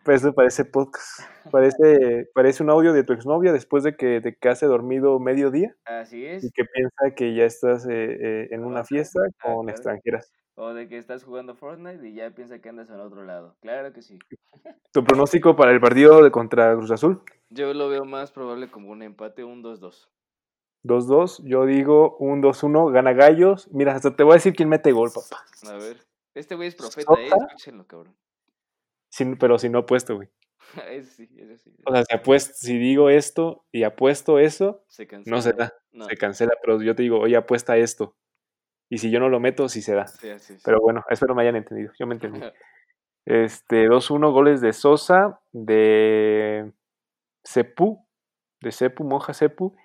Pues 0.03 0.21
eso 0.23 0.33
parece 0.33 0.65
podcast. 0.65 1.19
Parece, 1.51 2.29
parece 2.33 2.63
un 2.63 2.69
audio 2.69 2.93
de 2.93 3.03
tu 3.03 3.13
exnovia 3.13 3.51
después 3.51 3.83
de 3.83 3.95
que 3.95 4.21
te 4.21 4.35
quedaste 4.35 4.65
dormido 4.65 5.19
medio 5.19 5.51
día 5.51 5.75
Así 5.85 6.21
y 6.21 6.25
es. 6.25 6.51
que 6.53 6.63
piensa 6.65 7.13
que 7.15 7.35
ya 7.35 7.45
estás 7.45 7.85
eh, 7.85 7.91
eh, 8.19 8.47
en 8.51 8.63
una 8.63 8.83
fiesta 8.85 9.19
Ah, 9.23 9.31
con 9.43 9.53
claro. 9.65 9.69
extranjeras. 9.69 10.31
O 10.55 10.73
de 10.73 10.87
que 10.87 10.97
estás 10.97 11.23
jugando 11.23 11.55
Fortnite 11.55 12.07
y 12.07 12.13
ya 12.13 12.29
piensa 12.31 12.59
que 12.59 12.69
andas 12.69 12.89
en 12.89 12.99
otro 12.99 13.23
lado. 13.23 13.55
Claro 13.61 13.93
que 13.93 14.01
sí. 14.01 14.19
Tu 14.91 15.03
pronóstico 15.03 15.55
para 15.55 15.71
el 15.71 15.79
partido 15.79 16.21
de 16.23 16.29
contra 16.31 16.75
Cruz 16.75 16.91
Azul. 16.91 17.21
Yo 17.49 17.73
lo 17.73 17.89
veo 17.89 18.03
más 18.05 18.31
probable 18.31 18.69
como 18.69 18.89
un 18.91 19.01
empate, 19.01 19.43
un 19.43 19.63
2-2. 19.63 20.09
2-2, 20.83 21.41
yo 21.45 21.65
digo 21.65 22.17
un 22.17 22.41
2-1, 22.41 22.91
gana 22.91 23.13
Gallos. 23.13 23.69
Mira, 23.71 23.93
hasta 23.95 24.15
te 24.15 24.23
voy 24.23 24.33
a 24.33 24.35
decir 24.35 24.53
quién 24.53 24.67
mete 24.69 24.91
gol, 24.91 25.09
papá. 25.13 25.43
A 25.69 25.77
ver. 25.77 26.05
Este 26.33 26.55
güey 26.55 26.67
es 26.69 26.75
profeta, 26.75 27.13
¿eh? 27.19 27.27
Escúchenlo, 27.27 27.85
cabrón. 27.85 28.15
Sin- 29.09 29.37
pero 29.37 29.57
si 29.59 29.69
no 29.69 29.79
apuesto, 29.79 30.15
güey. 30.15 30.29
Ese 30.89 31.11
sí, 31.27 31.29
ese 31.37 31.57
sí. 31.57 31.75
O 31.85 31.91
sea, 31.91 32.03
si, 32.05 32.13
apuesto, 32.15 32.53
si 32.55 32.77
digo 32.77 33.09
esto 33.09 33.65
y 33.71 33.83
apuesto 33.83 34.39
eso, 34.39 34.83
Se 34.87 35.05
cancela. 35.07 35.35
no 35.35 35.41
se 35.41 35.53
da, 35.53 35.73
No. 35.91 36.05
se 36.05 36.15
cancela. 36.17 36.53
Pero 36.61 36.81
yo 36.81 36.95
te 36.95 37.03
digo, 37.03 37.19
oye, 37.19 37.35
apuesta 37.35 37.75
esto. 37.77 38.15
Y 38.91 38.97
si 38.97 39.09
yo 39.09 39.21
no 39.21 39.29
lo 39.29 39.39
meto, 39.39 39.69
sí 39.69 39.81
se 39.81 39.95
da. 39.95 40.05
Sí. 40.05 40.57
Pero 40.65 40.81
bueno, 40.81 41.05
espero 41.09 41.33
me 41.33 41.43
hayan 41.43 41.55
entendido. 41.55 41.93
Yo 41.97 42.05
me 42.05 42.13
entendí. 42.15 42.41
Este, 43.23 43.87
2-1 43.87 44.31
goles 44.33 44.61
de 44.61 44.73
Sosa, 44.73 45.39
de 45.51 46.73
Cepu, 47.45 48.03
de 48.61 48.71
Cepu, 48.71 49.03
Moja 49.03 49.35
Cepu, 49.35 49.77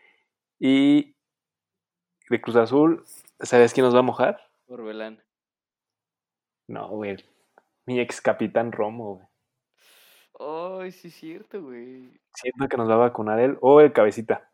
y 0.58 1.14
de 2.30 2.40
Cruz 2.40 2.56
Azul. 2.56 3.04
¿Sabes 3.40 3.74
quién 3.74 3.84
nos 3.84 3.94
va 3.94 3.98
a 3.98 4.02
mojar? 4.02 4.40
Orbelán. 4.68 5.22
No, 6.66 6.88
güey. 6.88 7.16
Mi 7.84 8.00
ex 8.00 8.22
capitán 8.22 8.72
Romo, 8.72 9.16
güey. 9.16 10.82
Ay, 10.84 10.92
sí 10.92 11.08
es 11.08 11.14
cierto, 11.14 11.62
güey. 11.62 12.18
Siento 12.34 12.68
que 12.68 12.76
nos 12.78 12.88
va 12.88 12.94
a 12.94 13.08
vacunar 13.08 13.38
él 13.38 13.58
o 13.60 13.82
el 13.82 13.92
cabecita. 13.92 14.50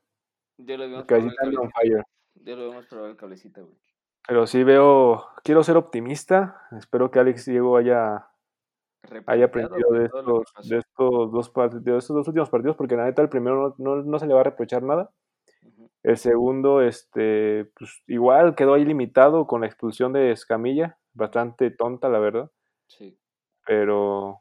Yo 0.58 0.76
lo 0.76 0.88
veo 0.88 0.98
El 0.98 1.06
probable 1.06 1.30
el 1.30 1.36
cabecita 1.36 1.60
cabecita. 1.60 1.80
fire. 1.80 2.04
Yo 2.34 2.56
lo 2.56 2.62
veo 2.62 2.72
más 2.74 2.86
probable 2.86 3.12
el 3.12 3.16
cabecita, 3.16 3.60
güey. 3.60 3.76
Pero 4.26 4.46
sí 4.46 4.62
veo, 4.64 5.26
quiero 5.42 5.62
ser 5.62 5.76
optimista. 5.76 6.62
Espero 6.78 7.10
que 7.10 7.18
Alex 7.18 7.46
Diego 7.46 7.76
haya, 7.76 8.26
haya 9.26 9.44
aprendido 9.46 9.90
de 9.92 10.04
estos, 10.06 10.52
pasó. 10.54 10.68
de 10.68 10.78
estos 10.78 11.32
dos 11.32 11.52
de 11.84 11.96
estos 11.98 12.16
dos 12.16 12.28
últimos 12.28 12.50
partidos, 12.50 12.76
porque 12.76 12.96
la 12.96 13.04
neta 13.04 13.22
el 13.22 13.28
primero 13.28 13.74
no, 13.78 13.96
no- 13.96 14.02
no 14.02 14.18
se 14.18 14.26
le 14.26 14.34
va 14.34 14.40
a 14.40 14.44
reprochar 14.44 14.82
nada. 14.82 15.10
El 16.02 16.16
segundo, 16.16 16.80
este, 16.82 17.66
pues 17.76 18.02
igual 18.08 18.56
quedó 18.56 18.74
ahí 18.74 18.84
limitado 18.84 19.46
con 19.46 19.60
la 19.60 19.68
expulsión 19.68 20.12
de 20.12 20.32
Escamilla, 20.32 20.98
bastante 21.14 21.70
tonta, 21.70 22.08
la 22.08 22.18
verdad. 22.18 22.50
Sí. 22.88 23.16
Pero, 23.66 24.40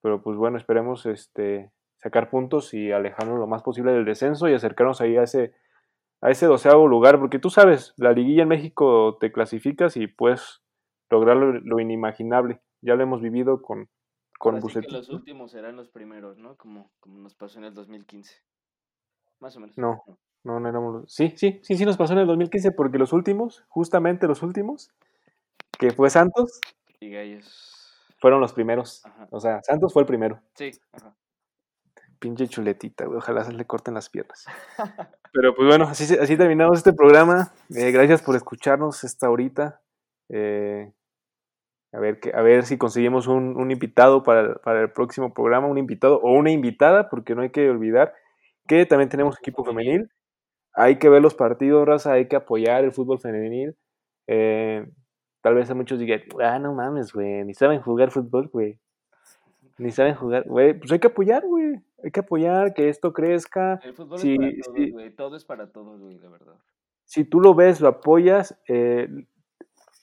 pero 0.00 0.22
pues 0.22 0.36
bueno, 0.38 0.56
esperemos 0.56 1.04
este, 1.04 1.70
sacar 1.98 2.30
puntos 2.30 2.72
y 2.72 2.90
alejarnos 2.92 3.38
lo 3.38 3.46
más 3.46 3.62
posible 3.62 3.92
del 3.92 4.06
descenso 4.06 4.48
y 4.48 4.54
acercarnos 4.54 5.02
ahí 5.02 5.18
a 5.18 5.24
ese, 5.24 5.52
a 6.24 6.30
ese 6.30 6.46
doceavo 6.46 6.88
lugar, 6.88 7.20
porque 7.20 7.38
tú 7.38 7.50
sabes, 7.50 7.92
la 7.98 8.12
liguilla 8.12 8.44
en 8.44 8.48
México 8.48 9.18
te 9.20 9.30
clasificas 9.30 9.98
y 9.98 10.06
puedes 10.06 10.62
lograr 11.10 11.36
lo, 11.36 11.80
inimaginable. 11.80 12.62
Ya 12.80 12.94
lo 12.94 13.02
hemos 13.02 13.20
vivido 13.20 13.60
con, 13.60 13.90
con 14.38 14.58
Bucetich. 14.58 14.90
los 14.90 15.10
últimos 15.10 15.50
serán 15.50 15.76
los 15.76 15.90
primeros, 15.90 16.38
¿no? 16.38 16.56
Como, 16.56 16.90
como 16.98 17.18
nos 17.18 17.34
pasó 17.34 17.58
en 17.58 17.66
el 17.66 17.74
2015. 17.74 18.36
Más 19.40 19.54
o 19.58 19.60
menos. 19.60 19.76
No, 19.76 20.02
no, 20.44 20.60
no 20.60 20.66
éramos 20.66 21.12
Sí, 21.12 21.34
sí, 21.36 21.60
sí, 21.62 21.76
sí 21.76 21.84
nos 21.84 21.98
pasó 21.98 22.14
en 22.14 22.20
el 22.20 22.26
2015 22.26 22.72
porque 22.72 22.96
los 22.96 23.12
últimos, 23.12 23.62
justamente 23.68 24.26
los 24.26 24.42
últimos, 24.42 24.90
que 25.78 25.90
fue 25.90 26.08
Santos. 26.08 26.58
Y 27.00 27.10
Gallos. 27.10 28.00
Fueron 28.18 28.40
los 28.40 28.54
primeros. 28.54 29.02
O 29.28 29.40
sea, 29.40 29.60
Santos 29.62 29.92
fue 29.92 30.00
el 30.00 30.06
primero. 30.06 30.40
Sí, 30.54 30.70
ajá. 30.90 31.14
Pinche 32.24 32.48
chuletita, 32.48 33.04
güey. 33.04 33.18
Ojalá 33.18 33.44
se 33.44 33.52
le 33.52 33.66
corten 33.66 33.92
las 33.92 34.08
piernas. 34.08 34.46
Pero 35.34 35.54
pues 35.54 35.68
bueno, 35.68 35.84
así, 35.84 36.04
así 36.14 36.38
terminamos 36.38 36.78
este 36.78 36.94
programa. 36.94 37.52
Eh, 37.68 37.90
gracias 37.90 38.22
por 38.22 38.34
escucharnos 38.34 39.04
esta 39.04 39.28
horita. 39.28 39.82
Eh, 40.30 40.90
a, 41.92 42.00
ver 42.00 42.20
que, 42.20 42.32
a 42.34 42.40
ver 42.40 42.64
si 42.64 42.78
conseguimos 42.78 43.26
un, 43.26 43.58
un 43.58 43.70
invitado 43.70 44.22
para, 44.22 44.54
para, 44.54 44.80
el 44.80 44.90
próximo 44.90 45.34
programa, 45.34 45.66
un 45.66 45.76
invitado 45.76 46.18
o 46.22 46.32
una 46.32 46.50
invitada, 46.50 47.10
porque 47.10 47.34
no 47.34 47.42
hay 47.42 47.50
que 47.50 47.68
olvidar 47.68 48.14
que 48.66 48.86
también 48.86 49.10
tenemos 49.10 49.38
equipo 49.38 49.62
femenil. 49.62 50.08
Hay 50.72 50.98
que 50.98 51.10
ver 51.10 51.20
los 51.20 51.34
partidos, 51.34 51.86
raza, 51.86 52.12
hay 52.12 52.26
que 52.26 52.36
apoyar 52.36 52.84
el 52.84 52.92
fútbol 52.92 53.20
femenil. 53.20 53.76
Eh, 54.28 54.86
tal 55.42 55.56
vez 55.56 55.68
a 55.68 55.74
muchos 55.74 55.98
digan, 55.98 56.22
ah, 56.42 56.58
no 56.58 56.72
mames, 56.72 57.12
güey, 57.12 57.44
ni 57.44 57.52
saben 57.52 57.82
jugar 57.82 58.10
fútbol, 58.10 58.48
güey. 58.48 58.80
Ni 59.78 59.90
saben 59.90 60.14
jugar, 60.14 60.44
güey. 60.46 60.78
Pues 60.78 60.92
hay 60.92 60.98
que 60.98 61.08
apoyar, 61.08 61.44
güey. 61.46 61.80
Hay 62.02 62.10
que 62.10 62.20
apoyar 62.20 62.74
que 62.74 62.88
esto 62.88 63.12
crezca. 63.12 63.80
El 63.82 63.94
fútbol 63.94 64.18
es 64.20 64.36
para 64.36 64.52
todos, 64.62 64.90
güey. 64.92 65.10
Todo 65.10 65.36
es 65.36 65.44
para 65.44 65.72
todos, 65.72 66.00
güey, 66.00 66.18
la 66.18 66.28
verdad. 66.28 66.54
Si 67.04 67.24
tú 67.24 67.40
lo 67.40 67.54
ves, 67.54 67.80
lo 67.80 67.88
apoyas, 67.88 68.58
eh, 68.68 69.08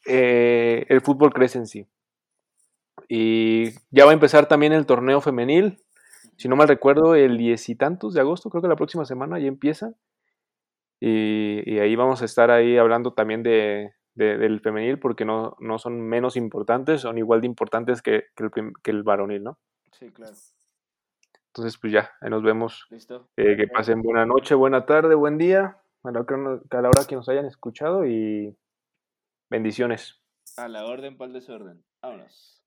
eh, 0.06 0.86
el 0.90 1.02
fútbol 1.02 1.34
crece 1.34 1.58
en 1.58 1.68
sí. 1.68 1.88
Y 3.08 3.72
ya 3.90 4.06
va 4.06 4.12
a 4.12 4.14
empezar 4.14 4.48
también 4.48 4.74
el 4.74 4.86
torneo 4.86 5.22
femenil. 5.22 5.78
Si 6.38 6.48
no 6.48 6.56
mal 6.56 6.68
recuerdo, 6.68 7.16
el 7.16 7.38
diez 7.38 7.70
y 7.70 7.76
tantos 7.76 8.14
de 8.14 8.22
agosto, 8.22 8.50
creo 8.50 8.62
que 8.62 8.68
la 8.68 8.76
próxima 8.76 9.06
semana 9.06 9.40
ya 9.40 9.48
empieza. 9.48 9.94
y 11.00 11.80
ahí 11.80 11.96
vamos 11.96 12.22
a 12.22 12.26
estar 12.26 12.52
ahí 12.52 12.78
hablando 12.78 13.14
también 13.14 13.42
de, 13.42 13.92
del 14.14 14.60
femenil 14.60 15.00
porque 15.00 15.26
no, 15.26 15.56
no 15.60 15.80
son 15.80 16.02
menos 16.02 16.36
importantes, 16.36 17.02
son 17.02 17.18
igual 17.18 17.42
de 17.42 17.48
importantes 17.48 18.02
que, 18.02 18.26
el, 18.36 18.74
que 18.84 18.92
el 18.92 19.04
varonil, 19.04 19.44
¿no? 19.44 19.60
Sí, 19.92 20.12
claro. 20.12 20.34
Entonces, 21.48 21.78
pues 21.78 21.92
ya, 21.92 22.12
ahí 22.22 22.30
nos 22.30 22.44
vemos. 22.44 22.88
Listo. 22.90 23.30
Eh, 23.36 23.58
que 23.58 23.68
pasen 23.68 24.02
buena 24.02 24.26
noche, 24.26 24.56
buena 24.56 24.86
tarde, 24.86 25.16
buen 25.16 25.38
día, 25.38 25.82
a 26.04 26.12
la, 26.12 26.20
a 26.22 26.82
la 26.82 26.90
hora 26.90 27.06
que 27.08 27.16
nos 27.16 27.28
hayan 27.28 27.46
escuchado 27.46 28.06
y 28.06 28.58
bendiciones. 29.50 30.22
A 30.58 30.68
la 30.68 30.86
orden, 30.86 31.18
para 31.18 31.28
el 31.28 31.34
desorden. 31.34 31.84
Vámonos. 32.02 32.61